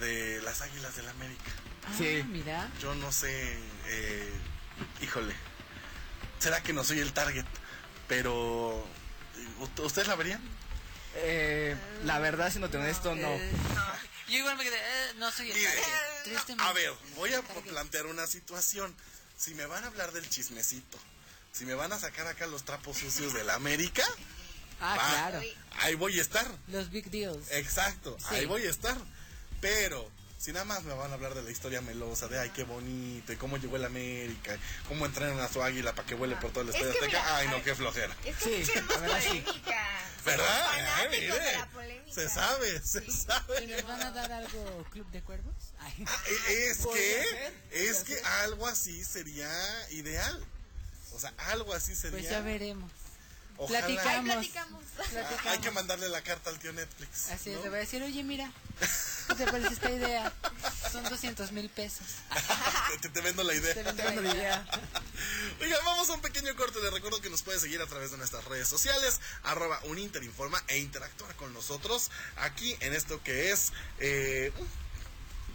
de 0.00 0.40
las 0.42 0.60
Águilas 0.62 0.96
del 0.96 1.08
América. 1.08 1.50
Ah, 1.86 1.92
Sí. 1.96 2.22
mira. 2.28 2.70
Yo 2.80 2.94
no 2.96 3.12
sé, 3.12 3.58
eh, 3.86 4.32
híjole, 5.00 5.34
será 6.38 6.62
que 6.62 6.72
no 6.72 6.84
soy 6.84 6.98
el 7.00 7.12
target, 7.12 7.44
pero 8.08 8.86
¿u- 9.58 9.82
¿ustedes 9.82 10.08
la 10.08 10.16
verían? 10.16 10.40
Eh, 11.16 11.76
la 12.04 12.18
verdad, 12.18 12.52
si 12.52 12.58
no 12.58 12.68
te 12.68 12.76
honesto, 12.76 13.14
no. 13.14 13.28
Eh, 13.28 13.50
yo 14.28 14.38
igual 14.38 14.56
me 14.56 14.64
quedé, 14.64 14.76
eh, 14.76 15.12
no 15.16 15.30
soy 15.30 15.50
el 15.50 15.62
target. 15.62 15.82
Tristemente. 16.24 16.64
a 16.64 16.72
ver, 16.72 16.92
voy 17.14 17.32
a 17.34 17.42
plantear 17.42 18.06
una 18.06 18.26
situación. 18.26 18.94
Si 19.38 19.54
me 19.54 19.66
van 19.66 19.84
a 19.84 19.88
hablar 19.88 20.12
del 20.12 20.28
chismecito, 20.28 20.98
si 21.52 21.64
me 21.66 21.74
van 21.74 21.92
a 21.92 21.98
sacar 21.98 22.26
acá 22.26 22.46
los 22.46 22.64
trapos 22.64 22.98
sucios 22.98 23.32
de 23.32 23.44
la 23.44 23.54
América, 23.54 24.04
Ah, 24.80 24.94
va, 24.96 25.08
claro. 25.30 25.40
ahí 25.80 25.94
voy 25.94 26.18
a 26.18 26.22
estar. 26.22 26.46
Los 26.68 26.90
big 26.90 27.10
deals. 27.10 27.50
Exacto, 27.50 28.16
Sí. 28.28 28.34
ahí 28.34 28.44
voy 28.46 28.66
a 28.66 28.70
estar. 28.70 28.96
Pero 29.62 30.10
si 30.46 30.52
nada 30.52 30.64
más 30.64 30.84
me 30.84 30.94
van 30.94 31.10
a 31.10 31.14
hablar 31.14 31.34
de 31.34 31.42
la 31.42 31.50
historia 31.50 31.80
melosa, 31.80 32.28
de 32.28 32.38
ay, 32.38 32.50
qué 32.50 32.62
bonito, 32.62 33.32
y 33.32 33.36
cómo 33.36 33.56
llegó 33.56 33.74
el 33.74 33.84
América, 33.84 34.56
cómo 34.86 35.04
entrenan 35.04 35.40
a 35.40 35.48
su 35.48 35.60
águila 35.60 35.92
para 35.92 36.06
que 36.06 36.14
vuele 36.14 36.36
por 36.36 36.52
todo 36.52 36.60
el 36.62 36.68
Es 36.68 36.76
estadio 36.76 36.92
que 36.92 36.98
Azteca. 37.06 37.20
mira, 37.24 37.36
Ay, 37.36 37.48
no, 37.48 37.62
qué 37.64 37.74
flojera. 37.74 38.16
Es 38.24 38.36
que 38.36 38.64
Sí, 38.64 38.72
la 38.88 38.96
verdad 38.98 39.20
sí. 39.20 39.40
polémica. 39.40 39.88
¿Verdad? 40.24 40.66
Fanáticos 40.68 41.10
mire, 41.10 41.40
de 41.40 41.52
la 41.52 41.66
polémica. 41.66 42.14
se 42.14 42.28
sabe, 42.28 42.80
se 42.80 43.04
¿Y 43.04 43.10
sabe. 43.10 43.66
nos 43.66 43.82
van 43.88 44.02
a 44.02 44.10
dar 44.12 44.30
algo 44.30 44.84
Club 44.92 45.10
de 45.10 45.20
Cuervos? 45.22 45.54
Ay. 45.80 46.04
Ah, 46.06 46.22
Es 46.48 46.78
que, 46.86 47.24
ser, 47.24 47.52
es 47.72 48.04
que 48.04 48.20
algo 48.44 48.68
así 48.68 49.02
sería 49.02 49.50
ideal. 49.90 50.44
O 51.12 51.18
sea, 51.18 51.34
algo 51.38 51.74
así 51.74 51.96
sería. 51.96 52.20
Pues 52.20 52.30
ya 52.30 52.40
veremos. 52.40 52.92
Ojalá. 53.58 53.86
Platicamos. 53.86 54.34
platicamos. 54.34 54.84
Hay 55.46 55.58
que 55.58 55.70
mandarle 55.70 56.08
la 56.08 56.22
carta 56.22 56.50
al 56.50 56.58
tío 56.58 56.72
Netflix. 56.72 57.30
Así 57.30 57.50
es, 57.50 57.60
le 57.62 57.68
voy 57.68 57.78
a 57.78 57.80
decir, 57.80 58.02
oye, 58.02 58.22
mira, 58.22 58.50
¿qué 59.28 59.34
te 59.34 59.46
parece 59.46 59.74
esta 59.74 59.90
idea? 59.90 60.32
Son 60.90 61.04
200 61.04 61.52
mil 61.52 61.68
pesos. 61.68 62.06
te, 63.00 63.08
te 63.08 63.20
vendo 63.20 63.42
la 63.42 63.54
idea. 63.54 63.74
Te 63.74 63.82
vendo 63.82 64.22
la 64.22 64.34
idea. 64.34 64.66
Oigan, 65.60 65.84
vamos 65.84 66.10
a 66.10 66.14
un 66.14 66.20
pequeño 66.20 66.54
corte. 66.56 66.80
Les 66.82 66.92
recuerdo 66.92 67.20
que 67.20 67.30
nos 67.30 67.42
puedes 67.42 67.62
seguir 67.62 67.80
a 67.80 67.86
través 67.86 68.10
de 68.10 68.18
nuestras 68.18 68.44
redes 68.44 68.68
sociales, 68.68 69.20
arroba 69.44 69.80
uninterinforma, 69.84 70.62
e 70.68 70.78
interactuar 70.78 71.34
con 71.36 71.52
nosotros 71.52 72.10
aquí 72.36 72.76
en 72.80 72.94
esto 72.94 73.22
que 73.22 73.52
es 73.52 73.72
eh, 73.98 74.52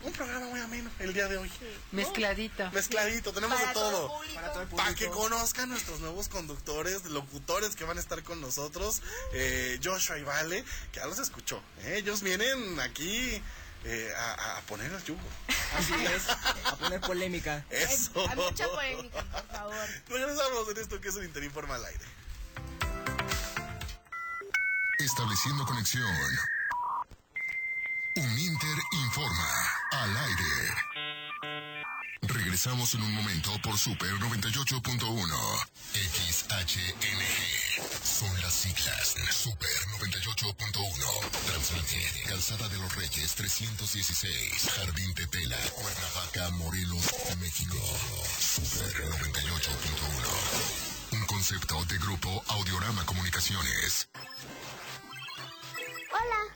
un, 0.02 0.08
un 0.08 0.14
programa 0.14 0.46
muy 0.48 0.60
ameno 0.60 0.90
el 1.00 1.14
día 1.14 1.28
de 1.28 1.38
hoy. 1.38 1.50
¿no? 1.92 1.98
Mezcladito. 1.98 2.70
Mezcladito, 2.72 3.34
tenemos 3.34 3.56
Para 3.58 3.68
de 3.70 3.74
todo. 3.74 4.08
público. 4.18 4.36
Para 4.36 4.52
todo 4.54 4.62
el 4.64 4.68
Para 4.70 4.96
que 4.96 5.08
conozcan 5.10 5.70
nuestros 5.70 6.00
nuevos 6.00 6.28
conductores, 6.30 7.06
locutores 7.06 7.76
que 7.76 7.84
van 7.84 7.98
a 7.98 8.02
estar 8.02 8.24
con 8.24 8.42
nosotros, 8.42 9.02
eh, 9.34 9.80
Joshua 9.84 10.18
y 10.18 10.24
Vale, 10.24 10.64
que 10.92 11.00
ya 11.00 11.06
los 11.08 11.20
escuchó. 11.20 11.62
¿eh? 11.84 11.98
Ellos 11.98 12.22
vienen 12.22 12.80
aquí 12.80 13.42
eh, 13.84 14.14
a, 14.18 14.58
a 14.58 14.62
poner 14.62 14.92
el 14.92 15.04
yugo. 15.04 15.20
Así 15.78 15.94
es. 16.16 16.30
A 16.66 16.76
poner 16.78 17.02
polémica. 17.02 17.66
Eso. 17.70 18.12
Hay 18.30 18.36
mucha 18.36 18.68
polémica, 18.68 19.24
por 19.24 19.48
favor. 19.48 19.76
Regresamos 20.10 20.70
en 20.70 20.78
esto 20.78 21.02
que 21.02 21.10
es 21.10 21.16
un 21.16 21.24
Interinforma 21.26 21.76
al 21.76 21.86
aire. 21.86 22.06
Estableciendo 25.00 25.66
conexión. 25.66 26.06
Uninter 28.16 28.78
informa 28.92 29.48
al 29.92 30.18
aire. 30.18 30.74
Regresamos 32.22 32.94
en 32.96 33.04
un 33.04 33.14
momento 33.14 33.52
por 33.62 33.78
Super 33.78 34.12
98.1. 34.14 35.68
XHNG. 35.94 38.04
Son 38.04 38.42
las 38.42 38.54
siglas. 38.54 39.16
Super 39.32 39.70
98.1. 40.00 41.30
Transmite. 41.48 42.24
Calzada 42.28 42.68
de 42.70 42.78
los 42.78 42.96
Reyes 42.96 43.36
316. 43.36 44.70
Jardín 44.76 45.14
Tetela. 45.14 45.58
Cuernavaca, 45.76 46.50
Morelos, 46.52 47.06
México. 47.40 47.78
Super 48.40 49.10
98.1. 49.10 51.14
Un 51.14 51.26
concepto 51.26 51.84
de 51.86 51.98
grupo 51.98 52.44
Audiorama 52.48 53.06
Comunicaciones. 53.06 54.08
Hola, 56.12 56.56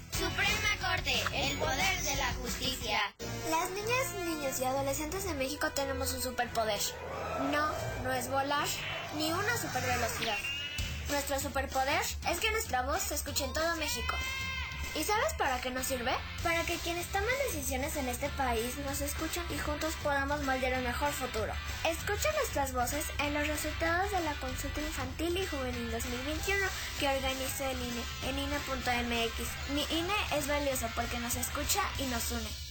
Suprema 0.21 0.87
Corte, 0.87 1.15
el 1.33 1.57
poder 1.57 2.01
de 2.03 2.15
la 2.15 2.31
justicia. 2.35 2.99
Las 3.49 3.71
niñas, 3.71 4.13
niños 4.23 4.59
y 4.59 4.65
adolescentes 4.65 5.23
de 5.23 5.33
México 5.33 5.71
tenemos 5.71 6.13
un 6.13 6.21
superpoder. 6.21 6.79
No, 7.51 7.67
no 8.03 8.13
es 8.13 8.29
volar, 8.29 8.67
ni 9.17 9.33
una 9.33 9.57
supervelocidad. 9.57 10.37
Nuestro 11.09 11.39
superpoder 11.39 12.03
es 12.29 12.39
que 12.39 12.51
nuestra 12.51 12.83
voz 12.83 13.01
se 13.01 13.15
escuche 13.15 13.45
en 13.45 13.53
todo 13.53 13.75
México. 13.77 14.15
¿Y 14.93 15.03
sabes 15.05 15.33
para 15.37 15.61
qué 15.61 15.71
nos 15.71 15.87
sirve? 15.87 16.11
Para 16.43 16.63
que 16.63 16.75
quienes 16.75 17.05
toman 17.07 17.29
decisiones 17.47 17.95
en 17.95 18.09
este 18.09 18.27
país 18.29 18.75
nos 18.85 18.99
escuchen 18.99 19.43
y 19.49 19.57
juntos 19.57 19.93
podamos 20.03 20.43
moldear 20.43 20.77
un 20.79 20.83
mejor 20.83 21.11
futuro. 21.13 21.53
Escucha 21.89 22.29
nuestras 22.33 22.73
voces 22.73 23.05
en 23.19 23.33
los 23.33 23.47
resultados 23.47 24.11
de 24.11 24.19
la 24.21 24.33
consulta 24.33 24.81
infantil 24.81 25.37
y 25.37 25.47
juvenil 25.47 25.91
2021 25.91 26.65
que 26.99 27.07
organizó 27.07 27.63
el 27.65 27.77
INE 27.81 28.03
en 28.27 28.39
INE.mx. 28.39 29.73
Mi 29.73 29.83
INE 29.97 30.13
es 30.37 30.47
valioso 30.47 30.87
porque 30.93 31.19
nos 31.19 31.35
escucha 31.35 31.81
y 31.97 32.03
nos 32.07 32.29
une. 32.31 32.70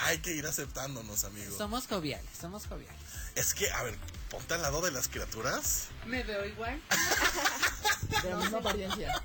hay 0.00 0.18
que 0.18 0.32
ir 0.34 0.46
aceptándonos, 0.46 1.24
amigos. 1.24 1.56
Somos 1.56 1.86
joviales, 1.86 2.30
somos 2.38 2.66
joviales. 2.66 3.00
Es 3.34 3.54
que, 3.54 3.70
a 3.72 3.82
ver, 3.84 3.96
ponte 4.28 4.52
al 4.52 4.60
lado 4.62 4.82
de 4.82 4.90
las 4.90 5.08
criaturas. 5.08 5.86
¿Me 6.06 6.22
veo 6.24 6.44
igual? 6.44 6.82
De 8.22 8.30
la 8.30 8.36
misma 8.36 8.58
apariencia. 8.58 9.22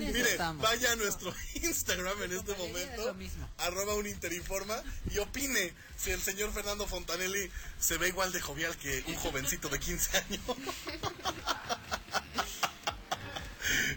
Mire, 0.00 0.36
vaya 0.56 0.92
a 0.92 0.96
nuestro 0.96 1.34
Instagram 1.54 2.22
en 2.22 2.32
este 2.32 2.52
es 2.52 2.58
momento, 2.58 3.16
arroba 3.58 3.94
un 3.94 4.06
interinforma, 4.06 4.82
y 5.10 5.18
opine 5.18 5.74
si 5.96 6.10
el 6.10 6.20
señor 6.20 6.52
Fernando 6.52 6.86
Fontanelli 6.86 7.50
se 7.78 7.98
ve 7.98 8.08
igual 8.08 8.32
de 8.32 8.40
jovial 8.40 8.76
que 8.76 9.04
un 9.06 9.14
jovencito 9.16 9.68
de 9.68 9.78
15 9.78 10.18
años. 10.18 10.40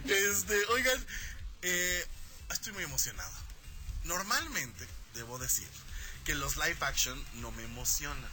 Este, 0.04 0.54
oigan, 0.66 1.04
eh, 1.62 2.06
estoy 2.50 2.72
muy 2.72 2.84
emocionado. 2.84 3.32
Normalmente, 4.04 4.86
debo 5.14 5.36
decir, 5.38 5.68
que 6.24 6.34
los 6.34 6.56
live 6.56 6.76
action 6.80 7.22
no 7.34 7.50
me 7.52 7.64
emocionan, 7.64 8.30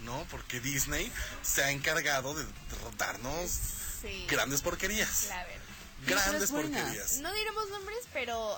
¿no? 0.00 0.26
Porque 0.30 0.60
Disney 0.60 1.10
se 1.42 1.62
ha 1.62 1.70
encargado 1.70 2.34
de 2.34 2.44
darnos 2.96 3.60
Sí. 4.00 4.26
grandes 4.28 4.62
porquerías. 4.62 5.26
La 5.28 5.44
verdad. 5.44 5.62
Grandes 6.06 6.50
porquerías. 6.50 7.18
No 7.18 7.32
diremos 7.32 7.68
nombres, 7.70 7.98
pero. 8.12 8.56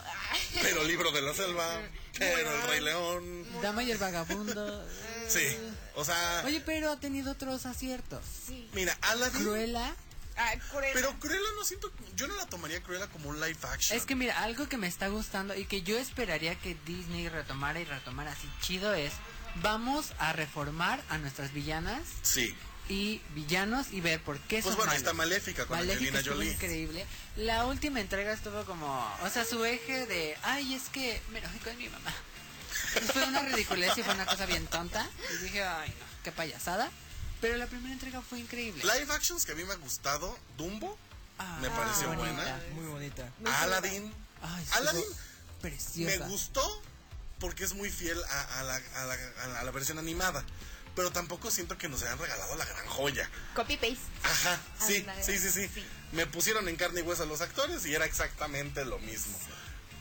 Pero 0.61 0.85
Libro 0.85 1.11
de 1.13 1.23
la 1.23 1.33
Selva, 1.35 1.81
pero 2.19 2.51
El 2.51 2.63
Rey 2.69 2.81
León. 2.81 3.47
Dama 3.63 3.83
y 3.83 3.91
el 3.91 3.99
vagabundo. 3.99 4.87
Sí, 5.31 5.47
o 5.95 6.05
sea, 6.05 6.43
Oye, 6.45 6.61
pero 6.61 6.91
ha 6.91 6.99
tenido 6.99 7.31
otros 7.31 7.65
aciertos. 7.65 8.21
mira, 8.73 8.99
Aladdin. 9.01 9.45
Cruella. 9.45 9.95
Ah, 10.37 10.55
Cruella. 10.73 10.93
Pero 10.93 11.17
Cruella 11.21 11.47
no 11.55 11.65
siento, 11.65 11.93
yo 12.17 12.27
no 12.27 12.35
la 12.35 12.47
tomaría 12.47 12.83
Cruella 12.83 13.07
como 13.07 13.29
un 13.29 13.39
live 13.39 13.57
action. 13.63 13.97
Es 13.97 14.07
que 14.07 14.17
mira, 14.17 14.43
algo 14.43 14.69
que 14.69 14.77
me 14.77 14.89
está 14.89 15.07
gustando 15.07 15.55
y 15.55 15.67
que 15.67 15.83
yo 15.83 15.97
esperaría 15.99 16.57
que 16.59 16.77
Disney 16.85 17.29
retomara 17.29 17.79
y 17.79 17.85
retomara 17.85 18.33
así 18.33 18.51
chido 18.61 18.93
es, 18.93 19.13
vamos 19.63 20.15
a 20.19 20.33
reformar 20.33 21.01
a 21.11 21.19
nuestras 21.19 21.53
villanas 21.53 22.03
Sí. 22.23 22.57
Y 22.91 23.23
villanos 23.37 23.87
y 23.93 24.01
ver 24.01 24.21
por 24.21 24.39
qué 24.41 24.57
Pues 24.63 24.65
son 24.65 24.75
bueno, 24.75 24.91
malos. 24.91 24.99
está 25.03 25.13
Maléfica 25.15 25.65
con 25.67 25.79
Maléfica 25.79 26.19
Angelina 26.19 26.35
Jolie. 26.35 26.53
increíble. 26.53 27.07
La 27.37 27.65
última 27.67 28.01
entrega 28.01 28.33
estuvo 28.33 28.65
como, 28.65 29.17
o 29.23 29.31
sea, 29.31 29.45
su 29.45 29.65
eje 29.65 30.07
de, 30.07 30.37
ay, 30.43 30.75
es 30.75 30.89
que 30.91 31.23
me 31.33 31.39
enojé 31.39 31.59
con 31.61 31.79
mi 31.79 31.89
mamá. 31.89 32.13
fue 33.13 33.23
una 33.25 33.43
ridiculez 33.43 33.97
y 33.97 34.03
fue 34.03 34.13
una 34.15 34.27
cosa 34.27 34.45
bien 34.47 34.67
tonta. 34.67 35.09
Y 35.35 35.45
dije, 35.45 35.63
ay, 35.63 35.89
no, 35.89 36.05
qué 36.25 36.33
payasada. 36.33 36.91
Pero 37.41 37.57
la 37.57 37.67
primera 37.69 37.93
entrega 37.95 38.21
fue 38.23 38.41
increíble. 38.41 38.83
Live 38.83 39.13
actions 39.13 39.47
que 39.47 39.53
a 39.53 39.55
mí 39.55 39.65
me 39.65 39.73
ha 39.73 39.77
gustado, 39.77 40.37
Dumbo, 40.59 40.99
Ah, 41.39 41.59
me 41.63 41.71
pareció 41.71 42.09
bonita. 42.09 42.33
buena. 42.35 42.61
Muy 42.75 42.87
bonita. 42.87 43.29
Aladdin, 43.63 44.13
Ay, 44.43 44.67
Aladdin 44.73 45.05
preciosa. 45.63 46.19
me 46.25 46.29
gustó 46.31 46.83
porque 47.39 47.65
es 47.65 47.73
muy 47.73 47.89
fiel 47.89 48.23
a, 48.25 48.61
a 48.61 48.63
la, 48.65 48.75
a 48.77 49.05
la- 49.07 49.15
a 49.15 49.47
la- 49.47 49.61
a 49.61 49.65
la 49.65 49.71
versión 49.71 49.99
animada. 49.99 50.45
Pero 50.97 51.11
tampoco 51.13 51.51
siento 51.51 51.79
que 51.79 51.89
nos 51.89 52.03
hayan 52.03 52.19
regalado 52.19 52.55
la 52.57 52.65
gran 52.65 52.87
joya. 52.87 53.31
Copy 53.55 53.77
paste. 53.77 53.99
Ajá, 54.23 54.61
sí, 54.87 54.97
Ándale. 54.99 55.23
sí, 55.25 55.39
sí, 55.39 55.51
sí, 55.51 55.71
Me 56.13 56.27
pusieron 56.27 56.69
en 56.69 56.77
carne 56.77 57.01
y 57.01 57.03
hueso 57.05 57.23
a 57.23 57.27
los 57.27 57.41
actores 57.41 57.87
y 57.87 57.95
era 57.95 58.05
exactamente 58.05 58.85
lo 58.85 58.99
mismo. 58.99 59.39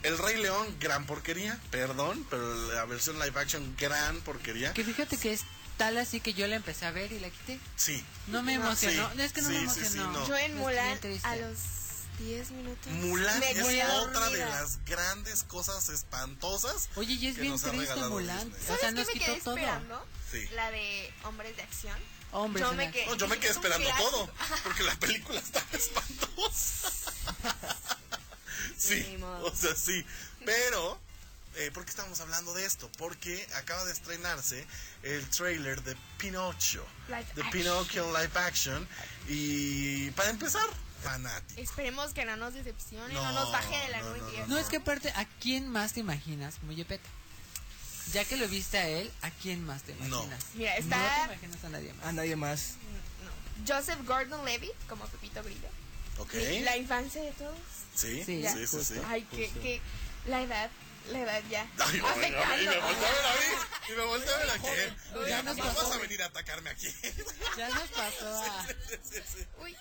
El 0.04 0.18
Rey 0.18 0.38
León, 0.42 0.78
gran 0.80 1.06
porquería, 1.06 1.60
perdón, 1.72 2.26
pero 2.30 2.74
la 2.74 2.86
versión 2.86 3.20
live 3.20 3.40
action, 3.40 3.76
gran 3.78 4.20
porquería. 4.22 4.74
Que 4.74 4.84
fíjate 4.84 5.18
que 5.18 5.34
es 5.34 5.42
tal 5.78 5.98
así 5.98 6.20
que 6.22 6.34
yo 6.34 6.48
la 6.48 6.56
empecé 6.56 6.86
a 6.86 6.92
ver 6.92 7.12
y 7.12 7.20
la 7.20 7.30
quité. 7.30 7.60
Sí. 7.76 8.04
No 8.28 8.42
me 8.42 8.54
emocionó. 8.56 9.10
sí, 9.12 9.16
No, 9.18 9.24
es 9.24 9.34
que 9.34 9.42
no 9.42 9.50
sí, 9.50 9.54
me 9.56 9.60
sí, 9.70 9.74
sí, 9.86 9.98
emocionó. 9.98 10.12
no. 10.20 10.28
Yo 10.28 10.38
en 10.38 10.56
Mulan 10.58 11.00
a 11.24 11.36
los 11.36 11.58
10 12.20 12.52
minutos. 12.52 12.92
Mulan 12.94 13.40
me 13.40 13.52
es 13.52 13.86
otra 13.90 14.30
de 14.30 14.40
las 14.40 14.84
grandes 14.86 15.44
cosas 15.44 15.88
espantosas. 15.90 16.90
Oye, 16.96 17.14
y 17.14 17.28
es 17.28 17.36
que 17.36 17.42
bien 17.42 17.60
triste 17.60 17.96
Mulan. 18.10 18.38
Disney. 18.50 18.62
O 18.64 18.66
¿Sabes 18.68 18.82
sea, 18.82 18.92
nos 18.92 19.08
quitó 19.08 19.36
todo. 19.44 19.56
esperando? 19.58 20.06
Sí. 20.32 20.48
La 20.54 20.70
de 20.72 21.12
Hombres 21.24 21.56
de 21.56 21.64
Acción. 21.64 21.98
Hombres 22.32 22.64
Yo 22.64 22.72
en 22.72 22.78
me 22.78 22.92
quedé. 22.92 23.06
No, 23.08 23.16
yo 23.16 23.28
me 23.28 23.40
quedé 23.40 23.52
esperando 23.52 23.88
clásico. 23.90 24.10
todo, 24.12 24.34
porque 24.64 24.84
la 24.84 24.96
película 24.96 25.40
está 25.40 25.64
espantosa. 25.74 26.92
sí, 28.78 29.18
o 29.22 29.56
sea, 29.56 29.76
sí. 29.76 30.06
Pero, 30.46 31.00
eh, 31.56 31.72
¿por 31.72 31.84
qué 31.86 31.90
estamos 31.90 32.20
hablando 32.20 32.54
de 32.54 32.66
esto? 32.66 32.90
Porque 32.98 33.48
acaba 33.56 33.84
de 33.86 33.92
estrenarse 33.94 34.66
el 35.04 35.28
trailer 35.30 35.82
de 35.84 35.96
Pinocho. 36.18 36.86
Live 37.08 37.20
de 37.36 37.42
action. 37.42 37.52
Pinocchio 37.52 38.06
en 38.06 38.14
live 38.14 38.40
action. 38.40 38.88
Y 39.28 40.12
para 40.12 40.30
empezar, 40.30 40.68
fanático. 41.04 41.60
Esperemos 41.60 42.14
que 42.14 42.26
no 42.26 42.36
nos 42.38 42.54
decepcione, 42.54 43.14
no, 43.14 43.24
No, 43.24 43.32
nos 43.32 43.52
baje 43.52 43.76
de 43.78 43.90
la 43.90 44.02
no, 44.02 44.10
nube. 44.16 44.38
no. 44.42 44.48
No, 44.48 44.58
es 44.60 44.68
que 44.68 44.78
aparte, 44.78 45.10
¿a 45.16 45.26
quién 45.42 45.68
más 45.68 45.94
te 45.94 46.00
imaginas 46.02 46.56
como 46.60 46.72
Yepeto? 46.74 47.10
Ya 48.14 48.26
que 48.26 48.38
lo 48.38 48.48
viste 48.48 48.78
a 48.78 48.88
él, 48.88 49.12
¿a 49.22 49.30
quién 49.30 49.64
más 49.66 49.84
te 49.84 49.94
No. 49.96 50.06
imaginas? 50.24 50.46
Mira, 50.56 50.72
No 50.74 50.80
está- 50.80 51.16
te 51.28 51.34
imaginas 51.34 51.64
a 51.64 51.70
nadie 51.70 51.94
más. 51.94 52.06
A 52.08 52.12
nadie 52.12 52.36
más. 52.36 52.74
Joseph 53.68 54.00
Gordon 54.06 54.44
Levitt 54.46 54.74
como 54.88 55.06
Pepito 55.08 55.44
Grillo. 55.44 55.68
Ok. 56.18 56.34
La 56.64 56.78
infancia 56.78 57.22
de 57.22 57.32
todos. 57.34 57.58
Sí, 57.96 58.24
sí, 58.26 58.44
Sí, 58.54 58.68
sí, 58.68 58.84
sí. 58.84 58.94
Ay, 59.08 59.24
que, 59.24 59.50
que 59.52 59.82
la 60.28 60.42
edad, 60.42 60.70
la 61.12 61.20
edad 61.20 61.42
ya. 61.50 61.68
Ay, 61.80 61.98
no, 62.00 62.16
y 62.16 62.20
me- 62.20 62.28
y 62.28 62.32
me 62.32 62.80
volteó 62.80 63.06
a 63.06 63.12
ver 63.14 63.26
a 63.26 63.34
mí. 63.34 63.46
Y 63.90 63.92
me 63.94 64.04
volteó 64.06 64.36
a 64.36 64.38
ver 64.38 64.50
a 64.50 64.58
quién. 64.58 64.98
Ya 65.30 65.44
nos 65.44 65.58
¿Cómo 65.58 65.68
pasó. 65.74 65.84
vas 65.88 65.96
a 65.96 66.00
venir 66.00 66.22
a 66.24 66.26
atacarme 66.28 66.70
aquí? 66.70 66.88
Ya 67.58 67.70
nos 67.70 67.88
pasó 67.90 68.44
a... 68.44 68.68
Sí, 68.68 69.20
sí. 69.38 69.46
Uy, 69.62 69.76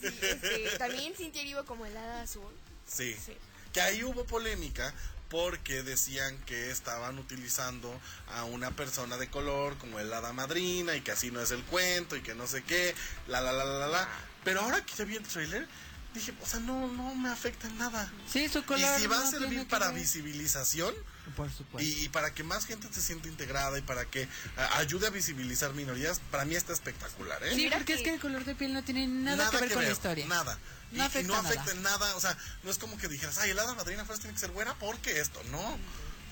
sí, 0.00 0.06
este, 0.22 0.78
también 0.78 1.14
Cintia 1.14 1.42
Erivo 1.42 1.64
como 1.64 1.86
el 1.86 1.96
hada 1.96 2.22
azul. 2.22 2.52
Sí. 2.86 3.16
Sí. 3.24 3.36
Que 3.72 3.80
ahí 3.80 4.02
hubo 4.02 4.24
polémica 4.24 4.92
porque 5.30 5.82
decían 5.82 6.36
que 6.44 6.70
estaban 6.70 7.18
utilizando 7.18 7.98
a 8.34 8.44
una 8.44 8.72
persona 8.72 9.16
de 9.16 9.30
color 9.30 9.78
como 9.78 9.98
el 10.00 10.12
hada 10.12 10.32
madrina 10.32 10.94
y 10.96 11.00
que 11.00 11.12
así 11.12 11.30
no 11.30 11.40
es 11.40 11.52
el 11.52 11.62
cuento 11.64 12.16
y 12.16 12.20
que 12.20 12.34
no 12.34 12.46
sé 12.46 12.62
qué, 12.64 12.94
la 13.28 13.40
la 13.40 13.52
la 13.52 13.64
la 13.64 13.78
la 13.78 13.86
la. 13.88 14.08
Pero 14.44 14.60
ahora 14.60 14.84
que 14.84 14.92
ya 14.94 15.04
vi 15.04 15.16
el 15.16 15.22
trailer, 15.22 15.68
dije, 16.14 16.34
o 16.42 16.46
sea, 16.46 16.58
no, 16.60 16.88
no 16.88 17.14
me 17.14 17.28
afecta 17.30 17.68
en 17.68 17.78
nada. 17.78 18.12
Sí, 18.30 18.48
su 18.48 18.64
color. 18.64 18.90
y 18.98 19.00
si 19.00 19.06
va 19.06 19.18
a 19.20 19.24
no 19.24 19.30
servir 19.30 19.68
para 19.68 19.90
ver. 19.92 20.00
visibilización 20.00 20.92
Por 21.36 21.48
supuesto. 21.52 21.88
y, 21.88 22.04
y 22.04 22.08
para 22.08 22.34
que 22.34 22.42
más 22.42 22.66
gente 22.66 22.88
se 22.90 23.00
sienta 23.00 23.28
integrada 23.28 23.78
y 23.78 23.82
para 23.82 24.06
que 24.06 24.26
a- 24.56 24.78
ayude 24.78 25.06
a 25.06 25.10
visibilizar 25.10 25.72
minorías, 25.74 26.20
para 26.32 26.44
mí 26.44 26.56
está 26.56 26.72
espectacular, 26.72 27.40
¿eh? 27.44 27.54
Sí, 27.54 27.70
porque 27.72 27.92
es 27.94 28.02
que 28.02 28.14
el 28.14 28.20
color 28.20 28.44
de 28.44 28.56
piel 28.56 28.72
no 28.72 28.82
tiene 28.82 29.06
nada, 29.06 29.48
que 29.50 29.58
ver 29.58 29.72
con 29.72 29.84
la 29.84 29.92
historia. 29.92 30.26
Nada. 30.26 30.58
Y, 30.92 30.96
No 30.96 31.04
y 31.04 31.06
afecta 31.06 31.28
no 31.28 31.42
nada. 31.42 31.48
afecta 31.48 31.70
en 31.72 31.82
nada. 31.82 32.16
O 32.16 32.20
sea, 32.20 32.36
no 32.62 32.70
es 32.70 32.78
como 32.78 32.96
que 32.98 33.08
dijeras, 33.08 33.38
ay, 33.38 33.50
el 33.50 33.58
hada 33.58 33.74
madrina 33.74 34.04
fuerza 34.04 34.22
tiene 34.22 34.34
que 34.34 34.40
ser 34.40 34.50
buena 34.50 34.74
porque 34.74 35.20
esto. 35.20 35.42
No. 35.50 35.78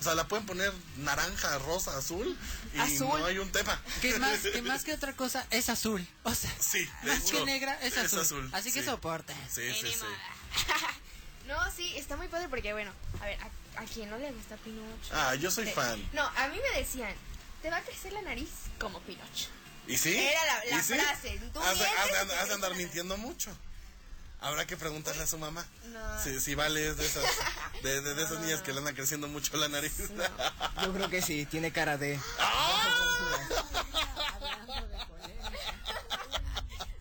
O 0.01 0.03
sea, 0.03 0.15
la 0.15 0.29
pueden 0.29 0.47
poner 0.47 0.73
naranja, 0.99 1.59
rosa, 1.59 1.97
azul 1.99 2.37
y 2.73 2.79
Azul. 2.79 3.19
no 3.19 3.27
hay 3.27 3.39
un 3.39 3.51
tema. 3.51 3.81
Que 4.01 4.17
más, 4.19 4.39
que 4.53 4.63
más 4.63 4.85
que 4.85 4.95
otra 4.95 5.13
cosa 5.15 5.45
es 5.51 5.69
azul. 5.69 6.07
O 6.23 6.33
sea, 6.35 6.53
Sí, 6.61 6.89
más 7.03 7.23
que 7.25 7.45
negra 7.45 7.75
es 7.83 7.97
es 7.97 8.15
azul. 8.15 8.49
Así 8.53 8.71
que 8.73 8.81
sí. 8.81 8.87
soporta. 8.87 9.35
Sí, 9.51 9.63
sí, 9.75 9.89
sí. 9.93 10.05
No, 11.47 11.57
sí, 11.75 11.97
está 11.97 12.17
muy 12.17 12.29
padre 12.29 12.47
porque, 12.51 12.73
bueno, 12.75 12.93
a 13.23 13.25
ver, 13.25 13.39
¿a, 13.41 13.81
a 13.81 13.85
quién 13.87 14.11
no 14.11 14.19
le 14.19 14.31
gusta 14.33 14.57
Pinocho? 14.59 15.09
Ah, 15.13 15.35
yo 15.35 15.51
soy 15.51 15.67
fan. 15.67 15.99
No, 16.13 16.23
a 16.23 16.49
mí 16.49 16.59
me 16.73 16.79
decían, 16.79 17.11
te 17.63 17.71
va 17.71 17.79
a 17.79 17.83
crecer 17.83 18.13
la 18.13 18.21
nariz 18.21 18.51
como 18.79 19.01
Pinocho. 19.01 19.47
¿Y 19.87 19.97
sí? 19.97 20.15
Era 20.15 20.45
la- 20.45 20.65
la 20.67 20.77
¿Y 20.79 20.83
sí? 20.83 20.95
frase, 20.95 21.41
tú 21.53 21.59
Has 21.61 21.79
de, 21.79 21.87
has 21.87 22.09
y 22.29 22.33
has 22.33 22.51
andar 22.51 22.75
mintiendo 22.75 23.17
mucho. 23.17 23.51
Habrá 24.41 24.67
que 24.67 24.77
preguntarle 24.77 25.23
a 25.25 25.27
su 25.27 25.37
mamá. 25.39 25.67
No. 25.93 26.23
Si, 26.23 26.39
si 26.41 26.55
vale 26.55 26.89
es 26.91 26.97
de 26.97 27.07
esas, 27.07 27.25
de, 27.83 28.01
de- 28.01 28.15
de 28.15 28.23
esas 28.23 28.39
niñas 28.41 28.63
que 28.63 28.73
le 28.73 28.79
andan 28.79 28.95
creciendo 28.95 29.27
mucho 29.29 29.57
la 29.57 29.69
nariz. 29.69 29.95
Yo 30.83 30.93
creo 30.93 31.11
que 31.11 31.23
sí, 31.23 31.45
tiene 31.47 31.73
cara 31.73 31.97
de. 31.99 32.19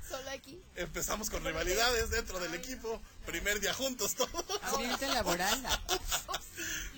Solo 0.10 0.30
aquí. 0.32 0.62
Empezamos 0.76 1.30
con 1.30 1.44
rivalidades 1.44 2.10
dentro 2.10 2.40
del 2.40 2.54
equipo. 2.56 3.02
Primer 3.26 3.60
día 3.60 3.74
juntos 3.74 4.16
todos. 4.16 4.32
Ambiente 4.64 5.08
laboral. 5.08 5.62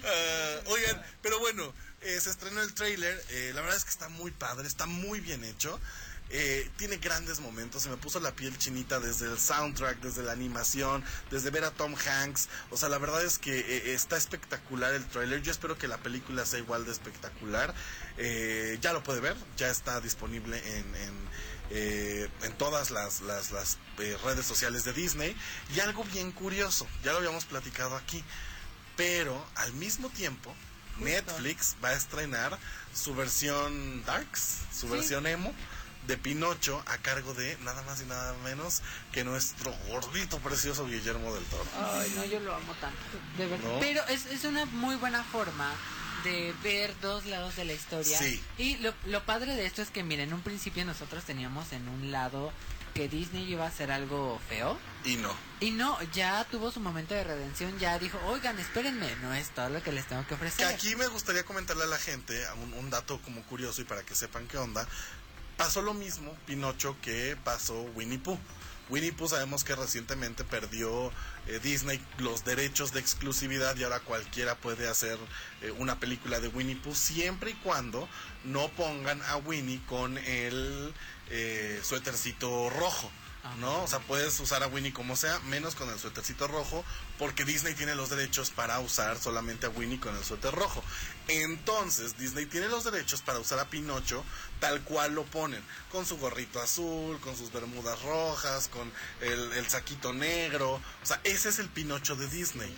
Ah, 0.04 0.56
oigan, 0.68 1.04
pero 1.22 1.40
bueno, 1.40 1.74
eh, 2.02 2.20
se 2.22 2.30
estrenó 2.30 2.62
el 2.62 2.74
trailer. 2.74 3.22
eh, 3.30 3.52
la 3.54 3.62
verdad 3.62 3.78
es 3.78 3.84
que 3.84 3.90
está 3.92 4.08
muy 4.10 4.32
padre, 4.32 4.68
está 4.68 4.86
muy 4.86 5.20
bien 5.20 5.44
hecho. 5.44 5.80
Eh, 6.32 6.70
tiene 6.78 6.98
grandes 6.98 7.40
momentos. 7.40 7.84
Se 7.84 7.90
me 7.90 7.98
puso 7.98 8.20
la 8.20 8.32
piel 8.36 8.58
chinita 8.58 9.00
desde 9.00 9.26
el 9.26 9.40
soundtrack, 9.40 10.00
desde 10.02 10.24
la 10.24 10.32
animación, 10.34 11.04
desde 11.32 11.50
ver 11.50 11.64
a 11.64 11.72
Tom 11.72 11.96
Hanks. 11.96 12.50
O 12.70 12.78
sea, 12.78 12.90
la 12.90 12.98
verdad 13.00 13.24
es 13.24 13.40
que 13.40 13.60
eh, 13.60 13.94
está 13.94 14.18
espectacular 14.18 14.94
el 14.94 15.06
trailer. 15.08 15.42
Yo 15.42 15.52
espero 15.52 15.78
que 15.78 15.88
la 15.88 15.98
película 15.98 16.46
sea 16.46 16.60
igual 16.60 16.86
de 16.86 16.92
espectacular. 16.92 17.74
Eh, 18.18 18.78
ya 18.82 18.94
lo 18.94 19.02
puede 19.04 19.22
ver, 19.22 19.36
ya 19.58 19.70
está 19.70 20.00
disponible 20.02 20.58
en, 20.78 20.96
en, 20.96 21.30
eh, 21.72 22.30
en 22.44 22.58
todas 22.58 22.92
las, 22.92 23.22
las, 23.22 23.52
las, 23.52 23.78
eh, 24.00 24.18
redes 24.24 24.46
sociales 24.46 24.84
de 24.84 24.94
Disney. 24.94 25.36
Y 25.76 25.80
algo 25.80 26.04
bien 26.04 26.32
curioso, 26.32 26.88
ya 27.04 27.12
lo 27.12 27.20
habíamos 27.20 27.46
platicado 27.46 27.96
aquí. 27.96 28.24
Pero 28.96 29.46
al 29.56 29.74
mismo 29.74 30.10
tiempo, 30.10 30.54
Netflix 30.98 31.76
va 31.84 31.90
a 31.90 31.94
estrenar 31.94 32.58
su 32.94 33.16
versión 33.16 34.04
Darks, 34.06 34.58
su 34.74 34.88
Sí. 34.88 34.94
versión 34.94 35.26
emo 35.26 35.54
de 36.08 36.18
Pinocho 36.18 36.82
a 36.88 36.98
cargo 36.98 37.34
de 37.34 37.58
nada 37.64 37.84
más 37.84 38.02
y 38.02 38.06
nada 38.06 38.34
menos 38.44 38.82
que 39.12 39.24
nuestro 39.24 39.72
gordito 39.90 40.40
precioso 40.40 40.88
Guillermo 40.88 41.34
del 41.34 41.44
Toro. 41.46 41.66
Ay, 41.94 42.12
no, 42.16 42.26
yo 42.26 42.40
lo 42.40 42.56
amo 42.56 42.74
tanto. 42.82 42.98
De 43.38 43.46
verdad. 43.48 43.70
¿No? 43.74 43.80
Pero 43.80 44.04
es, 44.08 44.26
es 44.26 44.44
una 44.46 44.66
muy 44.66 44.96
buena 44.96 45.24
forma 45.24 45.72
de 46.24 46.54
ver 46.64 47.00
dos 47.00 47.26
lados 47.26 47.56
de 47.56 47.66
la 47.66 47.74
historia. 47.74 48.18
Sí. 48.18 48.42
Y 48.58 48.78
lo, 48.78 48.94
lo 49.06 49.24
padre 49.26 49.56
de 49.56 49.66
esto 49.66 49.82
es 49.82 49.90
que, 49.90 50.04
miren, 50.04 50.30
en 50.30 50.34
un 50.34 50.42
principio 50.42 50.84
nosotros 50.84 51.24
teníamos 51.24 51.72
en 51.74 51.88
un 51.88 52.12
lado 52.12 52.52
que 52.94 53.08
Disney 53.08 53.44
iba 53.50 53.66
a 53.66 53.68
hacer 53.68 53.92
algo 53.92 54.42
feo. 54.50 54.78
Y 55.06 55.16
no. 55.18 55.32
Y 55.60 55.72
no, 55.72 56.02
ya 56.12 56.44
tuvo 56.46 56.72
su 56.72 56.80
momento 56.80 57.14
de 57.14 57.24
redención, 57.24 57.78
ya 57.78 58.00
dijo, 58.00 58.20
oigan, 58.26 58.58
espérenme, 58.60 59.16
no 59.22 59.34
es 59.34 59.50
todo 59.52 59.70
lo 59.70 59.84
que 59.84 59.92
les 59.92 60.08
tengo 60.08 60.24
que 60.24 60.30
Que 60.30 60.34
ofrecer. 60.36 60.66
aquí 60.68 60.96
me 60.96 61.08
gustaría 61.08 61.44
comentarle 61.46 61.84
a 61.84 61.88
la 61.88 62.00
gente 62.00 62.44
un, 62.64 62.74
un 62.74 62.90
dato 62.90 63.22
como 63.22 63.44
curioso 63.44 63.82
y 63.82 63.84
para 63.86 64.02
que 64.04 64.16
sepan 64.16 64.48
qué 64.48 64.58
onda. 64.58 64.88
Pasó 65.60 65.82
lo 65.82 65.94
mismo 65.94 66.34
Pinocho 66.46 66.96
que 67.02 67.36
pasó 67.44 67.82
Winnie 67.94 68.18
Pooh. 68.18 68.40
Winnie 68.90 69.12
Pooh 69.12 69.28
sabemos 69.28 69.66
que 69.66 69.76
recientemente 69.76 70.46
perdió 70.46 71.12
eh, 71.48 71.60
Disney 71.62 72.00
los 72.18 72.46
derechos 72.46 72.94
de 72.94 73.02
exclusividad 73.02 73.76
y 73.76 73.84
ahora 73.84 74.00
cualquiera 74.00 74.56
puede 74.56 74.88
hacer 74.88 75.18
eh, 75.62 75.72
una 75.72 76.00
película 76.00 76.40
de 76.40 76.48
Winnie 76.48 76.78
Pooh 76.78 76.96
siempre 76.96 77.52
y 77.52 77.56
cuando 77.56 78.08
no 78.46 78.70
pongan 78.70 79.22
a 79.24 79.36
Winnie 79.36 79.82
con 79.86 80.18
el 80.18 80.94
eh, 81.30 81.82
suétercito 81.84 82.70
rojo. 82.70 83.12
¿No? 83.58 83.84
O 83.84 83.88
sea, 83.88 84.00
puedes 84.00 84.38
usar 84.40 84.64
a 84.64 84.68
Winnie 84.68 84.92
como 84.92 85.16
sea, 85.16 85.40
menos 85.40 85.74
con 85.74 85.90
el 85.90 85.98
suétercito 85.98 86.48
rojo, 86.48 86.84
porque 87.18 87.46
Disney 87.46 87.74
tiene 87.74 87.96
los 87.96 88.10
derechos 88.10 88.52
para 88.52 88.80
usar 88.80 89.18
solamente 89.18 89.66
a 89.66 89.70
Winnie 89.70 90.00
con 90.00 90.16
el 90.16 90.24
suéter 90.24 90.54
rojo. 90.54 90.84
Entonces, 91.28 92.18
Disney 92.18 92.46
tiene 92.46 92.68
los 92.68 92.84
derechos 92.84 93.22
para 93.22 93.40
usar 93.40 93.60
a 93.60 93.70
Pinocho 93.70 94.24
tal 94.60 94.82
cual 94.84 95.16
lo 95.16 95.24
ponen, 95.24 95.64
con 95.92 96.06
su 96.06 96.18
gorrito 96.18 96.62
azul, 96.62 97.20
con 97.22 97.36
sus 97.38 97.52
bermudas 97.52 98.02
rojas, 98.04 98.68
con 98.68 98.92
el, 99.22 99.70
saquito 99.70 100.14
negro. 100.14 100.74
O 100.74 101.06
sea, 101.06 101.22
ese 101.24 101.50
es 101.50 101.60
el 101.60 101.70
Pinocho 101.70 102.16
de 102.16 102.28
Disney. 102.28 102.76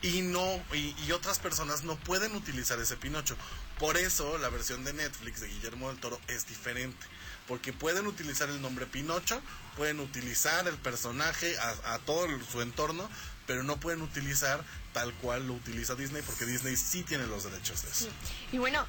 Y 0.00 0.22
no, 0.22 0.62
y 0.72 1.12
otras 1.12 1.38
personas 1.38 1.82
no 1.82 1.96
pueden 1.96 2.34
utilizar 2.36 2.78
ese 2.78 2.96
Pinocho. 2.96 3.36
Por 3.78 3.96
eso 3.96 4.38
la 4.38 4.48
versión 4.48 4.84
de 4.84 4.92
Netflix 4.92 5.40
de 5.40 5.48
Guillermo 5.48 5.88
del 5.88 5.98
Toro 5.98 6.20
es 6.28 6.46
diferente. 6.46 7.06
Porque 7.48 7.72
pueden 7.72 8.06
utilizar 8.06 8.48
el 8.48 8.62
nombre 8.62 8.86
Pinocho, 8.86 9.42
pueden 9.76 10.00
utilizar 10.00 10.66
el 10.68 10.76
personaje 10.76 11.56
a, 11.58 11.94
a 11.94 11.98
todo 12.00 12.26
el- 12.26 12.44
su 12.46 12.60
entorno, 12.62 13.08
pero 13.46 13.62
no 13.62 13.78
pueden 13.78 14.02
utilizar 14.02 14.64
tal 14.92 15.12
cual 15.14 15.46
lo 15.46 15.54
utiliza 15.54 15.94
Disney, 15.94 16.22
porque 16.22 16.46
Disney 16.46 16.76
sí 16.76 17.02
tiene 17.02 17.26
los 17.26 17.44
derechos 17.44 17.82
de 17.82 17.90
eso. 17.90 18.08
Y 18.52 18.58
bueno, 18.58 18.86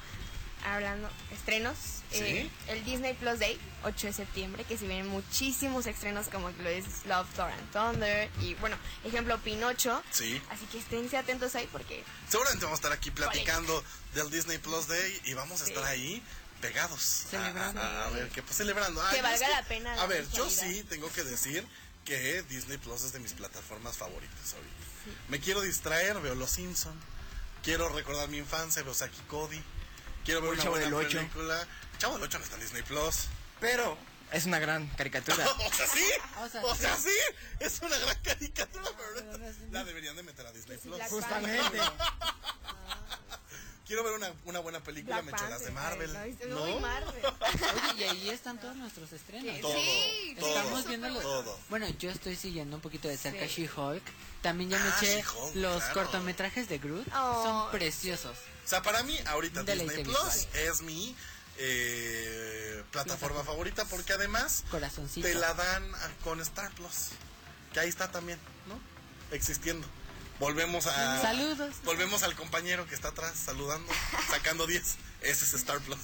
hablando 0.64 1.08
estrenos, 1.32 1.76
Sí. 2.10 2.18
eh, 2.22 2.50
el 2.68 2.84
Disney 2.84 3.14
Plus 3.14 3.40
Day, 3.40 3.58
8 3.82 4.06
de 4.06 4.12
septiembre, 4.12 4.62
que 4.64 4.78
se 4.78 4.86
vienen 4.86 5.08
muchísimos 5.08 5.86
estrenos 5.86 6.28
como 6.28 6.50
lo 6.50 6.68
es 6.68 6.84
Love, 7.06 7.26
Thor 7.34 7.50
and 7.50 7.72
Thunder 7.72 8.30
y 8.40 8.54
bueno, 8.54 8.76
ejemplo 9.04 9.38
Pinocho. 9.38 10.00
Sí. 10.12 10.40
Así 10.50 10.64
que 10.66 10.78
esténse 10.78 11.16
atentos 11.16 11.54
ahí 11.56 11.68
porque 11.72 12.04
Seguramente 12.28 12.64
vamos 12.64 12.78
a 12.78 12.80
estar 12.80 12.92
aquí 12.92 13.10
platicando 13.10 13.82
del 14.14 14.30
Disney 14.30 14.58
Plus 14.58 14.86
Day 14.86 15.20
y 15.24 15.34
vamos 15.34 15.60
a 15.62 15.64
estar 15.66 15.84
ahí 15.84 16.22
pegados. 16.60 17.24
A- 17.26 17.30
Celebrando. 17.30 17.80
A, 17.80 18.04
a 18.06 18.10
ver, 18.10 18.28
que 18.30 18.42
pues 18.42 18.56
celebrando. 18.56 19.02
Que 19.10 19.22
valga 19.22 19.46
es 19.46 19.52
la 19.52 19.62
pena 19.64 19.94
la 19.96 20.02
A 20.02 20.06
ver, 20.06 20.28
yo 20.30 20.48
sí 20.50 20.82
tengo 20.88 21.10
que 21.12 21.22
decir 21.24 21.66
que 22.04 22.42
Disney 22.44 22.78
Plus 22.78 23.02
es 23.02 23.12
de 23.12 23.18
mis 23.20 23.32
plataformas 23.32 23.96
favoritas 23.96 24.54
ahorita. 24.54 24.74
Me 25.28 25.40
quiero 25.40 25.60
distraer, 25.60 26.20
veo 26.20 26.34
Los 26.34 26.50
Simpson. 26.50 26.94
Quiero 27.62 27.88
recordar 27.88 28.28
mi 28.28 28.38
infancia, 28.38 28.82
veo 28.82 28.94
Saki 28.94 29.20
Cody. 29.28 29.60
Quiero 30.24 30.40
ver 30.40 30.50
una 30.52 30.62
Chavo 30.62 30.72
buena 30.76 30.86
del 30.86 30.94
Ocho. 30.94 31.18
película. 31.18 31.66
Chavo 31.98 32.14
del 32.14 32.22
8 32.24 32.38
no 32.38 32.44
está 32.44 32.56
en 32.56 32.62
Disney 32.62 32.82
Plus. 32.82 33.26
Pero 33.60 33.96
es 34.32 34.44
una 34.44 34.58
gran 34.58 34.86
caricatura. 34.90 35.48
o 35.66 35.72
sea, 35.72 35.86
sí. 35.86 36.04
O 36.40 36.48
sea, 36.48 36.64
O 36.64 36.74
sea, 36.74 36.96
sí. 36.96 37.08
sí. 37.08 37.36
Es 37.60 37.80
una 37.80 37.96
gran 37.98 38.16
caricatura, 38.22 38.84
pero 38.96 39.38
no 39.38 39.46
la 39.72 39.84
deberían 39.84 40.14
de 40.16 40.22
meter 40.22 40.46
a 40.46 40.52
Disney 40.52 40.78
Plus. 40.78 41.00
Justamente. 41.08 41.78
Quiero 43.86 44.02
ver 44.02 44.14
una, 44.14 44.32
una 44.46 44.58
buena 44.58 44.82
película, 44.82 45.22
me 45.22 45.30
echo 45.30 45.48
las 45.48 45.62
de 45.64 45.70
Marvel. 45.70 46.12
¿no? 46.48 46.80
Marvel. 46.80 47.22
Oye, 47.94 47.94
y 47.98 48.02
ahí 48.04 48.30
están 48.30 48.60
todos 48.60 48.74
nuestros 48.74 49.12
estrenos. 49.12 49.60
Todo, 49.60 49.72
Sí, 49.74 50.36
todo, 50.40 50.48
Estamos 50.56 50.86
viendo 50.88 51.08
los... 51.08 51.22
todo. 51.22 51.58
Bueno, 51.70 51.86
yo 51.98 52.10
estoy 52.10 52.34
siguiendo 52.34 52.76
un 52.76 52.82
poquito 52.82 53.06
de 53.06 53.16
cerca 53.16 53.46
Sí. 53.46 53.68
She-Hulk. 53.68 54.02
También 54.42 54.70
ya 54.70 54.78
me 54.80 54.88
Ah, 54.88 54.96
eché 55.00 55.24
los 55.54 55.82
claro. 55.84 55.94
cortometrajes 55.94 56.68
de 56.68 56.78
Groot. 56.78 57.06
Oh. 57.14 57.42
Son 57.44 57.70
preciosos. 57.70 58.36
O 58.64 58.68
sea, 58.68 58.82
para 58.82 59.04
mí, 59.04 59.16
ahorita 59.26 59.62
deleite 59.62 59.98
Disney 59.98 60.04
Plus 60.04 60.34
visual. 60.46 60.62
es 60.64 60.82
mi 60.82 61.14
eh, 61.58 62.82
plataforma 62.90 63.44
favorita 63.44 63.84
porque 63.86 64.12
además 64.12 64.64
Corazoncito. 64.70 65.26
te 65.28 65.34
la 65.34 65.54
dan 65.54 65.94
a- 65.94 66.10
con 66.24 66.40
Star 66.40 66.72
Plus. 66.72 67.10
Que 67.72 67.80
ahí 67.80 67.88
está 67.88 68.10
también, 68.10 68.38
¿no? 68.66 68.80
Existiendo. 69.34 69.86
Volvemos 70.38 70.86
a. 70.86 71.22
Saludos. 71.22 71.74
Volvemos 71.84 72.22
al 72.22 72.34
compañero 72.34 72.86
que 72.86 72.94
está 72.94 73.08
atrás 73.08 73.34
saludando, 73.36 73.92
sacando 74.30 74.66
10. 74.66 74.96
Ese 75.22 75.44
es 75.44 75.54
Star 75.54 75.80
Plus. 75.80 75.98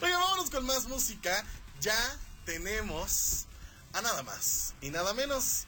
Oye, 0.00 0.12
vámonos 0.12 0.50
con 0.50 0.64
más 0.64 0.86
música. 0.86 1.44
Ya 1.80 2.16
tenemos 2.44 3.46
a 3.92 4.02
nada 4.02 4.22
más 4.22 4.74
y 4.80 4.90
nada 4.90 5.14
menos 5.14 5.66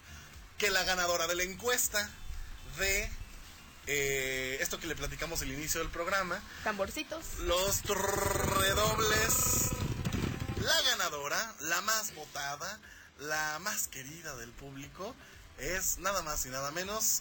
que 0.59 0.71
la 0.71 0.85
ganadora 0.85 1.27
de 1.27 1.35
la 1.35 1.43
encuesta 1.43 2.09
de 2.79 3.11
eh, 3.87 4.59
esto 4.61 4.79
que 4.79 4.87
le 4.87 4.95
platicamos 4.95 5.43
al 5.43 5.51
inicio 5.51 5.81
del 5.81 5.91
programa. 5.91 6.41
Tamborcitos. 6.63 7.39
Los 7.41 7.83
redobles. 7.85 9.71
La 10.63 10.83
ganadora, 10.83 11.55
la 11.61 11.81
más 11.81 12.15
votada, 12.15 12.79
la 13.19 13.59
más 13.61 13.89
querida 13.89 14.37
del 14.37 14.51
público, 14.51 15.17
es 15.61 15.99
nada 15.99 16.23
más 16.23 16.45
y 16.47 16.49
nada 16.49 16.71
menos 16.71 17.21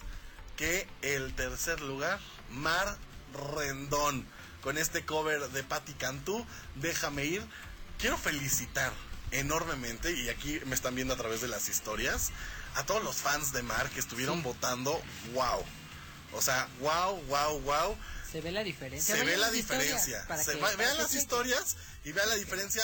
que 0.56 0.86
el 1.02 1.34
tercer 1.34 1.80
lugar, 1.80 2.18
Mar 2.50 2.96
Rendón. 3.54 4.26
Con 4.62 4.76
este 4.76 5.04
cover 5.06 5.48
de 5.50 5.62
Patti 5.64 5.94
Cantú, 5.94 6.44
Déjame 6.76 7.24
ir. 7.24 7.42
Quiero 7.98 8.16
felicitar 8.18 8.92
enormemente, 9.30 10.10
y 10.12 10.28
aquí 10.28 10.60
me 10.66 10.74
están 10.74 10.94
viendo 10.94 11.14
a 11.14 11.16
través 11.16 11.40
de 11.40 11.48
las 11.48 11.68
historias, 11.68 12.30
a 12.74 12.84
todos 12.84 13.02
los 13.04 13.16
fans 13.16 13.52
de 13.52 13.62
Mar 13.62 13.88
que 13.90 14.00
estuvieron 14.00 14.42
votando, 14.42 15.00
wow. 15.34 15.64
O 16.32 16.42
sea, 16.42 16.68
wow, 16.80 17.20
wow, 17.28 17.60
wow. 17.60 17.96
Se 18.30 18.40
ve 18.40 18.52
la 18.52 18.62
diferencia. 18.64 19.16
Se 19.16 19.24
ve 19.24 19.36
la 19.36 19.50
diferencia. 19.50 20.24
para 20.28 20.42
Se 20.42 20.52
que- 20.52 20.60
va- 20.60 20.66
para 20.66 20.76
vean 20.78 20.96
las 20.98 21.14
historias 21.14 21.76
y 22.04 22.12
vean 22.12 22.28
la 22.28 22.36
diferencia. 22.36 22.82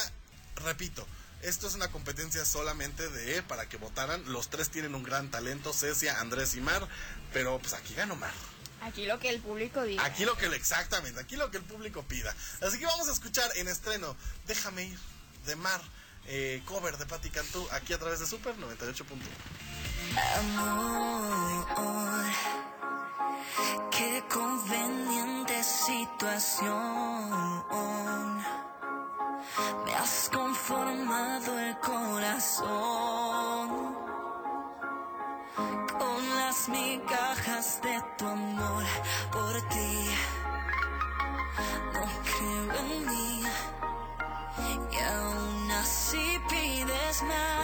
Repito, 0.56 1.06
esto 1.46 1.68
es 1.68 1.74
una 1.74 1.88
competencia 1.88 2.44
solamente 2.44 3.08
de 3.08 3.42
para 3.42 3.68
que 3.68 3.76
votaran. 3.76 4.22
Los 4.32 4.50
tres 4.50 4.68
tienen 4.68 4.96
un 4.96 5.04
gran 5.04 5.30
talento, 5.30 5.72
Cecia, 5.72 6.20
Andrés 6.20 6.56
y 6.56 6.60
Mar, 6.60 6.88
pero 7.32 7.58
pues 7.60 7.72
aquí 7.72 7.94
ganó 7.94 8.16
Mar. 8.16 8.32
Aquí 8.82 9.06
lo 9.06 9.20
que 9.20 9.30
el 9.30 9.40
público 9.40 9.82
diga. 9.82 10.04
Aquí 10.04 10.24
lo 10.24 10.36
que 10.36 10.46
exactamente, 10.46 11.20
aquí 11.20 11.36
lo 11.36 11.50
que 11.50 11.58
el 11.58 11.64
público 11.64 12.02
pida. 12.02 12.34
Así 12.60 12.78
que 12.78 12.86
vamos 12.86 13.08
a 13.08 13.12
escuchar 13.12 13.48
en 13.56 13.68
estreno 13.68 14.16
Déjame 14.46 14.84
ir 14.84 14.98
de 15.46 15.54
Mar, 15.56 15.80
eh, 16.26 16.62
cover 16.64 16.96
de 16.98 17.06
Patti 17.06 17.30
Cantú, 17.30 17.66
aquí 17.70 17.92
a 17.92 17.98
través 17.98 18.18
de 18.18 18.26
Super 18.26 18.56
98.1. 18.56 19.06
Amor, 20.38 22.24
qué 23.92 24.24
conveniente 24.28 25.62
situación. 25.62 26.66
Me 29.84 29.94
has 29.94 30.30
conformado 30.32 31.58
el 31.58 31.78
corazón 31.78 33.68
con 35.98 36.36
las 36.36 36.68
migajas 36.68 37.80
de 37.82 38.02
tu 38.18 38.26
amor 38.26 38.84
por 39.32 39.62
ti. 39.68 40.10
No 41.94 42.04
creo 42.24 42.74
en 42.80 43.06
mí 43.06 43.42
y 44.90 44.98
aún 44.98 45.70
así 45.70 46.40
pides 46.48 47.22
más. 47.22 47.55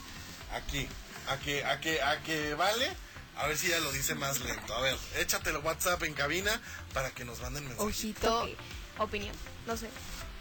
aquí, 0.52 0.88
a 1.28 1.38
que, 1.38 1.64
a 1.64 1.80
que, 1.80 2.02
a 2.02 2.20
que 2.24 2.54
vale. 2.54 3.05
A 3.36 3.46
ver 3.46 3.56
si 3.58 3.68
ya 3.68 3.78
lo 3.80 3.92
dice 3.92 4.14
más 4.14 4.40
lento. 4.40 4.74
A 4.74 4.80
ver, 4.80 4.96
échate 5.18 5.50
el 5.50 5.58
WhatsApp 5.58 6.02
en 6.04 6.14
cabina 6.14 6.60
para 6.94 7.10
que 7.10 7.24
nos 7.24 7.40
manden 7.40 7.64
mensajes. 7.64 7.86
Ojito, 7.86 8.48
opinión, 8.98 9.34
no 9.66 9.76
sé. 9.76 9.88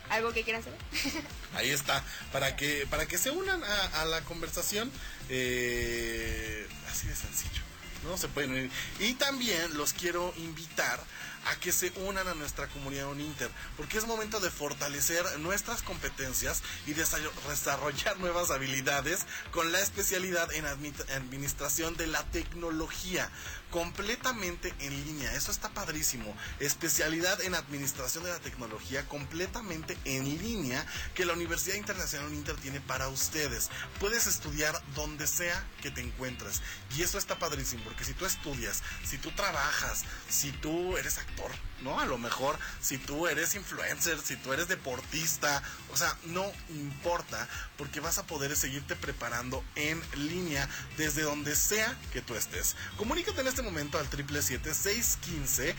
¿Algo 0.10 0.32
que 0.34 0.44
quieran 0.44 0.64
saber? 0.64 0.80
Ahí 1.56 1.72
está, 1.72 2.04
para 2.32 2.56
que, 2.56 2.86
para 2.90 3.08
que 3.08 3.18
se 3.18 3.32
unan 3.32 3.64
a, 3.64 4.02
a 4.02 4.06
la 4.06 4.22
conversación, 4.22 4.92
eh, 5.30 6.68
así 6.92 7.08
de 7.08 7.16
sencillo. 7.16 7.62
No 8.08 8.18
se 8.18 8.28
pueden. 8.28 8.72
Y 9.00 9.14
también 9.16 9.78
los 9.78 9.94
quiero 9.94 10.34
invitar 10.38 11.00
a 11.48 11.56
que 11.60 11.72
se 11.72 11.92
unan 11.98 12.28
a 12.28 12.34
nuestra 12.34 12.68
comunidad 12.68 13.08
Uninter, 13.08 13.52
porque 13.78 14.00
es 14.00 14.08
momento 14.08 14.40
de 14.40 14.50
fortalecer 14.50 15.24
nuestras 15.40 15.84
competencias 15.84 16.64
y 16.88 16.94
desa- 16.96 17.20
desarrollar 17.48 18.18
nuevas 18.18 18.50
habilidades 18.50 19.26
con 19.52 19.72
la 19.72 19.80
especialidad 19.80 20.52
en 20.54 20.66
admi- 20.66 21.10
administración 21.16 21.96
de 21.98 22.08
la 22.08 22.24
tecnología, 22.32 23.30
completamente 23.76 24.74
en 24.80 25.06
línea. 25.06 25.34
Eso 25.34 25.52
está 25.52 25.68
padrísimo. 25.68 26.34
Especialidad 26.62 27.42
en 27.42 27.56
administración 27.56 28.24
de 28.24 28.30
la 28.30 28.40
tecnología 28.40 29.06
completamente 29.10 29.98
en 30.06 30.24
línea 30.24 30.86
que 31.14 31.26
la 31.26 31.34
Universidad 31.34 31.76
Internacional 31.76 32.30
Uninter 32.30 32.56
tiene 32.56 32.80
para 32.80 33.10
ustedes. 33.10 33.70
Puedes 34.00 34.28
estudiar 34.28 34.82
donde 34.96 35.28
sea 35.28 35.62
que 35.82 35.92
te 35.92 36.00
encuentres. 36.00 36.62
Y 36.96 37.02
eso 37.02 37.18
está 37.18 37.38
padrísimo, 37.38 37.84
porque 37.84 38.06
si 38.06 38.14
tú 38.14 38.26
estudias, 38.26 38.82
si 39.04 39.18
tú 39.18 39.30
trabajas, 39.32 40.06
si 40.30 40.54
tú 40.54 40.96
eres 40.96 41.18
actor, 41.18 41.52
¿no? 41.82 42.00
A 42.00 42.06
lo 42.06 42.18
mejor 42.18 42.58
si 42.80 42.98
tú 42.98 43.28
eres 43.28 43.56
influencer, 43.56 44.20
si 44.22 44.38
tú 44.38 44.54
eres 44.54 44.70
deportista, 44.70 45.62
o 45.92 45.98
sea, 45.98 46.18
no 46.28 46.50
importa, 46.70 47.48
porque 47.78 48.00
vas 48.00 48.18
a 48.20 48.26
poder 48.26 48.56
seguirte 48.56 48.96
preparando 48.96 49.66
en 49.76 50.02
línea 50.16 50.70
desde 50.98 51.24
donde 51.24 51.58
sea 51.58 51.98
que 52.14 52.22
tú 52.22 52.36
estés. 52.36 52.78
Comunícate 52.96 53.42
en 53.42 53.48
este 53.48 53.65
momento 53.66 54.00
al 54.00 54.10
777-615-3422, 54.10 55.76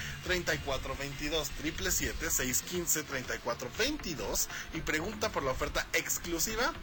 777-615-3422 1.62 4.48
y 4.74 4.80
pregunta 4.80 5.30
por 5.30 5.42
la 5.42 5.52
oferta 5.52 5.86
exclusiva 5.94 6.74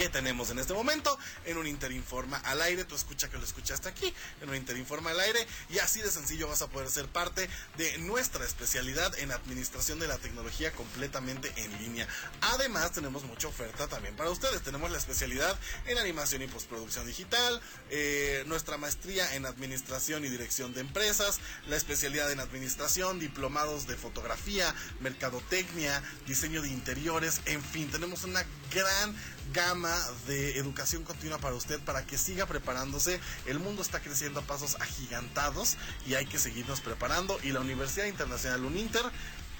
que 0.00 0.08
tenemos 0.08 0.48
en 0.48 0.58
este 0.58 0.72
momento 0.72 1.18
en 1.44 1.58
un 1.58 1.66
Interinforma 1.66 2.38
al 2.38 2.62
aire. 2.62 2.86
Tú 2.86 2.94
escucha 2.94 3.28
que 3.28 3.36
lo 3.36 3.44
escuchaste 3.44 3.86
aquí 3.90 4.14
en 4.40 4.48
un 4.48 4.56
Interinforma 4.56 5.10
al 5.10 5.20
aire 5.20 5.46
y 5.68 5.78
así 5.78 6.00
de 6.00 6.10
sencillo 6.10 6.48
vas 6.48 6.62
a 6.62 6.68
poder 6.68 6.88
ser 6.88 7.06
parte 7.06 7.50
de 7.76 7.98
nuestra 7.98 8.46
especialidad 8.46 9.18
en 9.18 9.30
administración 9.30 9.98
de 9.98 10.08
la 10.08 10.16
tecnología 10.16 10.72
completamente 10.72 11.52
en 11.56 11.76
línea. 11.82 12.08
Además 12.40 12.92
tenemos 12.92 13.24
mucha 13.24 13.48
oferta 13.48 13.88
también 13.88 14.16
para 14.16 14.30
ustedes. 14.30 14.62
Tenemos 14.62 14.90
la 14.90 14.96
especialidad 14.96 15.58
en 15.84 15.98
animación 15.98 16.40
y 16.40 16.46
postproducción 16.46 17.06
digital, 17.06 17.60
eh, 17.90 18.44
nuestra 18.46 18.78
maestría 18.78 19.34
en 19.34 19.44
administración 19.44 20.24
y 20.24 20.30
dirección 20.30 20.72
de 20.72 20.80
empresas, 20.80 21.40
la 21.68 21.76
especialidad 21.76 22.32
en 22.32 22.40
administración, 22.40 23.20
diplomados 23.20 23.86
de 23.86 23.96
fotografía, 23.96 24.74
mercadotecnia, 25.00 26.02
diseño 26.26 26.62
de 26.62 26.70
interiores, 26.70 27.42
en 27.44 27.62
fin, 27.62 27.90
tenemos 27.90 28.24
una 28.24 28.46
gran 28.72 29.14
gama 29.52 29.96
de 30.26 30.58
educación 30.58 31.04
continua 31.04 31.38
para 31.38 31.54
usted 31.54 31.80
para 31.80 32.06
que 32.06 32.18
siga 32.18 32.46
preparándose. 32.46 33.20
El 33.46 33.58
mundo 33.58 33.82
está 33.82 34.00
creciendo 34.00 34.40
a 34.40 34.42
pasos 34.42 34.76
agigantados 34.80 35.76
y 36.06 36.14
hay 36.14 36.26
que 36.26 36.38
seguirnos 36.38 36.80
preparando 36.80 37.38
y 37.42 37.52
la 37.52 37.60
Universidad 37.60 38.06
Internacional 38.06 38.64
Uninter 38.64 39.02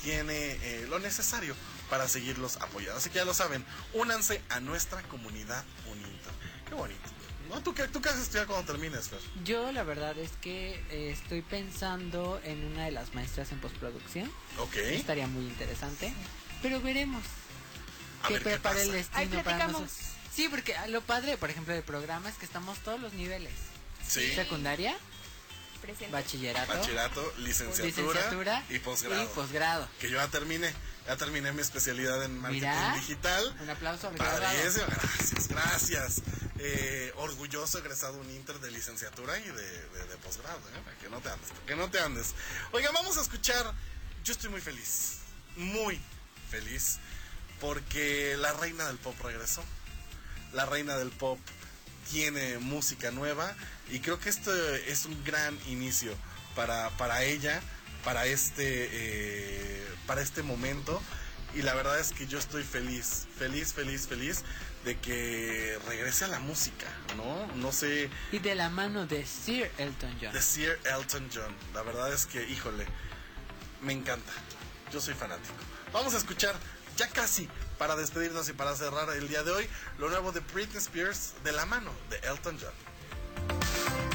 tiene 0.03 0.32
eh, 0.34 0.86
lo 0.88 0.99
necesario 0.99 1.55
para 1.88 2.09
seguirlos 2.09 2.57
apoyando. 2.57 2.99
Así 2.99 3.11
que 3.11 3.16
ya 3.16 3.24
lo 3.24 3.34
saben, 3.34 3.64
únanse 3.93 4.43
a 4.49 4.61
nuestra 4.61 5.03
comunidad 5.03 5.64
Uninter. 5.91 6.32
Qué 6.68 6.74
bonito. 6.74 7.01
¿No? 7.49 7.61
¿Tú, 7.62 7.74
qué, 7.74 7.88
¿Tú 7.88 8.01
qué 8.01 8.11
vas 8.11 8.18
a 8.18 8.22
estudiar 8.22 8.47
cuando 8.47 8.64
termines, 8.72 9.09
Fer? 9.09 9.18
Yo 9.45 9.72
la 9.72 9.82
verdad 9.82 10.16
es 10.16 10.30
que 10.41 10.74
eh, 10.91 11.11
estoy 11.11 11.43
pensando 11.43 12.41
en 12.45 12.64
una 12.64 12.84
de 12.84 12.93
las 12.93 13.12
maestras 13.12 13.51
en 13.51 13.59
postproducción. 13.59 14.30
Ok. 14.59 14.76
Estaría 14.76 15.26
muy 15.26 15.45
interesante. 15.47 16.14
Pero 16.62 16.80
veremos 16.80 17.24
Ver 18.28 18.38
qué 18.38 18.50
prepara 18.50 18.80
el 18.82 18.90
Ahí 18.90 18.96
destino 18.96 19.30
para 19.30 19.42
platicamos. 19.42 19.80
nosotros. 19.82 20.06
Sí, 20.34 20.48
porque 20.48 20.76
lo 20.88 21.00
padre, 21.02 21.36
por 21.36 21.50
ejemplo, 21.50 21.74
del 21.74 21.82
programa 21.82 22.28
es 22.28 22.36
que 22.36 22.44
estamos 22.46 22.78
todos 22.78 23.00
los 23.00 23.12
niveles. 23.14 23.52
Sí. 24.06 24.34
Secundaria, 24.34 24.96
Presente. 25.82 26.12
bachillerato, 26.12 26.72
Bachillerato, 26.74 27.32
licenciatura, 27.38 27.86
licenciatura 28.20 28.64
y 28.68 28.78
posgrado. 28.80 29.22
y 29.22 29.26
posgrado. 29.28 29.88
Que 30.00 30.10
yo 30.10 30.16
ya 30.18 30.28
terminé. 30.28 30.72
Ya 31.06 31.16
terminé 31.16 31.50
mi 31.52 31.62
especialidad 31.62 32.22
en 32.22 32.38
marketing 32.38 32.68
digital. 32.94 33.56
Un 33.60 33.70
aplauso 33.70 34.08
al. 34.08 34.14
Padrísimo, 34.16 34.84
gracias, 34.86 35.48
gracias. 35.48 36.22
Eh, 36.58 37.12
orgulloso 37.16 37.78
egresado 37.78 38.18
un 38.20 38.30
inter 38.30 38.60
de 38.60 38.70
licenciatura 38.70 39.36
y 39.38 39.42
de, 39.44 39.52
de- 39.52 40.04
de 40.06 40.16
posgrado, 40.18 40.58
¿eh? 40.58 40.80
Para 40.84 40.96
que 40.98 41.08
no 41.08 41.18
te 41.20 41.30
andes, 41.30 41.48
para 41.50 41.66
que 41.66 41.76
no 41.76 41.90
te 41.90 41.98
andes. 42.00 42.34
Oiga, 42.72 42.90
vamos 42.92 43.16
a 43.16 43.22
escuchar. 43.22 43.72
Yo 44.22 44.32
estoy 44.34 44.50
muy 44.50 44.60
feliz, 44.60 45.14
muy 45.56 45.98
feliz, 46.50 46.98
porque 47.61 48.36
la 48.38 48.52
reina 48.54 48.86
del 48.86 48.96
pop 48.98 49.14
regresó. 49.22 49.62
La 50.52 50.66
reina 50.66 50.96
del 50.96 51.11
pop 51.11 51.38
tiene 52.11 52.58
música 52.58 53.11
nueva 53.11 53.54
y 53.90 54.00
creo 54.00 54.18
que 54.18 54.28
esto 54.28 54.52
es 54.74 55.04
un 55.04 55.22
gran 55.24 55.56
inicio 55.68 56.12
para, 56.56 56.90
para 56.90 57.22
ella, 57.22 57.61
para 58.04 58.26
este, 58.26 58.88
eh, 58.90 59.86
para 60.06 60.20
este 60.22 60.42
momento. 60.42 61.00
Y 61.54 61.62
la 61.62 61.74
verdad 61.74 61.98
es 61.98 62.12
que 62.12 62.26
yo 62.26 62.38
estoy 62.38 62.62
feliz, 62.62 63.26
feliz, 63.36 63.72
feliz, 63.72 64.06
feliz 64.06 64.44
de 64.84 64.96
que 64.98 65.78
regrese 65.86 66.24
a 66.24 66.28
la 66.28 66.38
música, 66.38 66.86
¿no? 67.16 67.46
No 67.56 67.72
sé, 67.72 68.08
Y 68.32 68.38
de 68.38 68.54
la 68.54 68.70
mano 68.70 69.06
de 69.06 69.26
Sir 69.26 69.70
Elton 69.76 70.16
John. 70.20 70.32
de 70.32 70.40
Sir 70.40 70.78
Elton 70.84 71.28
John. 71.34 71.54
La 71.74 71.82
verdad 71.82 72.12
es 72.12 72.26
que, 72.26 72.48
híjole, 72.48 72.86
me 73.82 73.92
encanta. 73.92 74.32
Yo 74.92 75.00
soy 75.00 75.14
fanático. 75.14 75.54
Vamos 75.92 76.14
a 76.14 76.18
escuchar 76.18 76.54
ya 76.97 77.09
casi 77.09 77.49
para 77.78 77.97
despedirnos 77.97 78.49
y 78.49 78.53
para 78.53 78.76
cerrar 78.76 79.09
el 79.11 79.28
día 79.28 79.43
de 79.43 79.53
hoy 79.53 79.68
lo 79.99 80.09
nuevo 80.09 80.32
de 80.32 80.41
Britney 80.41 80.78
Spears 80.78 81.32
de 81.45 81.53
la 81.53 81.66
mano 81.66 81.91
de 82.11 82.18
Elton 82.28 82.59
John. 82.61 84.09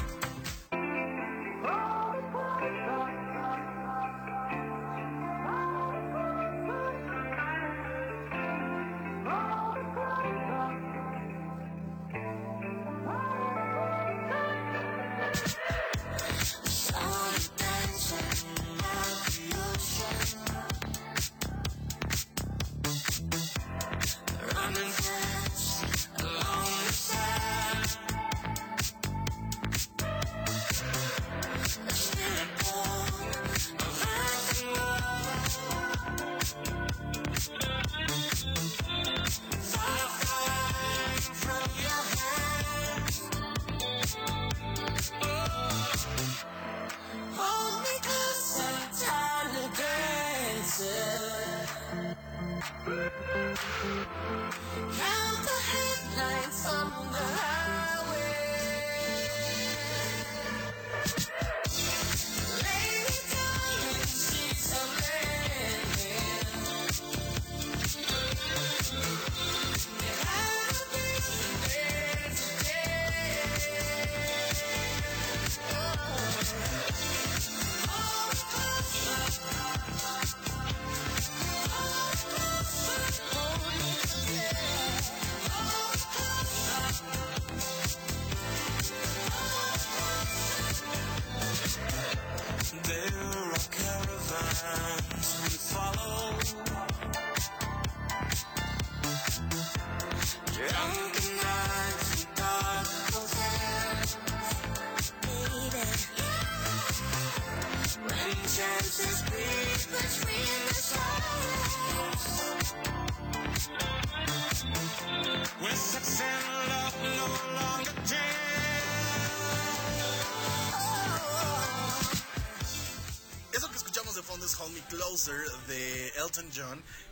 Hey! 52.86 53.16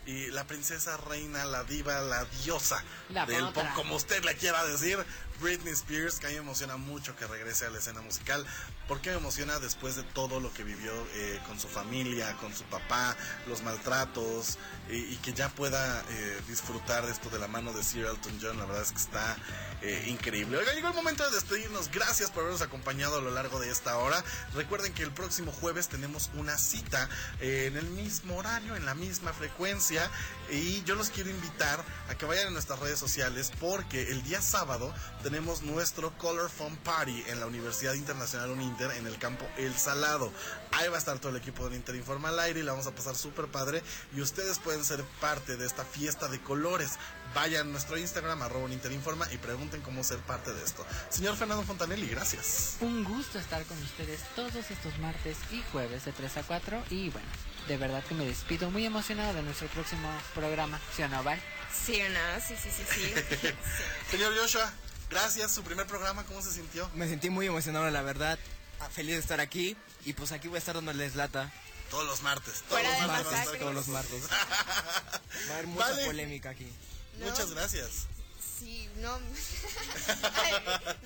Y 0.06 0.30
la 0.30 0.46
princesa 0.46 0.96
reina, 0.96 1.44
la 1.44 1.64
diva, 1.64 2.00
la 2.00 2.24
diosa 2.44 2.82
La 3.08 3.26
del 3.26 3.48
pop, 3.52 3.64
como 3.74 3.96
usted 3.96 4.22
la 4.24 4.34
quiera 4.34 4.64
decir, 4.66 4.98
Britney 5.40 5.72
Spears, 5.72 6.18
que 6.18 6.26
a 6.26 6.28
mí 6.30 6.36
me 6.36 6.42
emociona 6.42 6.76
mucho 6.76 7.16
que 7.16 7.26
regrese 7.26 7.66
a 7.66 7.70
la 7.70 7.78
escena 7.78 8.00
musical. 8.02 8.46
porque 8.86 9.10
me 9.10 9.16
emociona 9.16 9.58
después 9.58 9.96
de 9.96 10.02
todo 10.02 10.40
lo 10.40 10.52
que 10.52 10.62
vivió 10.62 10.92
eh, 11.14 11.40
con 11.46 11.58
su 11.58 11.68
familia, 11.68 12.36
con 12.36 12.54
su 12.54 12.64
papá, 12.64 13.16
los 13.48 13.62
maltratos, 13.62 14.58
y, 14.90 14.96
y 14.96 15.16
que 15.22 15.32
ya 15.32 15.48
pueda 15.48 16.04
eh, 16.10 16.40
disfrutar 16.48 17.06
de 17.06 17.12
esto 17.12 17.30
de 17.30 17.38
la 17.38 17.48
mano 17.48 17.72
de 17.72 17.82
Sir 17.82 18.04
Elton 18.04 18.38
John? 18.42 18.58
La 18.58 18.66
verdad 18.66 18.82
es 18.82 18.92
que 18.92 18.98
está 18.98 19.36
eh, 19.86 20.04
increíble. 20.06 20.56
Oiga, 20.56 20.72
llegó 20.72 20.88
el 20.88 20.94
momento 20.94 21.24
de 21.24 21.30
despedirnos. 21.34 21.90
Gracias 21.90 22.30
por 22.30 22.40
habernos 22.40 22.62
acompañado 22.62 23.18
a 23.18 23.20
lo 23.20 23.30
largo 23.30 23.60
de 23.60 23.70
esta 23.70 23.98
hora. 23.98 24.24
Recuerden 24.54 24.94
que 24.94 25.02
el 25.02 25.10
próximo 25.10 25.52
jueves 25.52 25.88
tenemos 25.88 26.30
una 26.36 26.56
cita 26.56 27.06
eh, 27.42 27.66
en 27.66 27.76
el 27.76 27.84
mismo 27.90 28.36
horario, 28.36 28.76
en 28.76 28.86
la 28.86 28.94
misma 28.94 29.34
frecuencia. 29.34 30.10
Y 30.50 30.82
yo 30.84 30.94
los 30.94 31.10
quiero 31.10 31.28
invitar 31.28 31.84
a 32.08 32.14
que 32.14 32.24
vayan 32.24 32.46
a 32.46 32.50
nuestras 32.50 32.78
redes 32.78 32.98
sociales 32.98 33.52
porque 33.60 34.10
el 34.10 34.22
día 34.22 34.40
sábado 34.40 34.94
tenemos 35.22 35.60
nuestro 35.60 36.16
Color 36.16 36.48
Fun 36.48 36.76
Party 36.78 37.22
en 37.28 37.40
la 37.40 37.46
Universidad 37.46 37.92
Internacional 37.92 38.50
Uninter 38.50 38.90
en 38.92 39.06
el 39.06 39.18
campo 39.18 39.46
El 39.58 39.76
Salado. 39.76 40.32
Ahí 40.72 40.88
va 40.88 40.96
a 40.96 40.98
estar 40.98 41.18
todo 41.18 41.30
el 41.30 41.36
equipo 41.36 41.64
del 41.64 41.74
Inter 41.74 41.94
Informa 41.94 42.30
al 42.30 42.40
aire 42.40 42.60
y 42.60 42.62
la 42.62 42.72
vamos 42.72 42.86
a 42.86 42.94
pasar 42.94 43.16
súper 43.16 43.48
padre. 43.48 43.82
Y 44.16 44.22
ustedes 44.22 44.58
pueden 44.58 44.82
ser 44.82 45.04
parte 45.20 45.58
de 45.58 45.66
esta 45.66 45.84
fiesta 45.84 46.28
de 46.28 46.40
colores. 46.40 46.92
Vayan 47.34 47.68
a 47.68 47.70
nuestro 47.70 47.98
Instagram, 47.98 48.42
arroba 48.42 48.70
Interinforma, 48.70 49.26
y 49.32 49.38
pregunten 49.38 49.73
cómo 49.80 50.02
ser 50.04 50.18
parte 50.18 50.52
de 50.52 50.62
esto. 50.64 50.84
Señor 51.10 51.36
Fernando 51.36 51.62
Fontanelli, 51.64 52.08
gracias. 52.08 52.76
Un 52.80 53.04
gusto 53.04 53.38
estar 53.38 53.64
con 53.64 53.80
ustedes 53.82 54.20
todos 54.34 54.54
estos 54.70 54.98
martes 54.98 55.36
y 55.50 55.62
jueves 55.72 56.04
de 56.04 56.12
3 56.12 56.36
a 56.38 56.42
4. 56.42 56.84
Y 56.90 57.10
bueno, 57.10 57.26
de 57.68 57.76
verdad 57.76 58.02
que 58.04 58.14
me 58.14 58.24
despido 58.26 58.70
muy 58.70 58.84
emocionado 58.86 59.34
de 59.34 59.42
nuestro 59.42 59.68
próximo 59.68 60.08
programa. 60.34 60.80
¿Sí 60.96 61.02
o 61.02 61.08
no, 61.08 61.22
Val? 61.22 61.40
Sí 61.84 62.00
o 62.02 62.08
no, 62.08 62.40
sí, 62.46 62.54
sí, 62.62 62.70
sí, 62.70 62.84
sí. 63.40 63.48
Señor 64.10 64.36
Joshua, 64.38 64.72
gracias. 65.10 65.52
Su 65.52 65.62
primer 65.62 65.86
programa, 65.86 66.24
¿cómo 66.24 66.40
se 66.42 66.52
sintió? 66.52 66.88
Me 66.94 67.08
sentí 67.08 67.30
muy 67.30 67.46
emocionado, 67.46 67.88
la 67.90 68.02
verdad. 68.02 68.38
Ah, 68.80 68.88
Feliz 68.90 69.14
de 69.14 69.20
estar 69.20 69.40
aquí. 69.40 69.76
Y 70.04 70.12
pues 70.12 70.32
aquí 70.32 70.48
voy 70.48 70.56
a 70.56 70.58
estar 70.58 70.74
dándoles 70.74 71.14
lata. 71.16 71.50
Todos 71.90 72.06
los 72.06 72.22
martes. 72.22 72.62
Todos 72.68 72.82
Fuera 72.82 72.98
los 72.98 73.06
martes. 73.06 73.58
Todos 73.58 73.74
los 73.74 73.88
martes. 73.88 74.22
Va 74.30 75.50
a 75.50 75.54
haber 75.54 75.66
mucha 75.68 75.86
Vale. 75.90 76.06
polémica 76.06 76.50
aquí. 76.50 76.66
No. 77.20 77.26
Muchas 77.26 77.50
gracias. 77.52 78.06
Sí, 78.58 78.88
no. 78.96 79.14
Ay, 80.34 80.54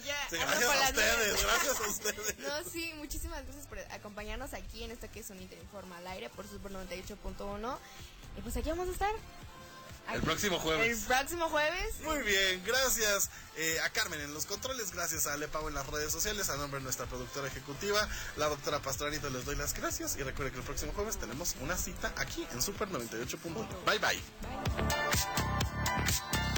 ya, 0.05 0.29
Sí, 0.31 0.37
gracias 0.37 0.71
a 0.71 0.89
ustedes, 0.89 1.43
gracias 1.43 1.81
a 1.81 1.89
ustedes. 1.89 2.39
No, 2.39 2.71
sí, 2.71 2.93
muchísimas 2.97 3.45
gracias 3.45 3.67
por 3.67 3.79
acompañarnos 3.79 4.53
aquí 4.55 4.85
en 4.85 4.91
esto 4.91 5.11
que 5.11 5.21
es 5.21 5.31
un 5.31 5.41
Interinforma 5.41 5.99
al 5.99 6.07
aire 6.09 6.29
por 6.31 6.47
Super 6.49 6.73
98.1. 6.73 7.79
Y 8.37 8.41
pues 8.43 8.57
aquí 8.57 8.69
vamos 8.69 8.89
a 8.89 8.93
estar. 8.93 9.11
El 10.13 10.23
próximo 10.23 10.59
jueves. 10.59 11.01
El 11.01 11.07
próximo 11.07 11.49
jueves. 11.51 12.01
Muy 12.01 12.23
bien, 12.23 12.63
gracias 12.65 13.31
eh, 13.57 13.79
a 13.81 13.91
Carmen 13.91 14.21
en 14.21 14.33
los 14.33 14.47
controles, 14.47 14.91
gracias 14.91 15.27
a 15.27 15.35
Ale 15.35 15.49
Pau 15.49 15.69
en 15.69 15.75
las 15.75 15.87
redes 15.87 16.11
sociales, 16.11 16.49
a 16.49 16.57
nombre 16.57 16.81
de 16.81 16.85
nuestra 16.85 17.05
productora 17.05 17.47
ejecutiva, 17.47 18.09
la 18.37 18.49
doctora 18.49 18.81
Pastranito, 18.81 19.29
les 19.29 19.45
doy 19.45 19.57
las 19.57 19.75
gracias 19.75 20.17
y 20.17 20.23
recuerden 20.23 20.55
que 20.55 20.61
el 20.61 20.65
próximo 20.65 20.93
jueves 20.95 21.19
tenemos 21.19 21.57
una 21.61 21.77
cita 21.77 22.13
aquí 22.17 22.47
en 22.53 22.63
Super 22.63 22.89
98.1. 22.89 23.85
Bye 23.85 23.99
bye. 23.99 24.23
When 25.99 26.58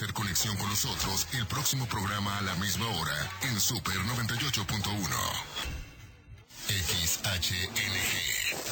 Establecer 0.00 0.14
conexión 0.14 0.56
con 0.56 0.68
nosotros 0.70 1.26
el 1.34 1.46
próximo 1.46 1.84
programa 1.84 2.38
a 2.38 2.40
la 2.40 2.54
misma 2.54 2.86
hora 2.88 3.30
en 3.42 3.60
Super 3.60 3.96
98.1. 3.96 4.80
XHNG 6.68 8.00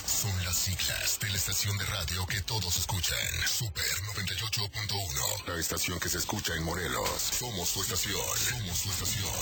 son 0.06 0.44
las 0.44 0.56
siglas 0.56 1.18
de 1.20 1.28
la 1.28 1.36
estación 1.36 1.76
de 1.76 1.84
radio 1.84 2.26
que 2.26 2.40
todos 2.42 2.78
escuchan. 2.78 3.18
Super 3.46 3.84
98.1. 4.16 5.48
La 5.48 5.60
estación 5.60 6.00
que 6.00 6.08
se 6.08 6.16
escucha 6.16 6.54
en 6.54 6.64
Morelos. 6.64 7.10
Somos 7.38 7.74
tu 7.74 7.82
estación. 7.82 8.16
Somos 8.16 8.82
tu 8.82 8.90
estación. 8.90 9.34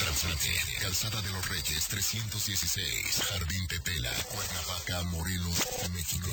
Transmite 0.00 0.60
Calzada 0.82 1.22
de 1.22 1.30
los 1.30 1.48
Reyes 1.48 1.86
316. 1.88 3.22
Jardín 3.30 3.66
Tetela. 3.68 4.12
Cuernavaca, 4.24 5.02
Morelos, 5.04 5.56
México. 5.90 6.30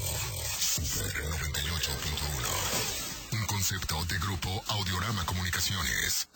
Super 0.60 1.14
98.1. 1.30 3.11
De 3.72 4.19
grupo 4.19 4.49
Audiorama 4.67 5.24
Comunicaciones. 5.24 6.28